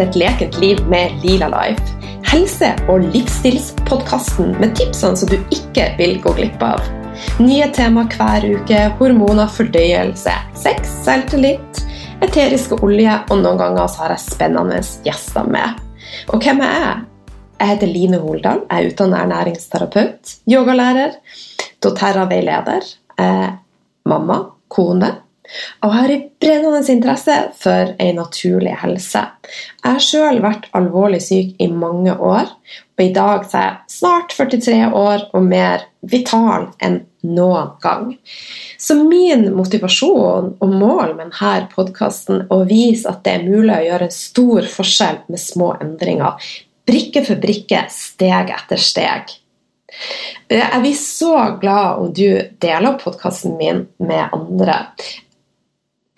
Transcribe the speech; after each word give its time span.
til 0.00 0.08
et 0.08 0.16
lekent 0.16 0.56
liv 0.60 0.78
med 0.88 1.20
Lila 1.24 1.48
Life. 1.52 1.82
Helse- 2.30 2.72
og 2.88 3.02
livsstilspodkasten 3.12 4.54
med 4.60 4.72
tipsene 4.78 5.18
som 5.18 5.28
du 5.28 5.36
ikke 5.52 5.90
vil 5.98 6.16
gå 6.22 6.32
glipp 6.38 6.62
av. 6.64 6.80
Nye 7.42 7.68
tema 7.74 8.06
hver 8.08 8.46
uke, 8.48 8.80
hormoner, 9.00 9.50
fordøyelse, 9.52 10.32
sex, 10.56 10.88
selvtillit, 11.04 11.82
eteriske 12.24 12.78
olje, 12.80 13.18
og 13.28 13.42
noen 13.42 13.60
ganger 13.60 13.92
har 14.00 14.14
jeg 14.14 14.24
spennende 14.24 14.80
gjester 15.04 15.48
med. 15.50 15.80
Og 16.32 16.40
hvem 16.40 16.62
er 16.64 16.76
jeg? 16.80 16.98
Jeg 17.60 17.74
heter 17.74 17.92
Line 17.92 18.20
Holdal, 18.22 18.62
jeg 18.70 18.86
er 18.86 18.92
utdannet 18.94 19.20
ernæringsterapeut, 19.20 20.36
yogalærer, 20.48 21.18
doTERRA-veileder, 21.84 22.86
eh, 23.20 23.50
mamma, 24.08 24.38
kone 24.72 25.18
og 25.84 25.94
har 25.94 26.12
en 26.12 26.24
brennende 26.42 26.82
interesse 26.92 27.36
for 27.60 27.94
en 27.98 28.20
naturlig 28.20 28.76
helse. 28.82 29.22
Jeg 29.82 29.96
har 29.96 30.04
sjøl 30.04 30.40
vært 30.44 30.68
alvorlig 30.76 31.22
syk 31.24 31.56
i 31.58 31.68
mange 31.72 32.14
år, 32.14 32.50
og 33.00 33.04
i 33.04 33.12
dag 33.16 33.46
er 33.48 33.64
jeg 33.64 33.94
snart 33.96 34.34
43 34.36 34.80
år 34.96 35.26
og 35.32 35.46
mer 35.46 35.86
vital 36.00 36.68
enn 36.84 37.00
noen 37.26 37.74
gang. 37.82 38.14
Så 38.78 38.96
min 39.00 39.50
motivasjon 39.56 40.54
og 40.60 40.72
mål 40.72 41.14
med 41.16 41.30
denne 41.30 41.68
podkasten 41.74 42.44
er 42.44 42.54
å 42.54 42.64
vise 42.68 43.08
at 43.10 43.24
det 43.24 43.36
er 43.36 43.48
mulig 43.48 43.76
å 43.76 43.86
gjøre 43.88 44.08
en 44.08 44.16
stor 44.16 44.70
forskjell 44.76 45.22
med 45.28 45.42
små 45.42 45.74
endringer. 45.80 46.40
Brikke 46.88 47.22
for 47.26 47.40
brikke, 47.40 47.84
steg 47.92 48.52
etter 48.54 48.80
steg. 48.80 49.36
Jeg 50.50 50.82
blir 50.82 50.96
så 50.96 51.34
glad 51.60 52.00
om 52.00 52.12
du 52.14 52.28
deler 52.62 52.98
podkasten 53.00 53.56
min 53.58 53.84
med 53.98 54.32
andre. 54.32 54.76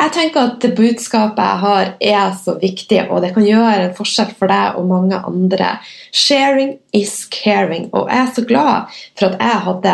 Jeg 0.03 0.11
tenker 0.17 0.48
at 0.48 0.56
det 0.64 0.72
budskapet 0.75 1.39
jeg 1.39 1.58
har, 1.62 1.91
er 2.03 2.31
så 2.34 2.56
viktig, 2.58 3.05
og 3.06 3.20
det 3.22 3.31
kan 3.36 3.45
gjøre 3.47 3.84
en 3.84 3.92
forskjell 3.95 4.33
for 4.34 4.50
deg 4.50 4.78
og 4.81 4.89
mange 4.91 5.19
andre. 5.31 5.77
Sharing 6.11 6.72
is 6.97 7.20
caring. 7.31 7.86
Og 7.95 8.11
jeg 8.11 8.19
er 8.19 8.33
så 8.34 8.42
glad 8.48 8.97
for 9.19 9.28
at 9.28 9.36
jeg 9.39 9.61
hadde 9.69 9.92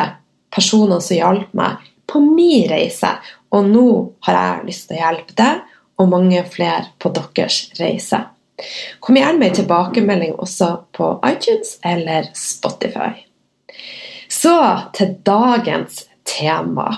personer 0.54 1.02
som 1.04 1.18
hjalp 1.18 1.52
meg 1.58 1.90
på 2.08 2.22
min 2.24 2.64
reise. 2.70 3.10
Og 3.52 3.68
nå 3.68 3.88
har 4.24 4.38
jeg 4.38 4.68
lyst 4.70 4.88
til 4.88 4.96
å 4.96 5.02
hjelpe 5.02 5.36
deg 5.36 5.76
og 6.00 6.10
mange 6.14 6.40
flere 6.48 6.88
på 7.02 7.12
deres 7.12 7.60
reise. 7.76 8.22
Kom 9.04 9.18
gjerne 9.18 9.36
med 9.42 9.50
en 9.50 9.58
tilbakemelding 9.60 10.34
også 10.40 10.70
på 10.96 11.10
iTunes 11.28 11.76
eller 11.84 12.32
Spotify. 12.38 13.12
Så 14.28 14.56
til 14.96 15.18
dagens 15.26 16.06
tema. 16.24 16.88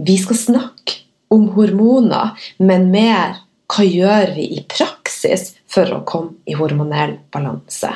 Vi 0.00 0.16
skal 0.24 0.40
snakke 0.40 1.09
om 1.30 1.48
hormoner, 1.54 2.36
men 2.58 2.90
mer 2.90 3.40
hva 3.70 3.86
gjør 3.86 4.34
vi 4.34 4.46
i 4.58 4.62
praksis 4.66 5.54
for 5.70 5.90
å 5.94 6.04
komme 6.06 6.40
i 6.50 6.56
hormonell 6.58 7.18
balanse. 7.32 7.92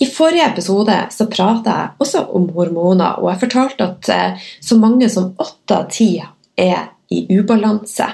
I 0.00 0.06
forrige 0.08 0.48
episode 0.52 0.96
så 1.12 1.26
prata 1.30 1.76
jeg 1.76 2.04
også 2.04 2.24
om 2.36 2.48
hormoner, 2.56 3.20
og 3.20 3.30
jeg 3.32 3.42
fortalte 3.44 3.88
at 3.88 4.10
eh, 4.12 4.48
så 4.60 4.78
mange 4.80 5.08
som 5.12 5.32
åtte 5.40 5.76
av 5.76 5.90
ti 5.92 6.14
er 6.20 6.90
i 7.10 7.24
ubalanse. 7.38 8.08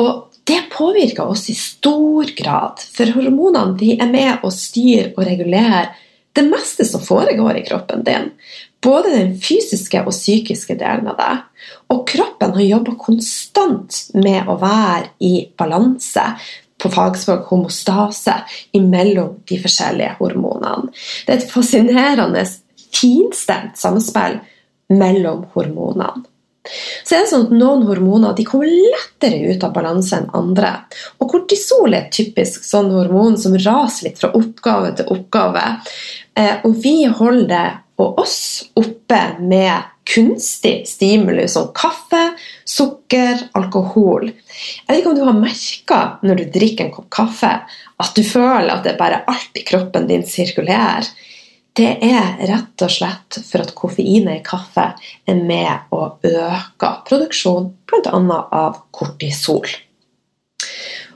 Og 0.00 0.12
det 0.48 0.60
påvirker 0.72 1.28
oss 1.30 1.48
i 1.52 1.56
stor 1.56 2.32
grad, 2.36 2.82
for 2.94 3.12
hormonene 3.16 3.96
er 3.96 4.10
med 4.10 4.44
å 4.44 4.50
styre 4.52 5.12
og 5.14 5.24
regulere 5.28 5.86
det 6.32 6.44
meste 6.48 6.86
som 6.88 7.02
foregår 7.04 7.60
i 7.60 7.64
kroppen 7.66 8.04
din. 8.06 8.30
Både 8.82 9.12
den 9.14 9.36
fysiske 9.38 10.00
og 10.02 10.14
psykiske 10.14 10.74
delen 10.80 11.10
av 11.12 11.20
det. 11.20 11.34
Og 11.94 12.02
kroppen 12.08 12.56
har 12.56 12.66
jobba 12.66 12.96
konstant 12.98 13.98
med 14.18 14.50
å 14.50 14.58
være 14.60 15.12
i 15.22 15.34
balanse, 15.58 16.26
på 16.82 16.90
fagspråk 16.90 17.46
homostase, 17.46 18.34
imellom 18.74 19.36
de 19.46 19.58
forskjellige 19.62 20.16
hormonene. 20.18 20.90
Det 21.22 21.30
er 21.30 21.38
et 21.38 21.52
fascinerende 21.52 22.42
finstemt 22.92 23.78
samspill 23.78 24.40
mellom 24.90 25.44
hormonene. 25.54 26.26
Så 27.02 27.16
er 27.16 27.24
det 27.24 27.30
sånn 27.32 27.48
at 27.48 27.54
Noen 27.58 27.82
hormoner 27.88 28.38
kommer 28.46 28.70
lettere 28.70 29.50
ut 29.50 29.64
av 29.66 29.72
balanse 29.74 30.14
enn 30.14 30.28
andre. 30.38 30.70
Og 31.18 31.30
Kortisol 31.32 31.90
er 31.90 32.04
et 32.04 32.12
typisk 32.14 32.62
sånn 32.66 32.92
hormon 32.94 33.34
som 33.40 33.56
raser 33.58 34.06
litt 34.06 34.20
fra 34.22 34.30
oppgave 34.38 34.92
til 34.98 35.10
oppgave. 35.10 35.64
Eh, 36.38 36.62
og 36.62 36.76
vi 36.84 37.02
holder 37.10 37.48
det 37.50 37.64
og 38.00 38.22
oss 38.22 38.70
oppe 38.78 39.20
med 39.40 39.90
kunstig 40.08 40.88
stimuli 40.88 41.44
som 41.48 41.70
kaffe, 41.76 42.32
sukker, 42.64 43.46
alkohol. 43.58 44.30
Jeg 44.32 44.88
vet 44.88 45.00
ikke 45.00 45.12
om 45.12 45.18
du 45.18 45.26
har 45.26 45.38
merka 45.38 46.00
når 46.26 46.40
du 46.40 46.46
drikker 46.56 46.88
en 46.88 46.94
kopp 46.94 47.10
kaffe, 47.12 47.52
at 48.02 48.16
du 48.16 48.24
føler 48.26 48.72
at 48.74 48.86
det 48.86 48.96
bare 49.00 49.22
alt 49.30 49.60
i 49.60 49.66
kroppen 49.66 50.08
din 50.10 50.26
sirkulerer. 50.26 51.06
Det 51.72 51.92
er 52.04 52.42
rett 52.50 52.84
og 52.84 52.92
slett 52.92 53.38
for 53.46 53.64
at 53.64 53.72
koffeinet 53.76 54.40
i 54.40 54.44
kaffe 54.44 54.90
er 55.24 55.38
med 55.38 55.94
å 55.94 56.02
øke 56.18 56.90
produksjon 57.08 57.70
bl.a. 57.88 58.42
av 58.52 58.82
kortisol. 58.92 59.70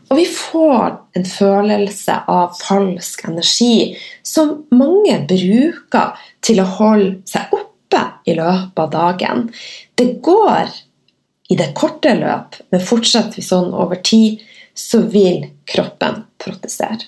Og 0.06 0.19
vi 0.21 0.27
får 0.31 0.99
en 1.19 1.27
følelse 1.27 2.19
av 2.31 2.55
falsk 2.61 3.25
energi 3.27 3.97
som 4.27 4.53
mange 4.75 5.19
bruker 5.27 6.21
til 6.47 6.62
å 6.62 6.69
holde 6.78 7.17
seg 7.27 7.55
oppe 7.56 8.03
i 8.27 8.37
løpet 8.39 8.83
av 8.84 8.93
dagen. 8.93 9.49
Det 9.99 10.12
går 10.22 10.71
i 11.50 11.59
det 11.59 11.72
korte 11.78 12.15
løp, 12.19 12.59
men 12.71 12.87
fortsetter 12.87 13.39
vi 13.39 13.44
sånn 13.47 13.75
over 13.75 14.00
tid, 14.03 14.43
så 14.77 15.03
vil 15.11 15.47
kroppen 15.67 16.25
protestere. 16.43 17.06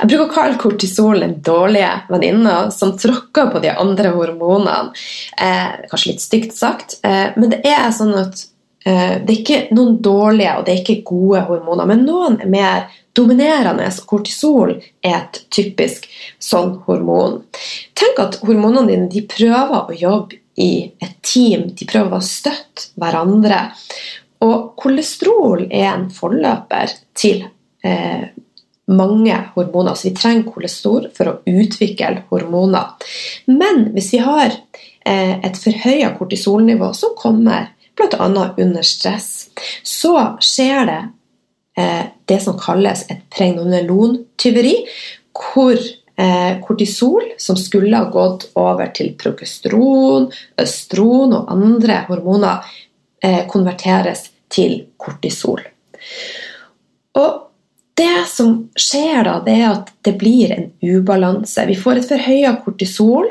Jeg 0.00 0.08
bruker 0.08 0.24
å 0.24 0.32
kalle 0.32 0.58
kortisol 0.60 1.20
den 1.22 1.34
dårlige 1.44 1.90
venninna 2.08 2.70
som 2.74 2.94
tråkker 2.98 3.50
på 3.52 3.60
de 3.62 3.72
andre 3.72 4.12
hormonene. 4.14 4.94
Eh, 5.36 5.84
kanskje 5.90 6.14
litt 6.14 6.24
stygt 6.24 6.56
sagt, 6.56 6.96
eh, 7.04 7.36
men 7.36 7.52
det 7.52 7.60
er 7.68 7.90
sånn 7.94 8.14
at 8.18 8.46
det 8.84 9.28
er 9.28 9.36
ikke 9.36 9.76
noen 9.76 9.98
dårlige 10.00 10.54
og 10.56 10.62
det 10.64 10.72
er 10.72 10.78
ikke 10.80 11.02
gode 11.10 11.42
hormoner, 11.50 11.88
men 11.90 12.06
noen 12.06 12.38
er 12.40 12.48
mer 12.48 12.86
dominerende. 13.16 13.88
Kortisol 14.06 14.76
er 15.02 15.16
et 15.18 15.40
typisk 15.52 16.06
sånn 16.40 16.76
hormon. 16.86 17.40
Tenk 17.98 18.22
at 18.22 18.38
hormonene 18.44 18.88
dine 18.88 19.10
de 19.12 19.24
prøver 19.28 19.90
å 19.90 19.96
jobbe 19.96 20.40
i 20.60 20.90
et 21.00 21.16
team. 21.26 21.70
De 21.76 21.88
prøver 21.88 22.18
å 22.18 22.24
støtte 22.24 22.90
hverandre. 23.00 23.66
Og 24.44 24.72
kolesterol 24.80 25.66
er 25.68 25.90
en 25.92 26.06
forløper 26.14 26.94
til 27.18 27.42
eh, 27.84 28.30
mange 28.90 29.36
hormoner. 29.54 29.96
Så 29.96 30.08
vi 30.08 30.14
trenger 30.16 30.48
kolesterol 30.54 31.10
for 31.16 31.32
å 31.32 31.36
utvikle 31.50 32.24
hormoner. 32.30 32.94
Men 33.52 33.90
hvis 33.94 34.14
vi 34.16 34.22
har 34.24 34.54
eh, 34.54 35.36
et 35.36 35.60
forhøya 35.60 36.14
kortisolnivå 36.16 36.92
som 36.96 37.16
kommer 37.18 37.68
bl.a. 38.00 38.50
under 38.56 38.82
stress, 38.82 39.50
så 39.82 40.14
skjer 40.40 40.86
det 40.88 41.00
eh, 41.82 42.04
det 42.24 42.40
som 42.42 42.58
kalles 42.60 43.04
et 43.12 43.22
pregnonolontyveri, 43.34 44.76
hvor 45.36 45.76
eh, 45.76 46.60
kortisol, 46.64 47.32
som 47.38 47.58
skulle 47.60 47.96
ha 47.96 48.10
gått 48.12 48.50
over 48.58 48.92
til 48.96 49.12
progesteron, 49.20 50.30
østron 50.60 51.36
og 51.36 51.52
andre 51.52 52.04
hormoner, 52.08 52.66
eh, 53.22 53.44
konverteres 53.50 54.28
til 54.50 54.80
kortisol. 55.00 55.62
Og 57.20 57.46
det 58.00 58.24
som 58.30 58.54
skjer 58.78 59.24
da, 59.26 59.34
det 59.44 59.56
er 59.58 59.68
at 59.74 59.90
det 60.06 60.14
blir 60.20 60.52
en 60.54 60.70
ubalanse. 60.80 61.66
Vi 61.68 61.76
får 61.76 62.00
et 62.00 62.08
forhøya 62.08 62.54
kortisol 62.64 63.28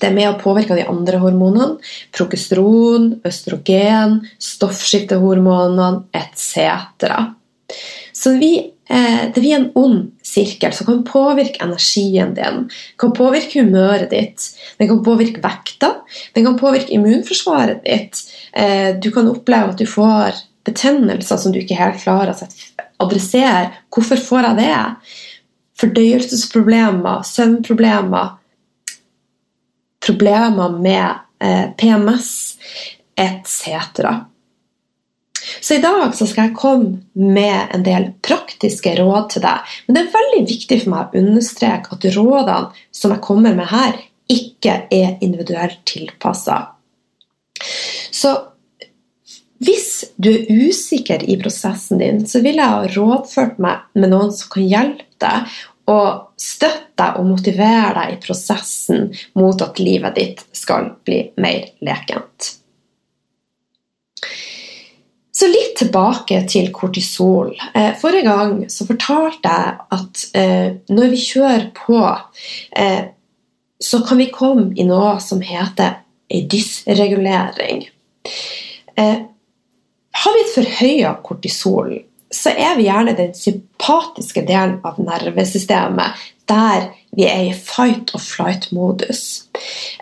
det 0.00 0.08
er 0.08 0.16
med 0.16 0.30
å 0.30 0.38
påvirke 0.40 0.76
de 0.76 0.86
andre 0.90 1.20
hormonene. 1.22 1.78
Progesteron, 2.14 3.10
østrogen, 3.26 4.20
stoffskiftehormonene 4.42 6.04
etc. 6.16 7.08
Så 8.14 8.34
vi, 8.38 8.52
eh, 8.88 9.24
det 9.34 9.40
blir 9.40 9.56
en 9.56 9.70
ond 9.74 10.12
sirkel 10.22 10.72
som 10.72 10.86
kan 10.86 11.04
påvirke 11.04 11.62
energien 11.64 12.34
din. 12.34 12.70
kan 12.98 13.12
påvirke 13.12 13.62
humøret 13.62 14.10
ditt. 14.10 14.40
Den 14.78 14.88
kan 14.88 15.04
påvirke 15.04 15.42
vekta. 15.42 15.94
Den 16.34 16.44
kan 16.44 16.58
påvirke 16.58 16.92
immunforsvaret 16.92 17.84
ditt. 17.84 18.22
Eh, 18.52 18.94
du 19.00 19.10
kan 19.10 19.28
oppleve 19.28 19.70
at 19.70 19.78
du 19.78 19.86
får 19.86 20.34
betennelser 20.64 21.36
som 21.36 21.52
du 21.52 21.60
ikke 21.60 21.76
helt 21.76 22.02
klarer 22.02 22.32
å 22.32 22.48
adressere. 23.04 23.72
Hvorfor 23.90 24.16
får 24.16 24.48
jeg 24.48 24.56
det? 24.56 24.96
Fordøyelsesproblemer, 25.82 27.24
søvnproblemer 27.26 28.38
problemer 30.04 30.78
med 30.78 31.08
eh, 31.42 31.66
PMS 31.80 32.30
etc. 33.16 34.06
Så 35.60 35.74
i 35.74 35.82
dag 35.82 36.14
så 36.14 36.26
skal 36.26 36.48
jeg 36.48 36.56
komme 36.58 37.02
med 37.12 37.74
en 37.74 37.84
del 37.84 38.10
praktiske 38.24 38.94
råd 38.98 39.28
til 39.34 39.44
deg. 39.44 39.74
Men 39.86 39.96
det 39.96 40.02
er 40.02 40.16
veldig 40.16 40.40
viktig 40.48 40.80
for 40.82 40.94
meg 40.94 41.12
å 41.12 41.22
understreke 41.22 41.96
at 41.96 42.08
rådene 42.16 42.86
som 42.94 43.14
jeg 43.14 43.24
kommer 43.24 43.56
med 43.56 43.70
her, 43.72 43.96
ikke 44.30 44.78
er 44.94 45.18
individuelt 45.24 45.82
tilpassa. 45.88 46.62
Så 48.10 48.36
Hvis 49.64 50.10
du 50.20 50.26
er 50.28 50.48
usikker 50.50 51.22
i 51.30 51.38
prosessen 51.40 52.00
din, 52.02 52.18
så 52.28 52.42
vil 52.44 52.58
jeg 52.58 52.68
ha 52.68 52.88
rådført 52.90 53.60
meg 53.62 53.86
med 53.96 54.10
noen 54.12 54.32
som 54.34 54.50
kan 54.52 54.66
hjelpe 54.66 55.06
deg 55.22 55.54
og 55.90 56.40
støtte 56.40 56.94
deg 56.98 57.16
og 57.18 57.26
motivere 57.26 57.94
deg 57.98 58.12
i 58.14 58.20
prosessen 58.22 59.08
mot 59.38 59.62
at 59.64 59.80
livet 59.82 60.14
ditt 60.18 60.44
skal 60.54 60.92
bli 61.04 61.24
mer 61.42 61.72
lekent. 61.84 62.54
Så 65.34 65.48
litt 65.50 65.74
tilbake 65.80 66.38
til 66.46 66.68
kortisol. 66.72 67.50
Eh, 67.74 67.90
forrige 67.98 68.28
gang 68.28 68.52
så 68.70 68.86
fortalte 68.86 69.50
jeg 69.50 69.72
at 69.96 70.22
eh, 70.38 70.68
når 70.94 71.10
vi 71.10 71.18
kjører 71.24 71.66
på, 71.74 71.98
eh, 72.78 73.02
så 73.82 74.00
kan 74.06 74.22
vi 74.22 74.30
komme 74.30 74.70
i 74.78 74.86
noe 74.86 75.16
som 75.20 75.42
heter 75.42 75.98
ei 76.30 76.44
dysregulering. 76.50 77.82
Har 78.94 80.36
vi 80.36 80.44
et 80.44 80.54
forhøya 80.54 81.10
kortisol, 81.26 81.90
så 82.34 82.50
er 82.50 82.74
vi 82.76 82.88
gjerne 82.88 83.14
den 83.16 83.34
sympatiske 83.36 84.42
delen 84.48 84.80
av 84.86 84.98
nervesystemet 84.98 86.22
der 86.50 86.90
vi 87.14 87.24
er 87.28 87.44
i 87.46 87.52
fight 87.54 88.10
or 88.14 88.20
flight-modus. 88.20 89.44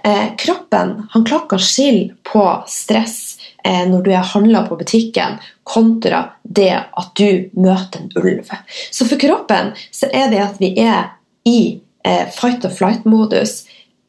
Eh, 0.04 0.32
kroppen 0.38 0.94
han 1.12 1.26
klakker 1.28 1.60
skill 1.62 2.12
på 2.26 2.44
stress 2.68 3.36
eh, 3.64 3.84
når 3.88 4.02
du 4.02 4.10
er 4.10 4.30
handla 4.32 4.64
på 4.66 4.78
butikken, 4.80 5.36
kontra 5.62 6.24
det 6.42 6.72
at 6.72 7.12
du 7.20 7.52
møter 7.52 8.02
en 8.02 8.10
ulv. 8.18 8.48
Så 8.90 9.06
for 9.06 9.20
kroppen 9.20 9.74
så 9.92 10.08
er 10.10 10.32
det 10.32 10.40
at 10.42 10.58
vi 10.62 10.72
er 10.82 11.12
i 11.48 11.60
eh, 12.04 12.24
fight 12.32 12.64
or 12.64 12.74
flight-modus, 12.74 13.62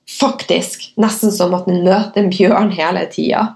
faktisk 0.09 0.93
nesten 0.99 1.31
som 1.33 1.53
at 1.57 1.67
den 1.69 1.83
møter 1.85 2.23
en 2.23 2.33
bjørn 2.33 2.73
hele 2.73 3.05
tida. 3.11 3.51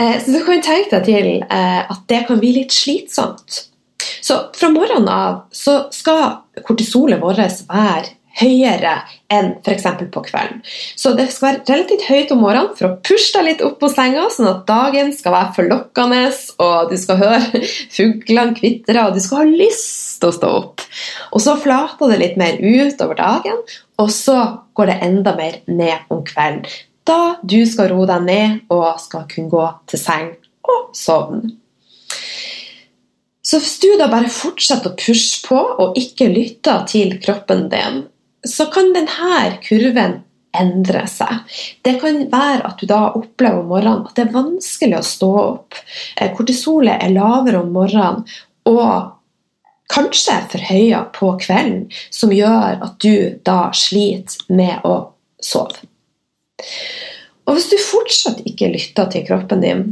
Eh, 0.00 0.16
så 0.24 0.30
du 0.30 0.40
kan 0.46 0.62
tenke 0.64 0.96
deg 0.96 1.08
til 1.08 1.28
eh, 1.44 1.82
at 1.82 2.06
det 2.08 2.24
kan 2.28 2.40
bli 2.40 2.54
litt 2.60 2.72
slitsomt. 2.74 3.66
Så 4.24 4.38
fra 4.56 4.70
morgenen 4.72 5.10
av 5.12 5.44
så 5.52 5.84
skal 5.92 6.40
kortisolet 6.64 7.20
vårt 7.20 7.40
være 7.68 8.16
høyere 8.40 8.92
enn 9.32 9.50
f.eks. 9.58 9.86
på 10.14 10.22
kvelden. 10.24 10.60
Så 10.96 11.12
det 11.18 11.26
skal 11.34 11.48
være 11.48 11.72
relativt 11.72 12.06
høyt 12.06 12.32
om 12.32 12.42
morgenen 12.44 12.76
for 12.78 12.86
å 12.88 12.98
pushe 13.04 13.34
deg 13.34 13.48
litt 13.48 13.64
opp 13.66 13.80
på 13.82 13.90
senga, 13.92 14.28
sånn 14.32 14.48
at 14.52 14.62
dagen 14.70 15.10
skal 15.16 15.34
være 15.34 15.54
forlokkende, 15.58 16.20
og 16.62 16.92
du 16.92 16.96
skal 17.00 17.20
høre 17.20 17.62
fuglene 17.96 18.56
kvitre, 18.56 19.02
og 19.04 19.18
du 19.18 19.22
skal 19.24 19.42
ha 19.42 19.48
lyst 19.64 20.20
til 20.22 20.30
å 20.30 20.36
stå 20.36 20.52
opp. 20.60 20.86
Og 21.34 21.42
så 21.42 21.56
flater 21.60 22.14
det 22.14 22.20
litt 22.22 22.38
mer 22.40 22.60
ut 22.62 23.02
over 23.04 23.18
dagen, 23.18 23.60
og 24.00 24.14
så 24.14 24.38
går 24.78 24.92
det 24.92 25.00
enda 25.10 25.34
mer 25.36 25.60
ned 25.68 26.14
om 26.14 26.22
kvelden 26.24 26.70
da 27.08 27.36
du 27.42 27.60
skal 27.66 27.90
roe 27.92 28.06
deg 28.08 28.26
ned 28.26 28.72
og 28.74 29.00
skal 29.02 29.26
kunne 29.30 29.52
gå 29.52 29.66
til 29.90 30.02
seng 30.02 30.30
og 30.68 30.94
sovne. 30.96 31.56
Så 33.50 33.58
hvis 33.58 33.78
du 33.82 33.88
da 33.98 34.06
bare 34.12 34.30
fortsetter 34.30 34.92
å 34.92 34.98
pushe 34.98 35.40
på 35.42 35.58
og 35.58 35.96
ikke 35.98 36.28
lytter 36.30 36.84
til 36.86 37.16
kroppen 37.22 37.66
din, 37.72 38.04
så 38.46 38.68
kan 38.72 38.92
denne 38.94 39.56
kurven 39.64 40.20
endre 40.56 41.04
seg. 41.10 41.46
Det 41.82 41.96
kan 42.02 42.24
være 42.30 42.66
at 42.66 42.80
du 42.80 42.88
da 42.90 43.12
opplever 43.14 43.62
om 43.62 43.70
morgenen 43.70 44.06
at 44.06 44.16
det 44.18 44.26
er 44.26 44.34
vanskelig 44.34 44.98
å 44.98 45.06
stå 45.06 45.30
opp. 45.40 45.78
Eh, 46.16 46.30
kortisolet 46.36 47.02
er 47.02 47.14
lavere 47.14 47.62
om 47.62 47.72
morgenen 47.74 48.24
og 48.70 49.16
kanskje 49.90 50.36
forhøya 50.52 51.04
på 51.14 51.32
kvelden, 51.42 51.88
som 52.14 52.34
gjør 52.34 52.82
at 52.86 52.98
du 53.02 53.40
da 53.46 53.70
sliter 53.74 54.46
med 54.54 54.86
å 54.86 54.96
sove. 55.42 55.89
Og 57.48 57.56
hvis 57.56 57.70
du 57.72 57.76
fortsatt 57.82 58.42
ikke 58.46 58.70
lytter 58.72 59.10
til 59.10 59.26
kroppen 59.26 59.62
din, 59.64 59.84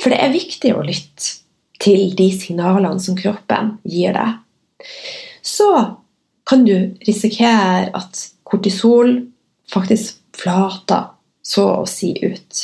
for 0.00 0.12
det 0.12 0.20
er 0.22 0.34
viktig 0.34 0.72
å 0.74 0.84
lytte 0.86 1.40
til 1.82 2.14
de 2.16 2.28
signalene 2.34 3.02
som 3.02 3.18
kroppen 3.18 3.76
gir 3.88 4.14
deg, 4.16 4.38
så 5.42 5.68
kan 6.48 6.64
du 6.66 6.94
risikere 7.06 7.90
at 7.94 8.22
kortisol 8.46 9.18
faktisk 9.72 10.20
flater 10.36 11.12
så 11.42 11.66
å 11.82 11.88
si 11.88 12.12
ut. 12.22 12.62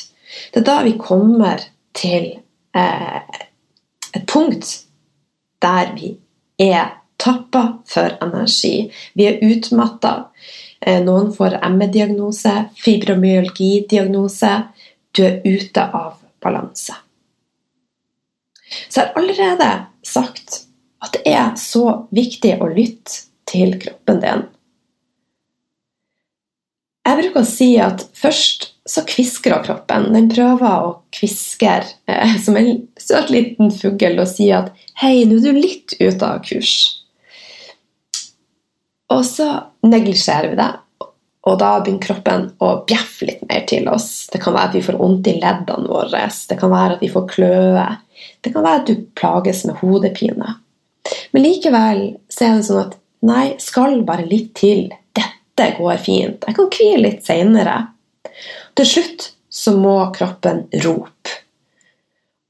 Det 0.52 0.62
er 0.62 0.66
da 0.66 0.78
vi 0.86 0.94
kommer 1.00 1.62
til 1.96 2.30
eh, 2.76 3.20
et 4.14 4.24
punkt 4.30 4.70
der 5.62 5.92
vi 5.96 6.14
er 6.62 6.94
tappa 7.18 7.80
for 7.88 8.14
energi. 8.22 8.88
Vi 9.18 9.26
er 9.26 9.40
utmatta. 9.42 10.30
Eh, 10.80 11.00
noen 11.04 11.32
får 11.34 11.58
ME-diagnose, 11.74 12.54
fibromyalgi-diagnose. 12.78 14.52
Du 15.12 15.24
er 15.26 15.40
ute 15.44 15.82
av 15.82 16.18
balanse. 16.42 16.94
Så 18.88 19.00
jeg 19.00 19.08
har 19.08 19.18
allerede 19.18 19.70
sagt 20.06 20.62
at 21.02 21.14
det 21.16 21.24
er 21.30 21.54
så 21.58 21.84
viktig 22.14 22.58
å 22.60 22.68
lytte 22.70 23.24
til 23.48 23.74
kroppen 23.80 24.20
din. 24.22 24.46
Jeg 27.08 27.22
bruker 27.22 27.40
å 27.40 27.48
si 27.48 27.70
at 27.80 28.04
først 28.18 28.68
så 28.88 29.04
kviskrer 29.08 29.64
kroppen. 29.64 30.10
Den 30.12 30.28
prøver 30.32 30.84
å 30.84 30.90
kviskre 31.14 31.86
eh, 32.08 32.36
som 32.44 32.56
en 32.60 32.84
søt 33.00 33.32
liten 33.32 33.72
fugl 33.72 34.20
og 34.20 34.28
si 34.28 34.50
at 34.52 34.72
'hei, 35.00 35.24
nå 35.24 35.38
er 35.40 35.46
du 35.48 35.60
litt 35.60 35.96
ute 36.00 36.24
av 36.24 36.42
kurs'. 36.44 36.97
Og 39.18 39.24
så 39.26 39.48
neglisjerer 39.82 40.52
vi 40.52 40.58
det, 40.60 40.68
og 41.48 41.56
da 41.58 41.70
begynner 41.80 42.04
kroppen 42.04 42.44
å 42.62 42.68
bjeffe 42.86 43.26
litt 43.26 43.42
mer 43.48 43.64
til 43.66 43.88
oss. 43.90 44.28
Det 44.30 44.40
kan 44.42 44.54
være 44.54 44.70
at 44.70 44.76
vi 44.76 44.84
får 44.84 44.98
vondt 45.00 45.30
i 45.30 45.38
leddene 45.40 45.90
våre, 45.90 46.22
det 46.50 46.58
kan 46.60 46.72
være 46.72 46.98
at 46.98 47.02
vi 47.02 47.10
får 47.12 47.26
kløe, 47.32 47.86
det 48.44 48.52
kan 48.54 48.66
være 48.66 48.82
at 48.82 48.90
du 48.90 49.04
plages 49.18 49.64
med 49.66 49.80
hodepine. 49.80 50.54
Men 51.32 51.44
likevel 51.44 52.02
så 52.30 52.46
er 52.46 52.58
det 52.58 52.68
sånn 52.68 52.82
at 52.84 52.96
nei, 53.26 53.46
skal 53.62 54.02
bare 54.06 54.26
litt 54.28 54.52
til. 54.58 54.88
Dette 55.16 55.72
går 55.78 55.98
fint. 56.02 56.44
Jeg 56.46 56.56
kan 56.58 56.70
hvile 56.70 57.02
litt 57.06 57.24
seinere. 57.26 57.78
Til 58.78 58.86
slutt 58.86 59.30
så 59.50 59.74
må 59.74 59.96
kroppen 60.14 60.66
rope. 60.84 61.34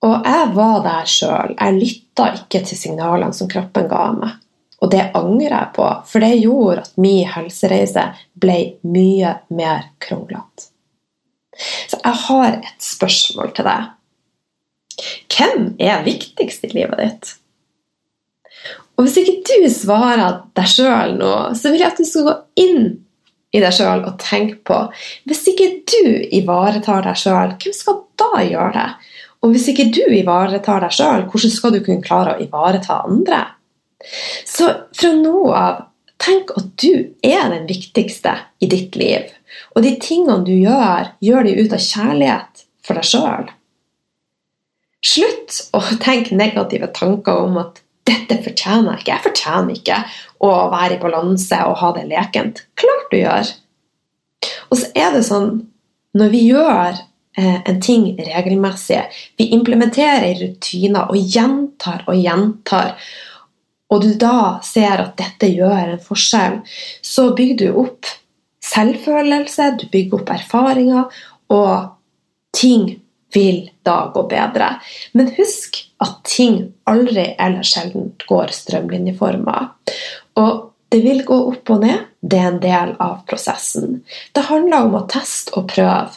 Og 0.05 0.27
jeg 0.27 0.51
var 0.55 0.83
der 0.85 1.09
sjøl. 1.11 1.55
Jeg 1.57 1.79
lytta 1.79 2.29
ikke 2.37 2.61
til 2.67 2.79
signalene 2.79 3.35
som 3.35 3.51
kroppen 3.51 3.89
ga 3.91 4.05
meg. 4.15 4.37
Og 4.79 4.91
det 4.93 5.09
angrer 5.19 5.55
jeg 5.55 5.71
på, 5.75 5.87
for 6.07 6.23
det 6.23 6.39
gjorde 6.39 6.85
at 6.85 6.99
min 7.03 7.27
helsereise 7.27 8.05
ble 8.39 8.59
mye 8.87 9.35
mer 9.51 9.89
kronglete. 10.03 10.71
Så 11.91 11.99
jeg 11.99 12.19
har 12.29 12.61
et 12.61 12.85
spørsmål 12.85 13.51
til 13.57 13.67
deg. 13.67 13.89
Hvem 15.35 15.67
er 15.83 16.07
viktigst 16.07 16.67
i 16.67 16.71
livet 16.75 17.03
ditt? 17.03 17.35
Og 18.99 19.07
hvis 19.07 19.19
ikke 19.21 19.43
du 19.47 19.69
svarer 19.71 20.41
deg 20.59 20.71
sjøl 20.71 21.19
nå, 21.19 21.35
så 21.59 21.71
vil 21.71 21.83
jeg 21.83 21.93
at 21.93 22.01
du 22.01 22.07
skal 22.07 22.27
gå 22.27 22.35
inn 22.63 22.89
i 23.55 23.63
deg 23.63 23.75
sjøl 23.75 24.03
og 24.05 24.19
tenke 24.21 24.59
på 24.67 24.79
Hvis 25.29 25.47
ikke 25.53 25.69
du 25.89 26.09
ivaretar 26.37 27.07
deg 27.07 27.19
sjøl, 27.19 27.55
hvem 27.59 27.75
skal 27.75 28.03
da 28.21 28.43
gjøre 28.45 28.73
det? 28.75 28.89
Og 29.43 29.55
hvis 29.55 29.69
ikke 29.71 29.87
du 29.95 30.03
ivaretar 30.19 30.83
deg 30.83 30.95
sjøl, 30.95 31.29
hvordan 31.31 31.55
skal 31.55 31.75
du 31.75 31.79
kunne 31.87 32.05
klare 32.05 32.35
å 32.35 32.43
ivareta 32.43 33.03
andre? 33.07 33.45
Så 34.47 34.69
fra 34.95 35.11
nå 35.17 35.49
av, 35.55 35.85
tenk 36.23 36.53
at 36.59 36.71
du 36.83 37.15
er 37.25 37.51
den 37.53 37.67
viktigste 37.69 38.37
i 38.63 38.71
ditt 38.71 38.97
liv. 38.99 39.31
Og 39.75 39.85
de 39.85 39.95
tingene 40.03 40.45
du 40.47 40.55
gjør, 40.55 41.13
gjør 41.25 41.47
de 41.47 41.57
ut 41.63 41.75
av 41.75 41.83
kjærlighet 41.83 42.65
for 42.87 42.99
deg 42.99 43.09
sjøl. 43.09 43.51
Slutt 45.05 45.61
å 45.77 45.83
tenke 46.03 46.37
negative 46.37 46.91
tanker 46.95 47.45
om 47.47 47.59
at 47.63 47.83
'dette 48.09 48.41
fortjener 48.43 48.97
jeg 48.97 49.03
ikke'. 49.03 49.13
Jeg 49.13 49.25
fortjener 49.27 49.77
ikke 49.77 49.99
å 50.41 50.51
være 50.73 50.97
i 50.97 51.03
balanse 51.03 51.59
og 51.69 51.77
ha 51.83 51.93
det 51.93 52.07
lekent. 52.09 52.65
Klart 52.75 53.11
du 53.13 53.19
gjør. 53.19 53.53
Og 54.71 54.81
så 54.81 54.89
er 54.97 55.13
det 55.13 55.27
sånn 55.29 55.69
når 56.19 56.33
vi 56.33 56.41
gjør 56.49 56.99
eh, 57.39 57.59
en 57.69 57.81
ting 57.85 58.09
regelmessig, 58.17 59.03
vi 59.39 59.51
implementerer 59.55 60.39
rutiner 60.41 61.11
og 61.13 61.19
gjentar 61.35 62.05
og 62.09 62.17
gjentar, 62.17 62.95
og 63.89 64.05
du 64.05 64.13
da 64.21 64.59
ser 64.65 65.01
at 65.03 65.17
dette 65.21 65.49
gjør 65.49 65.95
en 65.95 66.03
forskjell, 66.03 66.61
så 67.03 67.31
bygger 67.37 67.61
du 67.61 67.83
opp 67.85 68.09
selvfølelse, 68.69 69.71
du 69.81 69.87
bygger 69.93 70.21
opp 70.21 70.33
erfaringer, 70.35 71.21
og 71.49 71.95
ting 72.57 72.99
vil 73.35 73.69
da 73.85 74.11
gå 74.15 74.25
bedre. 74.29 74.75
Men 75.17 75.33
husk 75.37 75.81
at 76.05 76.21
ting 76.29 76.61
aldri 76.89 77.31
eller 77.41 77.67
sjelden 77.67 78.13
går 78.29 78.53
strømlinjeforma. 78.57 79.59
Og 80.41 80.65
det 80.93 81.03
vil 81.05 81.25
gå 81.29 81.37
opp 81.51 81.73
og 81.75 81.85
ned. 81.85 82.07
Det 82.21 82.39
er 82.41 82.53
en 82.53 82.63
del 82.63 82.95
av 83.03 83.21
prosessen. 83.29 84.01
Det 84.33 84.49
handler 84.49 84.89
om 84.89 84.97
å 85.01 85.05
teste 85.11 85.55
og 85.59 85.69
prøve. 85.73 86.17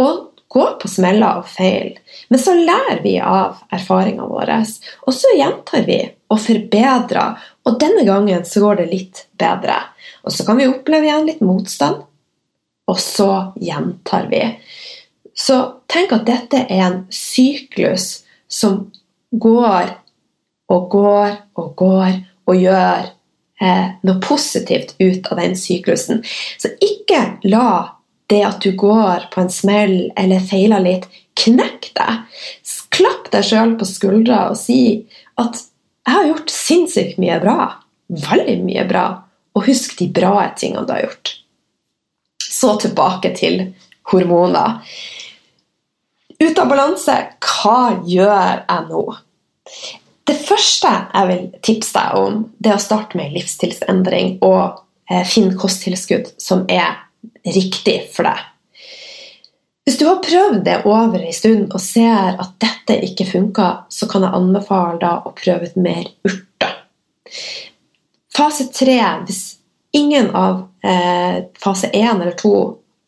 Og 0.00 0.31
gå 0.52 0.64
på 0.82 0.88
smeller 0.90 1.40
og 1.40 1.48
feil. 1.48 1.94
Men 2.28 2.40
så 2.40 2.54
lærer 2.58 3.00
vi 3.04 3.14
av 3.24 3.62
erfaringene 3.72 4.28
våre, 4.28 4.58
og 5.06 5.16
så 5.16 5.32
gjentar 5.38 5.86
vi 5.88 5.98
og 6.32 6.40
forbedrer. 6.44 7.38
Og 7.64 7.78
denne 7.80 8.04
gangen 8.08 8.44
så 8.48 8.60
går 8.64 8.82
det 8.82 8.88
litt 8.90 9.22
bedre. 9.40 9.78
Og 10.26 10.34
så 10.34 10.44
kan 10.46 10.60
vi 10.60 10.68
oppleve 10.68 11.08
igjen 11.08 11.28
litt 11.30 11.40
motstand, 11.44 12.02
og 12.90 13.00
så 13.00 13.30
gjentar 13.62 14.28
vi. 14.32 14.42
Så 15.32 15.56
tenk 15.88 16.12
at 16.12 16.28
dette 16.28 16.66
er 16.68 16.84
en 16.90 17.00
syklus 17.12 18.26
som 18.52 18.84
går 19.32 19.94
og 20.72 20.88
går 20.92 21.34
og 21.56 21.74
går 21.80 22.20
og 22.48 22.58
gjør 22.58 23.08
eh, 23.62 23.88
noe 24.04 24.20
positivt 24.24 24.94
ut 25.00 25.32
av 25.32 25.40
den 25.40 25.56
syklusen. 25.56 26.22
Så 26.60 26.74
ikke 26.84 27.22
la 27.48 28.01
det 28.32 28.40
at 28.46 28.64
du 28.64 28.72
går 28.78 29.28
på 29.32 29.42
en 29.42 29.52
smell 29.52 29.96
eller 30.18 30.44
feiler 30.44 30.82
litt, 30.84 31.04
knekk 31.38 31.90
deg. 31.98 32.40
Klapp 32.92 33.30
deg 33.32 33.46
sjøl 33.48 33.76
på 33.80 33.88
skuldra 33.88 34.46
og 34.50 34.58
si 34.60 35.06
at 35.40 35.60
'jeg 36.02 36.14
har 36.14 36.26
gjort 36.26 36.50
sinnssykt 36.50 37.18
mye 37.18 37.38
bra'. 37.40 37.72
Veldig 38.10 38.58
mye 38.64 38.84
bra. 38.88 39.22
Og 39.54 39.66
husk 39.66 39.98
de 39.98 40.08
bra 40.08 40.48
tingene 40.56 40.86
du 40.86 40.92
har 40.92 41.02
gjort. 41.02 41.36
Så 42.40 42.76
tilbake 42.80 43.34
til 43.36 43.74
hormoner. 44.12 44.80
Ute 46.40 46.62
av 46.62 46.68
balanse, 46.68 47.14
hva 47.38 48.02
gjør 48.04 48.64
jeg 48.68 48.88
nå? 48.88 49.02
Det 50.26 50.36
første 50.38 50.90
jeg 51.14 51.28
vil 51.28 51.44
tipse 51.62 51.92
deg 51.94 52.18
om, 52.18 52.42
det 52.58 52.70
er 52.70 52.78
å 52.78 52.82
starte 52.82 53.18
med 53.18 53.32
livsstilsendring 53.32 54.38
og 54.42 54.82
eh, 55.10 55.24
finne 55.26 55.56
kosttilskudd 55.58 56.32
som 56.38 56.64
er 56.68 56.98
riktig 57.44 57.98
for 58.14 58.28
deg. 58.28 58.48
Hvis 59.82 59.98
du 59.98 60.04
har 60.06 60.20
prøvd 60.22 60.60
det 60.64 60.76
over 60.86 61.18
en 61.18 61.34
stund 61.34 61.72
og 61.74 61.82
ser 61.82 62.36
at 62.38 62.52
dette 62.62 63.00
ikke 63.02 63.26
funker, 63.26 63.82
så 63.90 64.06
kan 64.10 64.22
jeg 64.22 64.38
anbefale 64.38 65.00
deg 65.02 65.26
å 65.26 65.32
prøve 65.34 65.70
ut 65.70 65.80
mer 65.82 66.04
urter. 66.28 66.76
Fase 68.32 68.68
tre, 68.72 69.00
hvis 69.26 69.42
ingen 69.92 70.30
av 70.38 70.62
eh, 70.86 71.42
fase 71.58 71.90
én 71.90 72.14
eller 72.14 72.36
to 72.38 72.54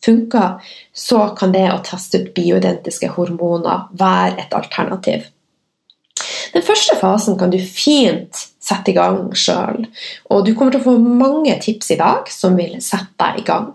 funker, 0.05 0.59
så 0.93 1.29
kan 1.39 1.55
det 1.55 1.69
å 1.73 1.81
teste 1.87 2.21
ut 2.21 2.35
bioidentiske 2.37 3.09
hormoner 3.15 3.87
være 3.95 4.43
et 4.43 4.59
alternativ. 4.59 5.31
Den 6.55 6.63
første 6.63 6.99
fasen 7.01 7.39
kan 7.39 7.51
du 7.55 7.59
fint 7.59 8.45
sette 8.63 8.93
i 8.93 8.97
gang 8.97 9.31
sjøl, 9.37 9.87
og 10.31 10.45
du 10.47 10.53
kommer 10.55 10.75
til 10.75 10.83
å 10.83 10.89
få 10.91 10.99
mange 10.99 11.55
tips 11.63 11.95
i 11.95 12.01
dag 12.01 12.31
som 12.33 12.59
vil 12.59 12.77
sette 12.85 13.15
deg 13.21 13.43
i 13.43 13.47
gang. 13.47 13.73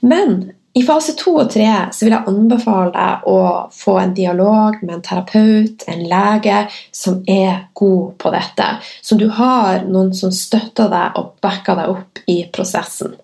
Men 0.00 0.52
i 0.76 0.82
fase 0.84 1.14
to 1.16 1.32
og 1.40 1.48
tre 1.54 1.68
vil 2.02 2.12
jeg 2.12 2.28
anbefale 2.28 2.90
deg 2.92 3.28
å 3.32 3.36
få 3.72 3.94
en 3.96 4.10
dialog 4.16 4.76
med 4.82 4.98
en 4.98 5.04
terapeut, 5.06 5.86
en 5.88 6.02
lege, 6.10 6.58
som 6.92 7.22
er 7.24 7.70
god 7.80 8.10
på 8.20 8.32
dette. 8.34 8.66
Som 9.00 9.16
du 9.22 9.30
har 9.38 9.86
noen 9.88 10.12
som 10.16 10.34
støtter 10.36 10.90
deg 10.92 11.16
og 11.16 11.32
backer 11.40 11.80
deg 11.80 11.94
opp 11.94 12.20
i 12.28 12.42
prosessen. 12.52 13.16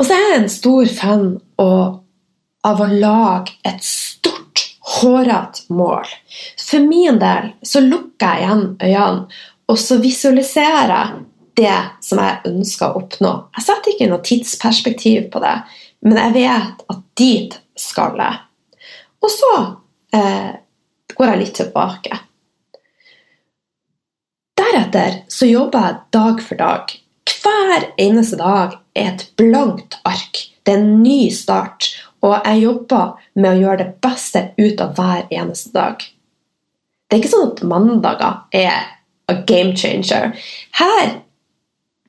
Og 0.00 0.08
så 0.08 0.16
er 0.16 0.26
jeg 0.26 0.40
en 0.40 0.50
stor 0.50 0.92
fan 0.98 1.24
av 1.62 2.82
å 2.82 2.90
lage 2.90 3.54
et 3.68 3.86
stort, 3.86 4.66
hårete 4.98 5.70
mål. 5.70 6.10
For 6.58 6.82
min 6.82 7.22
del 7.22 7.52
så 7.62 7.84
lukker 7.84 8.34
jeg 8.34 8.48
igjen 8.48 8.66
øynene, 8.82 9.42
og 9.70 9.78
så 9.78 10.00
visualiserer 10.02 10.90
jeg 10.90 11.26
det 11.60 11.76
som 12.04 12.20
jeg 12.22 12.40
ønsker 12.50 12.88
å 12.88 13.02
oppnå. 13.02 13.32
Jeg 13.58 13.66
setter 13.66 13.92
ikke 13.92 14.08
noe 14.10 14.24
tidsperspektiv 14.26 15.28
på 15.32 15.42
det, 15.44 15.56
men 16.06 16.18
jeg 16.18 16.36
vet 16.38 16.84
at 16.92 17.04
dit 17.20 17.56
skal 17.78 18.16
jeg. 18.20 18.40
Og 19.20 19.32
så 19.32 19.52
eh, 20.16 20.50
går 21.16 21.32
jeg 21.32 21.40
litt 21.42 21.56
tilbake. 21.60 22.20
Deretter 24.60 25.22
så 25.32 25.48
jobber 25.48 25.86
jeg 25.86 26.00
dag 26.16 26.44
for 26.44 26.60
dag. 26.60 26.94
Hver 27.40 27.90
eneste 28.00 28.38
dag 28.40 28.78
er 28.96 29.12
et 29.14 29.26
blankt 29.40 29.98
ark. 30.08 30.46
Det 30.64 30.74
er 30.74 30.82
en 30.82 31.02
ny 31.02 31.30
start. 31.32 31.90
Og 32.24 32.34
jeg 32.36 32.64
jobber 32.64 33.20
med 33.40 33.52
å 33.52 33.60
gjøre 33.62 33.82
det 33.84 33.92
beste 34.04 34.42
ut 34.60 34.80
av 34.84 34.96
hver 34.98 35.28
eneste 35.32 35.72
dag. 35.76 36.02
Det 37.08 37.16
er 37.16 37.22
ikke 37.22 37.32
sånn 37.32 37.48
at 37.48 37.62
mandager 37.66 38.42
er 38.54 38.74
a 39.30 39.36
game 39.48 39.72
changer. 39.76 40.34
Her 40.76 41.20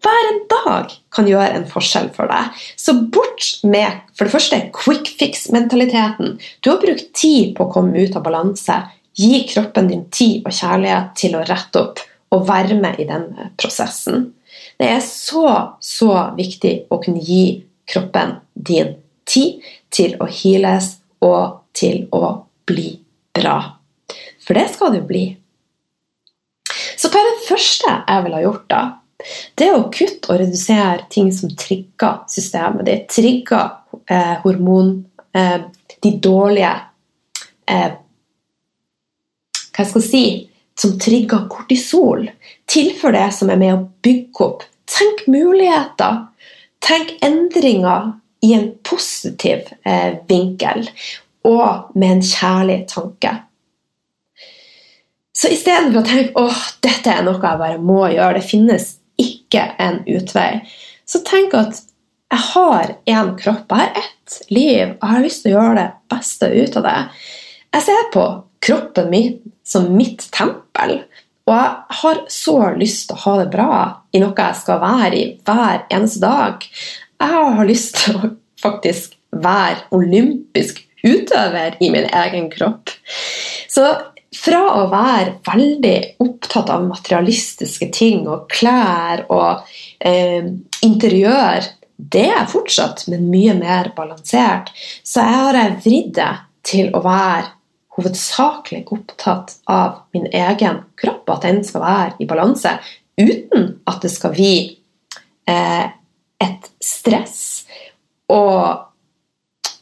hver 0.02 0.28
en 0.32 0.40
dag 0.50 0.94
kan 1.14 1.28
gjøre 1.30 1.52
en 1.56 1.68
forskjell 1.70 2.10
for 2.16 2.32
deg. 2.32 2.56
Så 2.80 2.96
bort 3.14 3.48
med 3.68 4.02
for 4.18 4.26
det 4.26 4.34
første 4.34 4.60
quick 4.76 5.12
fix-mentaliteten. 5.20 6.38
Du 6.62 6.72
har 6.72 6.82
brukt 6.82 7.12
tid 7.18 7.54
på 7.58 7.68
å 7.68 7.74
komme 7.74 8.02
ut 8.02 8.18
av 8.18 8.26
balanse. 8.26 8.80
Gi 9.18 9.44
kroppen 9.50 9.92
din 9.92 10.06
tid 10.14 10.48
og 10.48 10.56
kjærlighet 10.56 11.12
til 11.20 11.36
å 11.38 11.44
rette 11.46 11.84
opp 11.84 12.02
og 12.32 12.48
være 12.48 12.78
med 12.80 13.02
i 13.04 13.08
den 13.10 13.28
prosessen. 13.60 14.32
Det 14.80 14.88
er 14.90 15.04
så, 15.06 15.46
så 15.84 16.14
viktig 16.38 16.88
å 16.90 16.98
kunne 17.04 17.22
gi 17.22 17.62
kroppen 17.92 18.40
din 18.56 18.96
tid 19.28 19.62
til 19.94 20.16
å 20.24 20.30
heales 20.32 20.96
og 21.22 21.62
til 21.78 22.08
å 22.16 22.48
bli 22.66 22.96
bra. 23.36 23.60
For 24.42 24.58
det 24.58 24.72
skal 24.74 24.96
du 24.96 25.04
bli. 25.06 25.26
Så 26.98 27.12
hva 27.12 27.22
er 27.22 27.30
det 27.30 27.48
første 27.50 27.92
jeg 27.92 28.26
ville 28.26 28.40
ha 28.40 28.46
gjort, 28.48 28.66
da? 28.72 28.82
Det 29.58 29.70
å 29.74 29.88
kutte 29.94 30.32
og 30.32 30.42
redusere 30.42 31.08
ting 31.12 31.32
som 31.36 31.52
trigger 31.58 32.24
systemet 32.32 32.88
ditt. 32.88 33.08
Trigger 33.12 33.70
eh, 34.10 34.38
hormon 34.44 34.94
eh, 35.36 35.60
De 36.02 36.14
dårlige 36.24 36.72
eh, 37.70 37.92
Hva 39.72 39.86
skal 39.86 40.02
jeg 40.02 40.08
si 40.08 40.26
Som 40.82 40.98
trigger 41.02 41.46
kortisol. 41.52 42.26
Tilfør 42.72 43.14
det 43.14 43.28
som 43.38 43.52
er 43.54 43.60
med 43.62 43.76
å 43.76 43.84
bygge 44.02 44.46
opp. 44.48 44.64
Tenk 44.90 45.28
muligheter. 45.30 46.26
Tenk 46.82 47.14
endringer 47.22 48.16
i 48.42 48.56
en 48.56 48.72
positiv 48.88 49.68
eh, 49.86 50.18
vinkel 50.28 50.88
og 51.46 51.94
med 51.98 52.18
en 52.18 52.24
kjærlig 52.26 52.80
tanke. 52.90 53.36
Så 55.42 55.50
istedenfor 55.54 56.02
å 56.02 56.06
tenke 56.06 56.42
åh, 56.42 56.64
dette 56.84 57.14
er 57.14 57.24
noe 57.26 57.40
jeg 57.40 57.62
bare 57.62 57.78
må 57.82 58.04
gjøre, 58.12 58.40
det 58.40 58.46
finnes 58.46 58.90
ikke 59.22 59.64
en 59.82 60.02
utvei, 60.10 60.62
så 61.06 61.22
tenk 61.28 61.56
at 61.58 61.82
jeg 62.32 62.44
har 62.54 62.94
én 63.12 63.34
kropp, 63.40 63.72
jeg 63.72 63.78
har 63.82 63.98
ett 64.00 64.38
liv, 64.50 64.94
og 64.96 65.02
jeg 65.04 65.14
har 65.14 65.26
lyst 65.26 65.44
til 65.44 65.52
å 65.52 65.58
gjøre 65.58 65.80
det 65.82 65.88
beste 66.14 66.48
ut 66.52 66.78
av 66.80 66.86
det. 66.88 67.00
Jeg 67.76 67.86
ser 67.88 68.06
på 68.14 68.26
kroppen 68.64 69.10
min 69.12 69.34
som 69.68 69.90
mitt 69.98 70.28
tempel, 70.36 71.02
og 71.50 71.56
jeg 71.58 71.98
har 72.02 72.22
så 72.32 72.58
lyst 72.78 73.10
til 73.10 73.18
å 73.18 73.24
ha 73.26 73.34
det 73.42 73.50
bra 73.52 73.80
i 74.16 74.22
noe 74.24 74.36
jeg 74.38 74.60
skal 74.62 74.80
være 74.84 75.18
i 75.18 75.26
hver 75.48 75.84
eneste 75.92 76.22
dag. 76.24 76.68
Jeg 77.22 77.44
har 77.58 77.68
lyst 77.68 78.00
til 78.00 78.20
å 78.20 78.32
faktisk 78.62 79.18
være 79.32 79.88
olympisk 79.96 80.84
utøver 81.04 81.78
i 81.82 81.90
min 81.92 82.06
egen 82.06 82.50
kropp. 82.54 82.92
Så 83.72 83.88
fra 84.36 84.62
å 84.80 84.88
være 84.92 85.38
veldig 85.46 85.98
opptatt 86.24 86.72
av 86.72 86.86
materialistiske 86.88 87.90
ting 87.94 88.28
og 88.32 88.48
klær 88.52 89.26
og 89.30 89.68
eh, 90.00 90.48
interiør 90.86 91.68
Det 92.02 92.30
er 92.34 92.48
fortsatt, 92.50 93.04
men 93.14 93.28
mye 93.30 93.54
mer 93.54 93.92
balansert. 93.94 94.72
Så 95.06 95.22
jeg 95.22 95.38
har 95.38 95.76
vridd 95.84 96.16
det 96.18 96.32
til 96.66 96.90
å 96.98 97.02
være 97.06 97.52
hovedsakelig 97.94 98.88
opptatt 98.96 99.54
av 99.70 100.08
min 100.16 100.26
egen 100.26 100.80
kropp, 100.98 101.30
at 101.30 101.46
den 101.46 101.62
skal 101.68 101.84
være 101.84 102.16
i 102.24 102.26
balanse, 102.26 102.74
uten 103.22 103.68
at 103.86 104.02
det 104.02 104.10
skal 104.16 104.34
bli 104.34 104.56
eh, 105.46 105.86
et 106.42 106.72
stress 106.82 107.68
og 108.34 108.88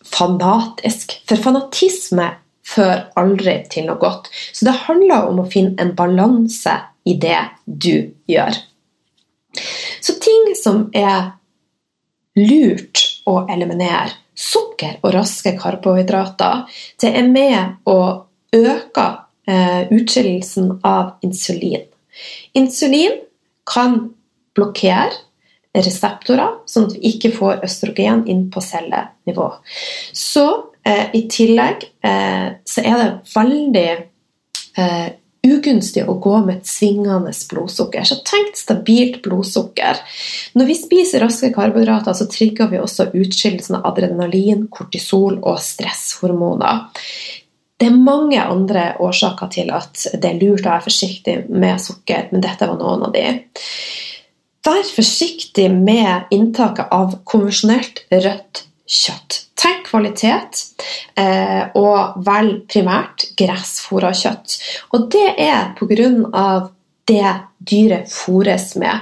fanatisk. 0.10 1.16
For 1.30 1.40
fanatisme 1.40 2.28
fører 2.66 3.08
aldri 3.20 3.56
til 3.72 3.88
noe 3.90 4.00
godt. 4.02 4.30
Så 4.54 4.68
det 4.68 4.78
handler 4.86 5.30
om 5.30 5.42
å 5.42 5.50
finne 5.50 5.76
en 5.82 5.94
balanse 5.98 6.76
i 7.08 7.16
det 7.20 7.42
du 7.66 8.12
gjør. 8.30 8.58
Så 10.02 10.16
ting 10.22 10.52
som 10.58 10.88
er 10.96 11.34
lurt 12.40 13.06
å 13.28 13.42
eliminere, 13.52 14.14
sukker 14.40 15.00
og 15.04 15.14
raske 15.18 15.56
karbohydrater, 15.60 16.68
det 17.02 17.10
er 17.20 17.26
med 17.28 17.90
å 17.90 18.00
øke 18.56 19.08
eh, 19.50 19.90
utskillelsen 19.92 20.78
av 20.88 21.18
insulin. 21.26 21.84
Insulin 22.58 23.20
kan 23.68 24.00
blokkere 24.58 25.12
reseptorer, 25.76 26.62
sånn 26.66 26.88
at 26.90 26.96
vi 26.96 27.12
ikke 27.14 27.32
får 27.36 27.64
østrogen 27.68 28.24
inn 28.32 28.48
på 28.54 28.64
cellenivå. 28.64 29.52
Så 30.16 30.46
i 31.14 31.24
tillegg 31.32 31.88
eh, 32.06 32.52
så 32.66 32.84
er 32.86 33.02
det 33.02 33.10
veldig 33.34 33.90
eh, 34.80 35.10
ugunstig 35.46 36.04
å 36.04 36.18
gå 36.22 36.36
med 36.44 36.60
et 36.60 36.70
svingende 36.70 37.32
blodsukker. 37.52 38.06
Så 38.08 38.20
tenk 38.28 38.58
stabilt 38.60 39.22
blodsukker. 39.26 40.02
Når 40.60 40.70
vi 40.70 40.78
spiser 40.78 41.24
raske 41.24 41.52
karbohydrater, 41.56 42.16
så 42.18 42.28
trigger 42.32 42.72
vi 42.72 42.82
også 42.82 43.10
utskillelsen 43.14 43.80
av 43.80 43.88
adrenalin, 43.94 44.68
kortisol 44.72 45.40
og 45.40 45.62
stresshormoner. 45.64 46.88
Det 47.80 47.88
er 47.88 47.96
mange 47.96 48.42
andre 48.44 48.90
årsaker 49.00 49.52
til 49.56 49.70
at 49.72 50.04
det 50.20 50.34
er 50.34 50.40
lurt 50.42 50.66
å 50.66 50.74
være 50.74 50.88
forsiktig 50.90 51.36
med 51.48 51.80
sukker, 51.80 52.28
men 52.34 52.44
dette 52.44 52.68
var 52.68 52.80
noen 52.80 53.08
av 53.08 53.14
de. 53.16 53.24
Vær 54.68 54.84
forsiktig 54.92 55.70
med 55.72 56.34
inntaket 56.36 56.92
av 56.92 57.22
konvensjonelt 57.24 58.04
rødt 58.12 58.66
kjøtt. 58.84 59.46
Tenk 59.60 59.90
kvalitet, 59.90 60.62
eh, 61.20 61.68
og 61.76 62.22
velg 62.24 62.62
primært 62.72 63.26
gressfôra 63.40 64.14
kjøtt. 64.16 64.56
Og 64.96 65.10
det 65.12 65.34
er 65.38 65.74
pga. 65.76 66.70
det 67.10 67.32
dyret 67.60 68.08
fôres 68.08 68.78
med. 68.78 69.02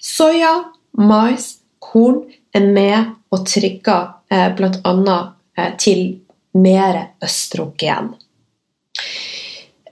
Soya, 0.00 0.64
mais, 0.96 1.58
korn 1.78 2.24
er 2.54 2.66
med 2.66 3.12
og 3.30 3.46
trigger 3.46 4.08
eh, 4.30 4.48
bl.a. 4.56 5.18
Eh, 5.56 5.72
til 5.76 6.20
mer 6.54 6.98
østrogen. 7.22 8.14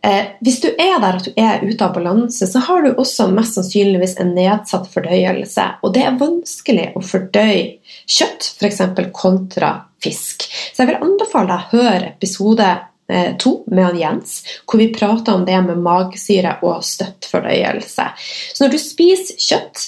Eh, 0.02 0.32
hvis 0.40 0.60
du 0.62 0.68
er 0.70 0.96
der 1.02 1.18
at 1.18 1.26
du 1.26 1.34
er 1.36 1.64
ute 1.64 1.84
av 1.84 1.92
balanse, 1.94 2.46
så 2.48 2.62
har 2.64 2.84
du 2.84 2.94
også 2.94 3.28
mest 3.34 3.58
sannsynligvis 3.58 4.16
en 4.22 4.32
nedsatt 4.36 4.88
fordøyelse. 4.92 5.66
Og 5.84 5.92
det 5.94 6.06
er 6.06 6.20
vanskelig 6.20 6.86
å 6.96 7.02
fordøye 7.04 7.80
kjøtt, 8.08 8.52
f.eks. 8.56 8.80
kontra 9.16 9.74
fisk. 10.00 10.48
Så 10.48 10.82
jeg 10.82 10.92
vil 10.92 11.04
anbefale 11.04 11.52
deg 11.52 11.60
å 11.60 11.82
høre 11.82 12.12
episode 12.14 12.70
eh, 13.12 13.32
to 13.42 13.58
med 13.68 13.90
han 13.90 14.00
Jens, 14.00 14.40
hvor 14.64 14.80
vi 14.80 14.90
prater 14.94 15.36
om 15.36 15.44
det 15.48 15.60
med 15.68 15.84
magesyre 15.84 16.56
og 16.64 16.84
støttfordøyelse. 16.86 18.10
Så 18.54 18.64
når 18.64 18.76
du 18.76 18.80
spiser 18.80 19.48
kjøtt, 19.50 19.86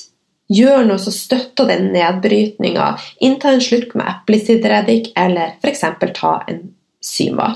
gjør 0.52 0.84
noe 0.84 1.00
som 1.00 1.14
støtter 1.16 1.70
den 1.70 1.88
nedbrytninga. 1.94 2.92
Innta 3.24 3.54
en 3.54 3.64
slurk 3.64 3.94
med 3.96 4.10
eplesidereddik, 4.10 5.14
eller 5.16 5.56
f.eks. 5.62 5.86
ta 6.18 6.36
en 6.52 6.66
Syma. 7.02 7.48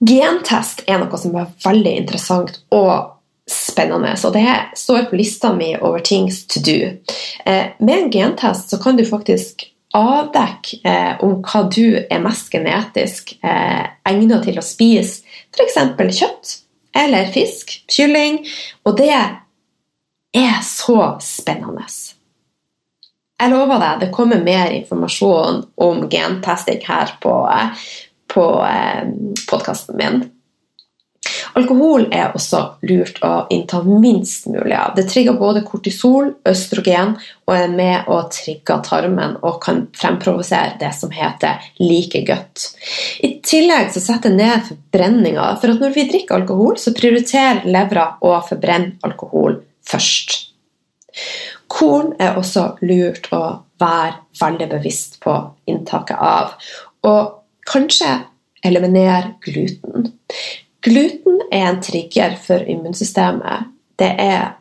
Gentest 0.00 0.84
er 0.88 1.00
noe 1.02 1.18
som 1.20 1.34
er 1.36 1.50
veldig 1.64 1.96
interessant 2.02 2.62
og 2.72 3.18
spennende, 3.50 4.14
så 4.16 4.30
det 4.32 4.46
står 4.78 5.10
på 5.10 5.18
lista 5.18 5.50
mi 5.52 5.74
over 5.76 6.00
things 6.00 6.46
to 6.46 6.62
do. 6.64 6.78
Eh, 7.44 7.74
med 7.78 7.96
en 7.96 8.10
gentest 8.12 8.70
så 8.70 8.78
kan 8.82 8.96
du 8.96 9.04
faktisk 9.04 9.66
avdekke 9.96 10.78
eh, 10.86 11.12
om 11.24 11.40
hva 11.42 11.64
du 11.68 11.98
er 11.98 12.22
mest 12.22 12.52
genetisk 12.52 13.34
eh, 13.42 13.90
egnet 14.06 14.46
til 14.46 14.60
å 14.60 14.64
spise, 14.64 15.24
f.eks. 15.50 15.78
kjøtt 16.20 16.56
eller 16.96 17.28
fisk, 17.30 17.74
kylling, 17.90 18.40
og 18.86 18.96
det 18.98 19.12
er 19.12 20.62
så 20.66 21.16
spennende. 21.22 21.86
Jeg 23.40 23.52
lover 23.52 23.80
deg, 23.80 24.00
det 24.02 24.14
kommer 24.14 24.42
mer 24.44 24.72
informasjon 24.74 25.62
om 25.80 26.02
gentesting 26.12 26.82
her 26.86 27.14
på, 27.22 27.34
på 28.34 28.66
eh, 28.66 29.08
podkasten 29.50 29.96
min. 29.96 30.22
Alkohol 31.58 32.06
er 32.14 32.30
også 32.34 32.60
lurt 32.86 33.18
å 33.26 33.32
innta 33.52 33.80
minst 33.84 34.46
mulig 34.50 34.74
av. 34.76 34.94
Det 34.96 35.04
trigger 35.10 35.36
både 35.38 35.62
kortisol, 35.66 36.30
østrogen 36.48 37.16
og 37.48 37.54
er 37.54 37.72
med 37.74 38.08
å 38.10 38.20
trigge 38.32 38.76
tarmen 38.86 39.36
og 39.42 39.58
kan 39.64 39.82
fremprovosere 39.96 40.78
det 40.80 40.92
som 40.96 41.12
heter 41.14 41.60
like 41.82 42.22
godt. 42.28 42.68
I 43.26 43.34
tillegg 43.46 43.90
så 43.94 44.02
setter 44.04 44.32
det 44.32 44.38
ned 44.38 44.68
forbrenninga, 44.68 45.48
for 45.60 45.74
at 45.74 45.82
når 45.82 45.96
vi 45.96 46.06
drikker 46.12 46.38
alkohol, 46.38 46.78
så 46.78 46.94
prioriterer 46.96 47.66
levra 47.68 48.06
å 48.22 48.36
forbrenne 48.46 48.96
alkohol 49.06 49.58
først. 49.90 50.38
Korn 51.70 52.14
er 52.22 52.38
også 52.38 52.76
lurt 52.86 53.28
å 53.34 53.42
være 53.80 54.16
veldig 54.40 54.70
bevisst 54.70 55.20
på 55.22 55.34
inntaket 55.70 56.16
av. 56.16 56.56
Og 57.06 57.40
Kanskje 57.70 58.08
eliminere 58.66 59.34
gluten. 59.44 60.12
Gluten 60.84 61.42
er 61.52 61.66
en 61.68 61.82
trigger 61.84 62.36
for 62.40 62.64
immunsystemet. 62.68 63.68
Det 64.00 64.10
er 64.18 64.56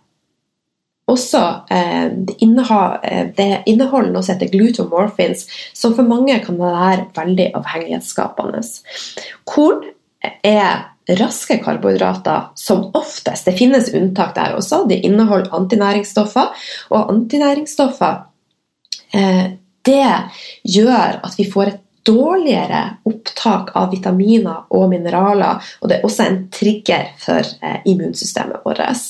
også 1.09 1.41
eh, 1.71 2.11
det, 2.27 2.35
inneha, 2.43 2.81
eh, 3.03 3.55
inneholder 3.69 4.11
noe 4.13 4.25
som 4.25 4.35
heter 4.35 4.51
glutomorphins, 4.53 5.47
som 5.73 5.95
for 5.97 6.07
mange 6.07 6.37
kan 6.43 6.59
være 6.59 7.07
veldig 7.15 7.49
avhengighetsskapende. 7.57 8.61
Korn 9.49 9.87
er 10.45 10.89
raske 11.19 11.57
karbohydrater 11.63 12.51
som 12.59 12.89
oftest. 12.97 13.47
Det 13.47 13.57
finnes 13.57 13.89
unntak 13.97 14.35
der 14.35 14.57
også. 14.57 14.83
De 14.89 14.99
inneholder 14.99 15.55
antinæringsstoffer. 15.55 16.51
Og 16.93 17.13
antinæringsstoffer 17.15 18.19
eh, 19.15 19.45
det 19.87 20.09
gjør 20.67 21.21
at 21.23 21.37
vi 21.37 21.47
får 21.49 21.71
et 21.71 21.79
dårligere 22.09 22.81
opptak 23.09 23.73
av 23.77 23.93
vitaminer 23.93 24.65
og 24.75 24.89
mineraler, 24.91 25.63
og 25.79 25.89
det 25.89 25.99
er 25.99 26.07
også 26.09 26.25
en 26.25 26.43
trigger 26.53 27.13
for 27.21 27.45
eh, 27.61 27.79
immunsystemet 27.89 28.65
vårt. 28.65 29.05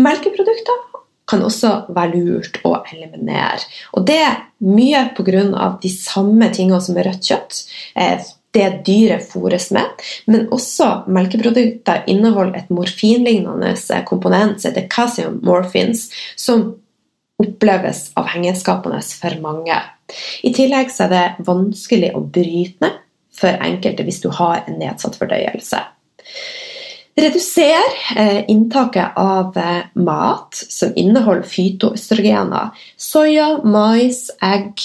Melkeprodukter 0.00 0.86
kan 1.30 1.44
også 1.46 1.72
være 1.94 2.18
lurt 2.18 2.58
å 2.66 2.74
eliminere. 2.90 3.62
Og 3.94 4.04
det 4.08 4.18
er 4.24 4.42
mye 4.66 5.06
pga. 5.16 5.78
de 5.82 5.90
samme 5.94 6.50
tingene 6.52 6.80
som 6.82 6.98
er 6.98 7.10
rødt 7.10 7.30
kjøtt. 7.30 7.64
Eh, 7.94 8.18
det 8.50 8.82
dyret 8.86 9.28
fôres 9.30 9.68
med, 9.70 9.86
men 10.26 10.48
også 10.50 11.04
melkeprodukter 11.06 12.02
inneholder 12.10 12.58
et 12.58 12.70
morfinlignende 12.74 13.76
komponent 14.08 14.58
som 14.58 14.72
heter 14.72 14.88
calcium 14.90 15.38
morphins, 15.46 16.08
som 16.34 16.72
oppleves 17.40 18.08
avhengighetsskapende 18.20 19.00
for 19.20 19.36
mange. 19.44 19.76
I 20.44 20.52
tillegg 20.54 20.92
er 21.00 21.12
det 21.12 21.26
vanskelig 21.46 22.12
å 22.16 22.24
bryte 22.24 22.84
ned 22.84 22.98
for 23.40 23.56
enkelte 23.64 24.04
hvis 24.04 24.20
du 24.24 24.28
har 24.36 24.64
en 24.66 24.80
nedsatt 24.80 25.16
fordøyelse. 25.20 25.80
Reduser 27.20 27.96
eh, 28.16 28.44
inntaket 28.52 29.16
av 29.18 29.56
eh, 29.58 29.82
mat 29.98 30.56
som 30.56 30.92
inneholder 30.96 31.46
fytoøstrogener. 31.48 32.70
Soya, 33.00 33.58
mais, 33.66 34.28
egg 34.44 34.80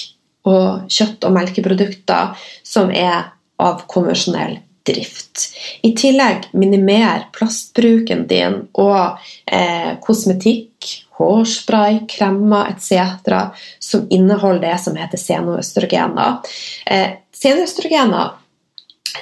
og 0.45 0.89
kjøtt- 0.91 1.25
og 1.27 1.35
melkeprodukter 1.35 2.47
som 2.65 2.91
er 2.91 3.31
av 3.61 3.85
konvensjonell 3.91 4.57
drift. 4.85 5.49
I 5.81 5.93
tillegg 5.97 6.49
minimer 6.53 7.27
plastbruken 7.35 8.25
din 8.29 8.61
og 8.73 9.19
eh, 9.45 9.95
kosmetikk, 10.03 10.91
hårspray, 11.19 12.01
kremmer 12.11 12.73
etc. 12.73 13.51
som 13.79 14.07
inneholder 14.09 14.69
det 14.69 14.79
som 14.83 14.97
heter 14.99 15.21
senoøstrogener. 15.21 16.41
Eh, 16.85 17.21
senoøstrogener 17.35 18.33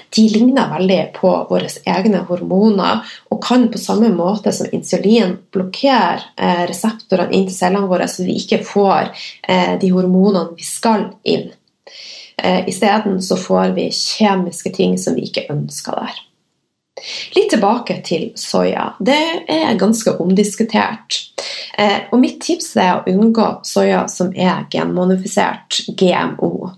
de 0.09 0.23
ligner 0.29 0.69
veldig 0.69 0.99
på 1.15 1.31
våre 1.49 1.69
egne 1.89 2.23
hormoner 2.27 3.03
og 3.31 3.41
kan 3.45 3.67
på 3.71 3.81
samme 3.81 4.09
måte 4.13 4.53
som 4.55 4.69
insulin 4.73 5.35
blokkere 5.53 6.21
eh, 6.37 6.63
reseptorene 6.69 7.33
inn 7.33 7.47
til 7.49 7.57
cellene 7.57 7.89
våre, 7.89 8.07
så 8.09 8.25
vi 8.25 8.37
ikke 8.41 8.63
får 8.65 9.11
eh, 9.47 9.75
de 9.81 9.91
hormonene 9.93 10.57
vi 10.57 10.65
skal 10.67 11.11
inn. 11.23 11.51
Eh, 12.37 12.67
Isteden 12.69 13.21
så 13.21 13.37
får 13.39 13.75
vi 13.77 13.89
kjemiske 13.91 14.73
ting 14.75 14.97
som 14.97 15.17
vi 15.17 15.27
ikke 15.29 15.47
ønsker 15.53 15.99
der. 15.99 16.21
Litt 17.33 17.49
tilbake 17.49 17.97
til 18.05 18.29
soya. 18.37 18.93
Det 19.01 19.19
er 19.49 19.73
ganske 19.81 20.13
omdiskutert. 20.21 21.17
Eh, 21.77 22.05
og 22.13 22.19
mitt 22.21 22.37
tips 22.45 22.75
er 22.77 22.99
å 22.99 23.09
unngå 23.09 23.47
soya 23.65 24.05
som 24.11 24.29
er 24.37 24.67
genmonifisert, 24.71 25.81
GMO. 25.97 26.69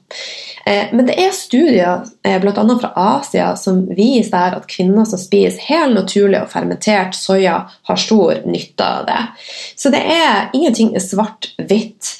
Eh, 0.65 0.93
men 0.95 1.05
det 1.09 1.17
er 1.19 1.35
studier 1.35 2.05
eh, 2.23 2.39
bl.a. 2.41 2.63
fra 2.79 2.93
Asia 2.95 3.51
som 3.59 3.83
viser 3.91 4.55
at 4.55 4.69
kvinner 4.71 5.05
som 5.09 5.19
spiser 5.19 5.67
helt 5.67 5.99
naturlig 5.99 6.41
og 6.41 6.51
fermentert 6.53 7.17
soya, 7.17 7.65
har 7.85 8.01
stor 8.01 8.39
nytte 8.47 8.87
av 8.87 9.09
det. 9.11 9.21
Så 9.75 9.91
det 9.93 10.01
er 10.15 10.47
ingenting 10.55 10.95
svart-hvitt. 10.95 12.15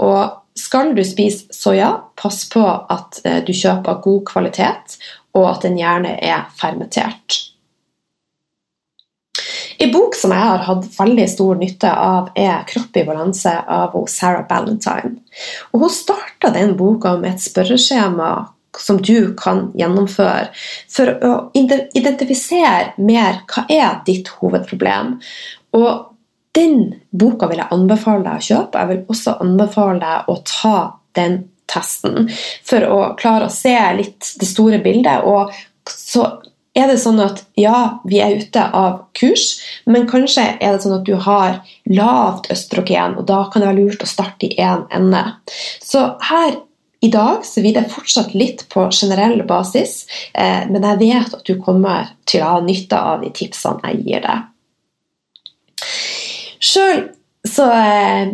Og 0.00 0.39
skal 0.60 0.94
du 0.96 1.02
spise 1.06 1.48
soya, 1.56 1.92
pass 2.20 2.44
på 2.52 2.64
at 2.64 3.22
du 3.46 3.52
kjøper 3.56 4.02
god 4.04 4.24
kvalitet, 4.28 4.98
og 5.36 5.46
at 5.54 5.64
den 5.66 5.78
gjerne 5.80 6.16
er 6.20 6.50
fermentert. 6.58 7.46
En 9.80 9.92
bok 9.94 10.16
som 10.18 10.32
jeg 10.34 10.44
har 10.44 10.64
hatt 10.66 10.88
veldig 10.92 11.26
stor 11.32 11.56
nytte 11.56 11.90
av, 11.90 12.28
er 12.36 12.64
'Kropp 12.68 12.96
i 13.00 13.04
balanse' 13.08 13.62
av 13.64 13.96
Sarah 14.12 14.44
Ballantyne. 14.48 15.16
Og 15.72 15.80
hun 15.80 15.90
starta 15.90 16.50
den 16.52 16.76
boka 16.76 17.16
med 17.16 17.34
et 17.34 17.40
spørreskjema 17.40 18.48
som 18.78 19.00
du 19.02 19.34
kan 19.34 19.72
gjennomføre 19.74 20.50
for 20.88 21.06
å 21.24 21.32
identifisere 21.56 22.92
mer 22.98 23.40
hva 23.48 23.64
er 23.70 24.02
ditt 24.06 24.28
hovedproblem. 24.28 25.16
Og 25.72 26.09
den 26.56 26.94
boka 27.10 27.48
vil 27.50 27.62
jeg 27.62 27.74
anbefale 27.74 28.24
deg 28.26 28.40
å 28.40 28.46
kjøpe. 28.48 28.82
Jeg 28.82 28.90
vil 28.90 29.14
også 29.14 29.36
anbefale 29.44 30.00
deg 30.02 30.30
å 30.30 30.36
ta 30.48 30.76
den 31.18 31.42
testen 31.70 32.30
for 32.66 32.86
å 32.90 33.00
klare 33.18 33.46
å 33.46 33.54
se 33.54 33.76
litt 33.98 34.32
det 34.40 34.48
store 34.48 34.80
bildet. 34.82 35.26
Og 35.26 35.52
så 35.90 36.26
er 36.74 36.90
det 36.90 37.00
sånn 37.02 37.20
at 37.22 37.42
ja, 37.58 38.00
vi 38.06 38.20
er 38.22 38.38
ute 38.40 38.62
av 38.76 39.04
kurs, 39.18 39.58
men 39.90 40.08
kanskje 40.10 40.46
er 40.58 40.74
det 40.74 40.82
sånn 40.84 40.98
at 41.00 41.06
du 41.06 41.16
har 41.18 41.60
lavt 41.90 42.50
østrogen, 42.54 43.16
og 43.18 43.26
da 43.30 43.42
kan 43.50 43.62
det 43.62 43.70
være 43.70 43.86
lurt 43.86 44.04
å 44.06 44.10
starte 44.10 44.46
i 44.46 44.58
én 44.62 44.86
ende. 44.94 45.24
Så 45.82 46.04
her 46.30 46.60
i 47.00 47.08
dag 47.10 47.46
så 47.48 47.62
vil 47.64 47.74
det 47.74 47.88
fortsatt 47.90 48.34
litt 48.36 48.66
på 48.72 48.84
generell 48.92 49.40
basis, 49.48 50.04
eh, 50.34 50.68
men 50.68 50.84
jeg 50.84 51.00
vet 51.00 51.34
at 51.38 51.46
du 51.48 51.56
kommer 51.62 52.12
til 52.28 52.44
å 52.44 52.54
ha 52.54 52.62
nytte 52.64 52.98
av 52.98 53.24
de 53.24 53.32
tipsene 53.34 53.90
jeg 53.90 54.04
gir 54.06 54.26
deg. 54.26 54.49
Sjøl 56.60 57.08
så 57.48 57.66
eh, 57.72 58.32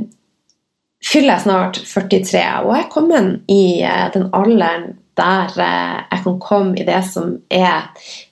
fyller 1.07 1.37
jeg 1.37 1.45
snart 1.45 1.81
43, 1.87 2.45
og 2.65 2.73
jeg 2.75 2.85
er 2.85 2.93
kommet 2.93 3.53
i 3.53 3.65
eh, 3.87 4.07
den 4.15 4.29
alderen 4.37 4.95
der 5.17 5.53
eh, 5.63 6.01
jeg 6.11 6.23
kan 6.27 6.41
komme 6.43 6.77
i 6.77 6.87
det 6.87 7.01
som 7.09 7.37
er 7.53 7.87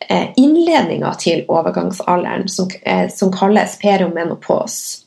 eh, 0.09 0.35
innledninga 0.41 1.15
til 1.21 1.45
overgangsalderen, 1.49 2.49
som, 2.51 2.69
som 3.15 3.33
kalles 3.33 3.79
periomenopause. 3.81 5.05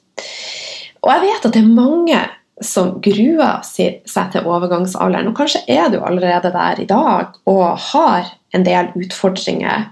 Og 1.04 1.12
jeg 1.14 1.24
vet 1.28 1.46
at 1.46 1.54
det 1.54 1.62
er 1.62 1.78
mange 1.78 2.24
som 2.66 2.96
gruer 3.06 3.62
seg 3.68 4.32
til 4.34 4.48
overgangsalderen, 4.50 5.30
og 5.30 5.38
kanskje 5.38 5.62
er 5.70 5.92
du 5.94 6.00
allerede 6.02 6.50
der 6.56 6.82
i 6.82 6.88
dag 6.90 7.36
og 7.46 7.68
har 7.92 8.32
en 8.58 8.66
del 8.66 8.90
utfordringer 8.98 9.92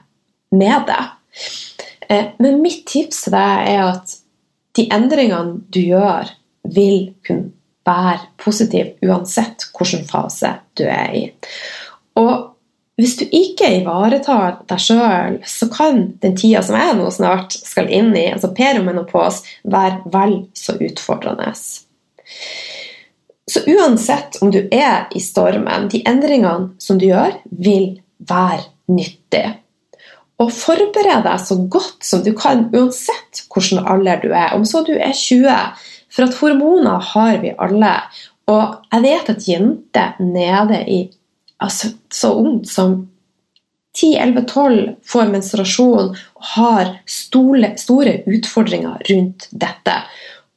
med 0.49 0.89
det. 0.89 1.03
Men 2.41 2.63
mitt 2.63 2.87
tips 2.89 3.27
er 3.29 3.83
at 3.85 4.15
de 4.75 4.87
endringene 4.93 5.61
du 5.71 5.81
gjør, 5.81 6.31
vil 6.75 7.13
kunne 7.25 7.51
være 7.85 8.31
positivt 8.41 9.03
uansett 9.05 9.67
hvilken 9.77 10.05
fase 10.09 10.55
du 10.77 10.85
er 10.89 11.13
i. 11.13 11.23
Og 12.17 12.55
hvis 12.95 13.17
du 13.19 13.25
ikke 13.27 13.67
ivaretar 13.81 14.61
deg 14.69 14.79
sjøl, 14.79 15.39
så 15.43 15.67
kan 15.71 15.99
den 16.23 16.37
tida 16.39 16.61
som 16.63 16.77
jeg 16.79 16.95
nå 16.95 17.09
snart 17.11 17.57
skal 17.57 17.91
inn 17.91 18.13
i, 18.15 18.29
altså 18.31 18.53
peromenopos, 18.55 19.41
være 19.67 20.13
vel 20.13 20.37
så 20.55 20.77
utfordrende. 20.79 21.51
Så 23.45 23.61
uansett 23.69 24.39
om 24.41 24.53
du 24.53 24.61
er 24.71 25.11
i 25.13 25.21
stormen, 25.21 25.89
de 25.91 26.01
endringene 26.07 26.71
som 26.81 26.97
du 27.01 27.09
gjør, 27.09 27.35
vil 27.51 27.99
være 28.25 28.63
nyttig. 28.87 29.45
Og 30.43 30.51
forbered 30.51 31.23
deg 31.23 31.41
så 31.43 31.55
godt 31.71 32.03
som 32.03 32.23
du 32.25 32.33
kan, 32.35 32.67
uansett 32.75 33.45
hvilken 33.53 33.85
alder 33.87 34.19
du 34.23 34.31
er. 34.33 34.51
Om 34.55 34.65
så 34.67 34.83
du 34.83 34.93
er 34.97 35.15
20, 35.15 35.47
for 36.11 36.27
at 36.27 36.39
hormoner 36.41 37.03
har 37.13 37.39
vi 37.43 37.53
alle. 37.55 37.93
Og 38.51 38.75
jeg 38.91 39.05
vet 39.05 39.31
at 39.31 39.47
jenter 39.47 40.19
nede 40.19 40.81
i 40.91 40.99
altså, 41.63 41.93
så 42.11 42.33
ungt 42.35 42.69
som 42.69 42.97
10-11-12 43.95 44.95
får 45.07 45.31
menstruasjon 45.31 46.11
og 46.11 46.49
har 46.55 46.91
store, 47.07 47.71
store 47.79 48.17
utfordringer 48.27 48.99
rundt 49.09 49.47
dette. 49.55 49.95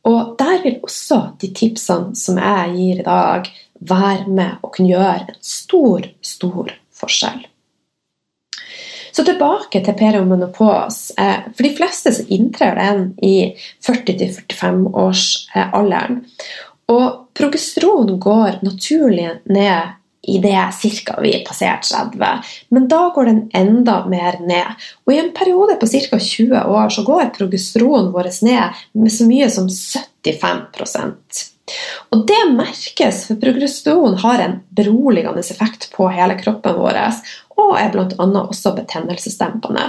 Og 0.09 0.35
der 0.41 0.63
vil 0.65 0.81
også 0.83 1.21
de 1.41 1.53
tipsene 1.55 2.17
som 2.19 2.41
jeg 2.43 2.75
gir 2.75 3.03
i 3.03 3.07
dag, 3.07 3.51
være 3.79 4.27
med 4.27 4.59
og 4.63 4.73
kunne 4.75 4.91
gjøre 4.91 5.29
en 5.29 5.39
stor, 5.45 6.09
stor 6.25 6.73
forskjell. 6.99 7.45
Så 9.19 9.25
tilbake 9.27 9.81
til 9.83 9.97
periomenopause. 9.99 11.11
Eh, 11.19 11.51
for 11.57 11.67
de 11.67 11.73
fleste 11.75 12.13
så 12.15 12.23
inntrer 12.31 12.79
den 12.79 13.19
i 13.19 13.51
40-45-årsalderen. 13.83 16.23
Og 16.95 17.35
progesteron 17.35 18.15
går 18.23 18.63
naturlig 18.63 19.43
ned 19.51 19.99
i 20.23 20.39
det 20.39 20.71
ca. 20.79 21.19
vi 21.23 21.45
passerer 21.49 21.81
30, 21.83 22.43
men 22.71 22.89
da 22.89 23.09
går 23.15 23.25
den 23.25 23.51
enda 23.55 24.07
mer 24.07 24.39
ned. 24.39 24.67
Og 25.07 25.15
i 25.15 25.19
en 25.19 25.33
periode 25.35 25.77
på 25.81 25.87
ca. 25.91 26.19
20 26.19 26.65
år 26.79 26.89
så 26.95 27.03
går 27.03 27.35
progesteronen 27.39 28.13
vår 28.15 28.25
ned 28.47 28.63
med 28.95 29.13
så 29.13 29.25
mye 29.27 29.51
som 29.51 29.67
75 29.67 31.58
og 32.15 32.25
det 32.29 32.41
merkes, 32.55 33.25
for 33.29 33.41
progesteron 33.43 34.19
har 34.23 34.45
en 34.45 34.61
beroligende 34.77 35.43
effekt 35.45 35.91
på 35.95 36.09
hele 36.13 36.39
kroppen 36.41 36.79
vår, 36.79 37.01
og 37.59 37.75
er 37.81 37.91
bl.a. 37.95 38.29
også 38.45 38.75
betennelsesdempende. 38.79 39.89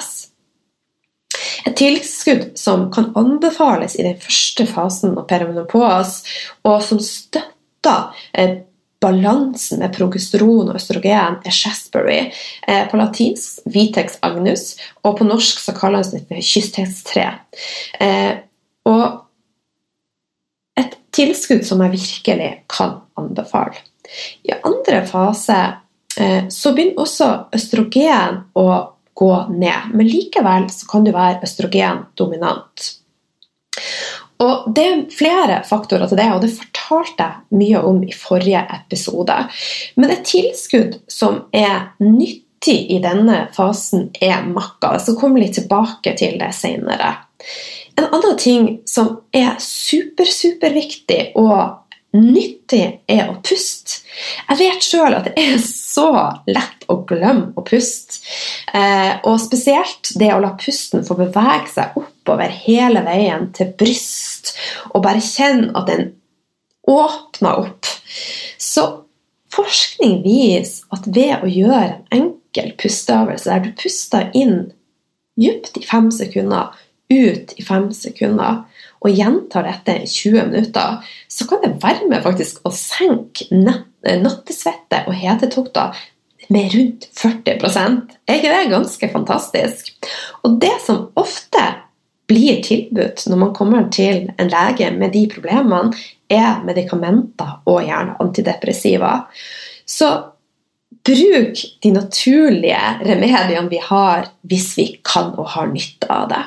Et 1.67 1.75
tilskudd 1.77 2.57
som 2.59 2.87
kan 2.93 3.11
anbefales 3.19 3.95
i 3.99 4.05
den 4.05 4.17
første 4.21 4.65
fasen 4.69 5.17
av 5.17 5.27
perimenopause, 5.29 6.25
og 6.67 6.81
som 6.85 7.01
støtter 7.03 8.25
eh, 8.33 8.59
balansen 8.99 9.79
med 9.79 9.93
progesteron 9.95 10.71
og 10.71 10.79
østrogen, 10.79 11.39
er 11.45 11.55
Shasbury. 11.55 12.19
Eh, 12.67 12.83
på 12.91 12.99
latinsk 12.99 13.63
Vitex 13.71 14.19
agnus, 14.25 14.73
og 15.03 15.19
på 15.19 15.27
norsk 15.27 15.63
så 15.63 15.75
kalles 15.77 16.11
det 16.13 16.25
kysthetstre. 16.27 17.31
Eh, 17.99 18.39
og 18.89 19.18
tilskudd 21.19 21.67
som 21.67 21.83
jeg 21.85 21.97
virkelig 21.99 22.49
kan 22.71 22.97
anbefale. 23.19 23.83
I 24.47 24.55
andre 24.65 25.03
fase 25.05 25.59
Eh, 26.19 26.47
så 26.49 26.73
begynner 26.73 26.99
også 26.99 27.27
østrogen 27.55 28.41
å 28.57 28.69
gå 29.19 29.33
ned. 29.53 29.93
Men 29.93 30.09
likevel 30.09 30.67
kan 30.89 31.05
du 31.05 31.13
være 31.15 31.43
østrogendominant. 31.47 32.89
Og 34.39 34.73
Det 34.75 34.83
er 34.87 35.01
flere 35.11 35.61
faktorer 35.67 36.07
til 36.07 36.17
det, 36.17 36.27
og 36.31 36.41
det 36.41 36.53
fortalte 36.55 37.25
jeg 37.25 37.59
mye 37.59 37.81
om 37.83 38.03
i 38.07 38.13
forrige 38.15 38.61
episode. 38.75 39.35
Men 39.99 40.13
et 40.15 40.23
tilskudd 40.27 41.01
som 41.11 41.41
er 41.51 41.91
nyttig 41.99 42.77
i 42.95 43.01
denne 43.03 43.49
fasen, 43.55 44.09
er 44.15 44.47
makka. 44.47 44.93
Jeg 44.95 45.05
skal 45.07 45.19
komme 45.19 45.43
litt 45.43 45.59
tilbake 45.59 46.15
til 46.19 46.39
det 46.39 46.53
senere. 46.55 47.17
En 47.99 48.07
annen 48.07 48.37
ting 48.39 48.67
som 48.87 49.17
er 49.35 49.57
super, 49.59 50.29
superviktig 50.31 51.33
og 51.39 51.89
nyttig 52.15 52.85
er 53.11 53.27
å 53.29 53.35
puste. 53.45 53.99
Jeg 54.47 54.59
vet 54.61 54.85
sjøl 54.85 55.17
at 55.17 55.27
det 55.27 55.33
er 55.43 55.59
så 55.61 56.07
lett 56.49 56.87
å 56.89 57.01
glemme 57.09 57.51
å 57.59 57.63
puste. 57.65 58.21
Eh, 58.73 59.19
og 59.27 59.37
spesielt 59.43 60.13
det 60.17 60.31
å 60.33 60.39
la 60.41 60.53
pusten 60.57 61.03
få 61.05 61.17
bevege 61.19 61.69
seg 61.73 61.99
oppover 61.99 62.55
hele 62.63 63.03
veien 63.05 63.49
til 63.53 63.75
bryst, 63.77 64.55
og 64.93 65.03
bare 65.05 65.21
kjenne 65.21 65.73
at 65.77 65.91
den 65.91 66.09
åpner 66.89 67.65
opp. 67.67 67.91
Så 68.57 68.87
forskning 69.53 70.21
viser 70.23 70.87
at 70.95 71.05
ved 71.05 71.43
å 71.43 71.51
gjøre 71.51 71.99
en 72.15 72.29
enkel 72.49 72.73
pusteøvelse 72.79 73.49
der 73.49 73.65
du 73.67 73.73
puster 73.77 74.31
inn 74.33 74.71
dypt 75.39 75.77
i 75.77 75.85
fem 75.85 76.09
sekunder, 76.11 76.73
ut 77.09 77.53
i 77.57 77.65
fem 77.65 77.89
sekunder, 77.95 78.63
og 78.99 79.15
gjentar 79.15 79.65
dette 79.67 79.95
i 80.03 80.07
20 80.07 80.49
minutter, 80.51 81.11
så 81.31 81.47
kan 81.49 81.61
det 81.63 81.77
være 81.83 82.07
med 82.11 82.23
faktisk 82.25 82.61
å 82.67 82.71
senke 82.75 83.47
nattesvette 83.53 85.05
og 85.07 85.15
hetetokter 85.17 85.95
med 86.49 86.73
rundt 86.73 87.05
40 87.15 87.59
Er 88.27 88.39
ikke 88.39 88.53
det 88.53 88.71
ganske 88.71 89.09
fantastisk? 89.13 89.93
Og 90.43 90.57
det 90.61 90.75
som 90.85 91.07
ofte 91.19 91.63
blir 92.29 92.61
tilbudt 92.65 93.25
når 93.29 93.41
man 93.41 93.53
kommer 93.57 93.87
til 93.93 94.29
en 94.37 94.51
lege 94.51 94.89
med 94.93 95.13
de 95.13 95.25
problemene, 95.31 95.93
er 96.29 96.61
medikamenter 96.61 97.55
og 97.65 97.87
gjerne 97.87 98.17
antidepressiva. 98.21 99.13
Så 99.85 100.09
bruk 101.05 101.63
de 101.81 101.91
naturlige 101.93 102.81
remediene 103.01 103.69
vi 103.71 103.79
har, 103.81 104.29
hvis 104.45 104.75
vi 104.77 104.87
kan 105.05 105.31
og 105.37 105.49
har 105.55 105.71
nytte 105.71 106.09
av 106.13 106.29
det. 106.29 106.43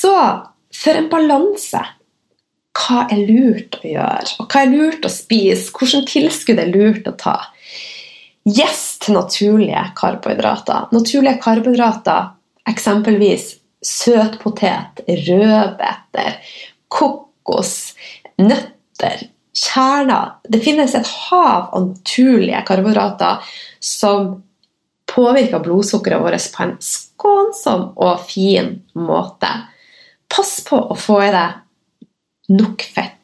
Så 0.00 0.12
for 0.80 0.96
en 0.96 1.08
balanse 1.12 1.80
hva 2.80 3.04
er 3.10 3.24
lurt 3.26 3.80
å 3.80 3.88
gjøre, 3.90 4.36
og 4.40 4.52
hva 4.52 4.62
er 4.62 4.70
lurt 4.72 5.06
å 5.06 5.12
spise? 5.12 5.72
Hvilket 5.74 6.08
tilskudd 6.12 6.60
er 6.62 6.70
lurt 6.72 7.08
å 7.10 7.16
ta? 7.18 7.36
Yes 8.48 9.00
til 9.02 9.18
naturlige 9.18 9.82
karbohydrater. 9.98 10.88
Naturlige 10.94 11.40
karbohydrater, 11.42 12.30
eksempelvis 12.70 13.56
søtpotet, 13.84 15.02
rødbeter, 15.26 16.38
kokos, 16.92 17.74
nøtter, 18.40 19.26
kjerner. 19.56 20.36
Det 20.48 20.62
finnes 20.64 20.94
et 20.96 21.10
hav 21.28 21.72
av 21.74 21.90
naturlige 21.90 22.62
karbohydrater 22.68 23.52
som 23.82 24.38
påvirker 25.10 25.62
blodsukkeret 25.64 26.22
vårt 26.22 26.48
på 26.54 26.64
en 26.64 26.76
skånsom 26.84 27.90
og 27.98 28.24
fin 28.30 28.76
måte. 28.94 29.50
Pass 30.30 30.60
på 30.66 30.78
å 30.78 30.96
få 30.98 31.20
i 31.26 31.32
deg 31.34 32.54
nok 32.54 32.84
fett. 32.94 33.16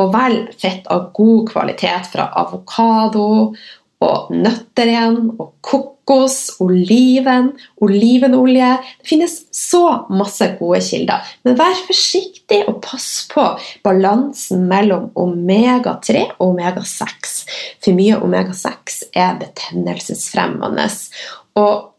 Og 0.00 0.12
velg 0.14 0.54
fett 0.58 0.88
av 0.90 1.10
god 1.14 1.50
kvalitet 1.52 2.08
fra 2.12 2.30
avokado 2.40 3.52
og 4.02 4.32
nøtter 4.34 4.90
igjen, 4.90 5.18
og 5.38 5.52
kokos, 5.62 6.56
oliven, 6.64 7.52
olivenolje 7.84 8.70
Det 8.82 9.06
finnes 9.12 9.36
så 9.54 9.84
masse 10.10 10.48
gode 10.58 10.80
kilder. 10.82 11.22
Men 11.46 11.58
vær 11.60 11.78
forsiktig 11.86 12.62
og 12.66 12.80
pass 12.82 13.28
på 13.30 13.44
balansen 13.86 14.66
mellom 14.70 15.10
omega-3 15.14 16.24
og 16.38 16.48
omega-6. 16.48 17.36
For 17.84 17.94
mye 17.98 18.18
omega-6 18.18 19.02
er 19.14 19.38
betennelsesfremmende. 19.44 20.88
Og 21.62 21.92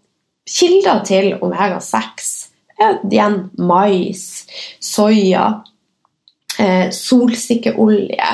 kilder 0.50 1.06
til 1.08 1.38
omega-6 1.40 2.43
igjen 3.10 3.40
mais, 3.58 4.24
soya, 4.84 5.48
eh, 6.60 6.90
solsikkeolje. 6.94 8.32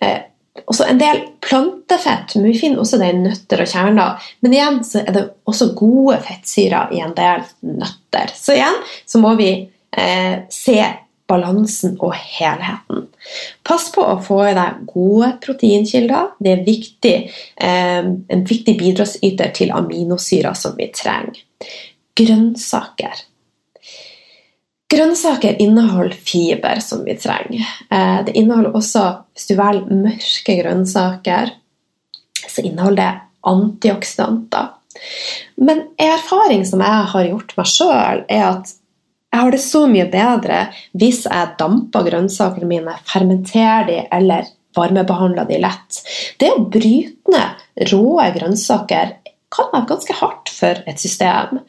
Eh, 0.00 0.18
også 0.66 0.84
en 0.90 0.98
del 1.00 1.20
plantefett, 1.44 2.34
men 2.36 2.48
vi 2.50 2.58
finner 2.58 2.82
også 2.82 2.98
det 3.00 3.10
i 3.12 3.18
nøtter 3.18 3.62
og 3.62 3.70
kjerner. 3.70 4.30
Men 4.44 4.54
igjen 4.56 4.78
så 4.86 5.02
er 5.04 5.14
det 5.14 5.26
også 5.48 5.72
gode 5.78 6.18
fettsyrer 6.26 6.94
i 6.94 7.02
en 7.04 7.14
del 7.16 7.44
nøtter. 7.78 8.32
Så 8.34 8.56
igjen 8.56 8.80
så 9.06 9.20
må 9.22 9.34
vi 9.38 9.52
eh, 9.96 10.40
se 10.52 10.80
balansen 11.28 11.98
og 12.00 12.14
helheten. 12.16 13.06
Pass 13.66 13.90
på 13.92 14.04
å 14.04 14.16
få 14.24 14.40
i 14.48 14.56
deg 14.56 14.82
gode 14.88 15.34
proteinkilder. 15.44 16.32
Det 16.40 16.54
er 16.54 16.64
viktig, 16.66 17.16
eh, 17.56 18.00
en 18.00 18.44
viktig 18.48 18.78
bidragsyter 18.80 19.52
til 19.54 19.74
aminosyrer 19.76 20.56
som 20.56 20.76
vi 20.78 20.88
trenger. 20.94 21.42
Grønnsaker. 22.16 23.24
Grønnsaker 24.88 25.58
inneholder 25.60 26.16
fiber, 26.16 26.80
som 26.80 27.04
vi 27.04 27.16
trenger. 27.20 27.66
Eh, 27.92 28.24
det 28.24 28.36
inneholder 28.40 28.76
også, 28.76 29.04
hvis 29.36 29.50
du 29.50 29.54
velger 29.58 29.92
mørke 29.92 30.56
grønnsaker, 30.62 31.52
så 32.48 32.64
inneholder 32.64 33.02
det 33.02 33.10
antioksidanter. 33.52 34.70
Men 35.60 35.84
erfaring 36.00 36.64
som 36.66 36.80
jeg 36.82 37.08
har 37.12 37.28
gjort 37.28 37.52
meg 37.58 37.68
sjøl, 37.70 38.24
er 38.32 38.44
at 38.48 38.72
jeg 39.28 39.42
har 39.42 39.52
det 39.52 39.60
så 39.60 39.82
mye 39.90 40.06
bedre 40.08 40.60
hvis 40.96 41.26
jeg 41.28 41.54
damper 41.60 42.06
grønnsakene 42.08 42.68
mine, 42.70 42.94
fermenterer 43.10 43.84
de 43.90 43.98
eller 44.08 44.48
varmebehandler 44.76 45.48
de 45.48 45.60
lett. 45.60 46.00
Det 46.40 46.48
å 46.54 46.64
bryte 46.64 47.34
ned 47.34 47.90
råe 47.92 48.30
grønnsaker 48.38 49.18
kan 49.52 49.70
være 49.74 49.88
ganske 49.92 50.16
hardt 50.16 50.47
for 50.58 50.82
et 50.90 51.00
system. 51.00 51.62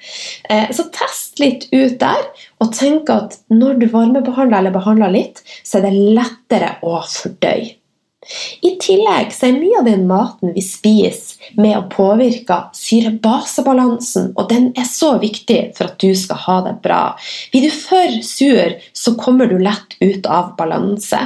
Eh, 0.49 0.69
så 0.75 0.88
test 0.95 1.39
litt 1.41 1.67
ut 1.71 1.99
der, 2.02 2.30
og 2.60 2.73
tenk 2.75 3.12
at 3.13 3.39
når 3.54 3.82
du 3.82 3.89
varmebehandler 3.93 4.63
eller 4.63 4.75
behandler 4.75 5.13
litt, 5.13 5.43
så 5.63 5.80
er 5.80 5.89
det 5.89 6.15
lettere 6.17 6.78
å 6.84 6.99
fordøye. 7.06 7.75
I 8.62 8.73
tillegg 8.84 9.32
så 9.32 9.47
er 9.47 9.56
mye 9.58 9.80
av 9.80 9.86
den 9.88 10.02
maten 10.10 10.52
vi 10.54 10.62
spiser, 10.62 11.38
med 11.58 11.78
å 11.78 11.86
påvirke 11.89 12.58
syre-base-balansen, 12.75 14.34
og 14.36 14.49
den 14.52 14.69
er 14.78 14.86
så 14.89 15.15
viktig 15.21 15.62
for 15.78 15.88
at 15.88 16.04
du 16.04 16.12
skal 16.19 16.41
ha 16.43 16.58
det 16.67 16.75
bra. 16.84 17.02
Blir 17.54 17.69
du 17.69 17.73
for 17.73 18.19
sur, 18.28 18.75
så 18.93 19.15
kommer 19.17 19.49
du 19.49 19.58
lett 19.63 19.95
ut 20.04 20.28
av 20.28 20.52
balanse. 20.60 21.21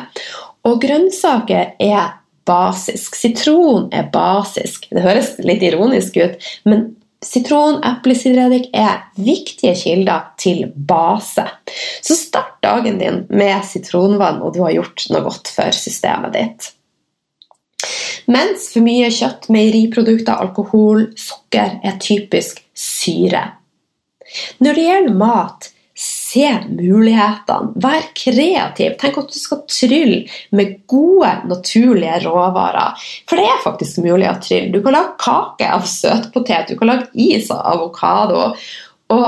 Og 0.69 0.79
grønnsaker 0.85 1.73
er 1.81 2.13
basisk. 2.47 3.17
Sitron 3.17 3.89
er 3.91 4.07
basisk. 4.13 4.87
Det 4.91 5.03
høres 5.03 5.33
litt 5.43 5.63
ironisk 5.65 6.21
ut, 6.21 6.51
men 6.69 6.91
Sitron, 7.23 7.79
eplesidereddik 7.87 8.69
er 8.75 9.05
viktige 9.15 9.73
kilder 9.79 10.29
til 10.39 10.65
base. 10.75 11.45
Så 12.03 12.17
start 12.19 12.59
dagen 12.63 12.99
din 12.99 13.23
med 13.31 13.63
sitronvann, 13.67 14.41
og 14.43 14.55
du 14.55 14.63
har 14.65 14.75
gjort 14.75 15.05
noe 15.13 15.23
godt 15.25 15.51
for 15.55 15.75
systemet 15.75 16.35
ditt. 16.35 16.71
Mens 18.31 18.69
for 18.71 18.83
mye 18.85 19.09
kjøtt, 19.11 19.49
meieriprodukter, 19.51 20.35
alkohol, 20.39 21.09
sukker 21.19 21.79
er 21.83 21.99
typisk 22.03 22.61
syre. 22.75 23.43
Når 24.63 24.77
det 24.77 24.85
gjelder 24.87 25.17
mat, 25.19 25.72
se 25.95 26.47
mulighetene. 26.69 27.73
Vær 27.81 28.07
kreativ. 28.17 28.95
Tenk 29.01 29.19
at 29.21 29.29
du 29.33 29.37
skal 29.37 29.63
trylle 29.69 30.23
med 30.55 30.75
gode, 30.89 31.31
naturlige 31.49 32.23
råvarer. 32.25 32.97
For 33.29 33.39
det 33.39 33.47
er 33.49 33.63
faktisk 33.65 34.01
mulig 34.05 34.29
å 34.31 34.37
trylle. 34.41 34.73
Du 34.73 34.81
kan 34.85 34.97
lage 34.97 35.15
kake 35.21 35.69
av 35.75 35.85
søtpotet, 35.89 36.71
du 36.71 36.79
kan 36.79 36.93
lage 36.93 37.09
is 37.13 37.51
av 37.53 37.61
avokado. 37.75 38.47
Og 39.13 39.27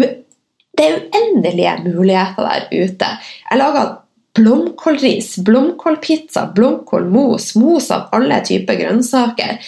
det 0.00 0.86
er 0.86 1.00
uendelige 1.00 1.74
muligheter 1.88 2.46
der 2.46 2.68
ute. 2.72 3.08
Jeg 3.50 3.60
lager 3.60 3.96
blomkålris, 4.38 5.34
blomkålpizza, 5.44 6.46
blomkålmos, 6.54 7.54
mos 7.60 7.90
av 7.92 8.12
alle 8.16 8.40
typer 8.46 8.78
grønnsaker. 8.78 9.58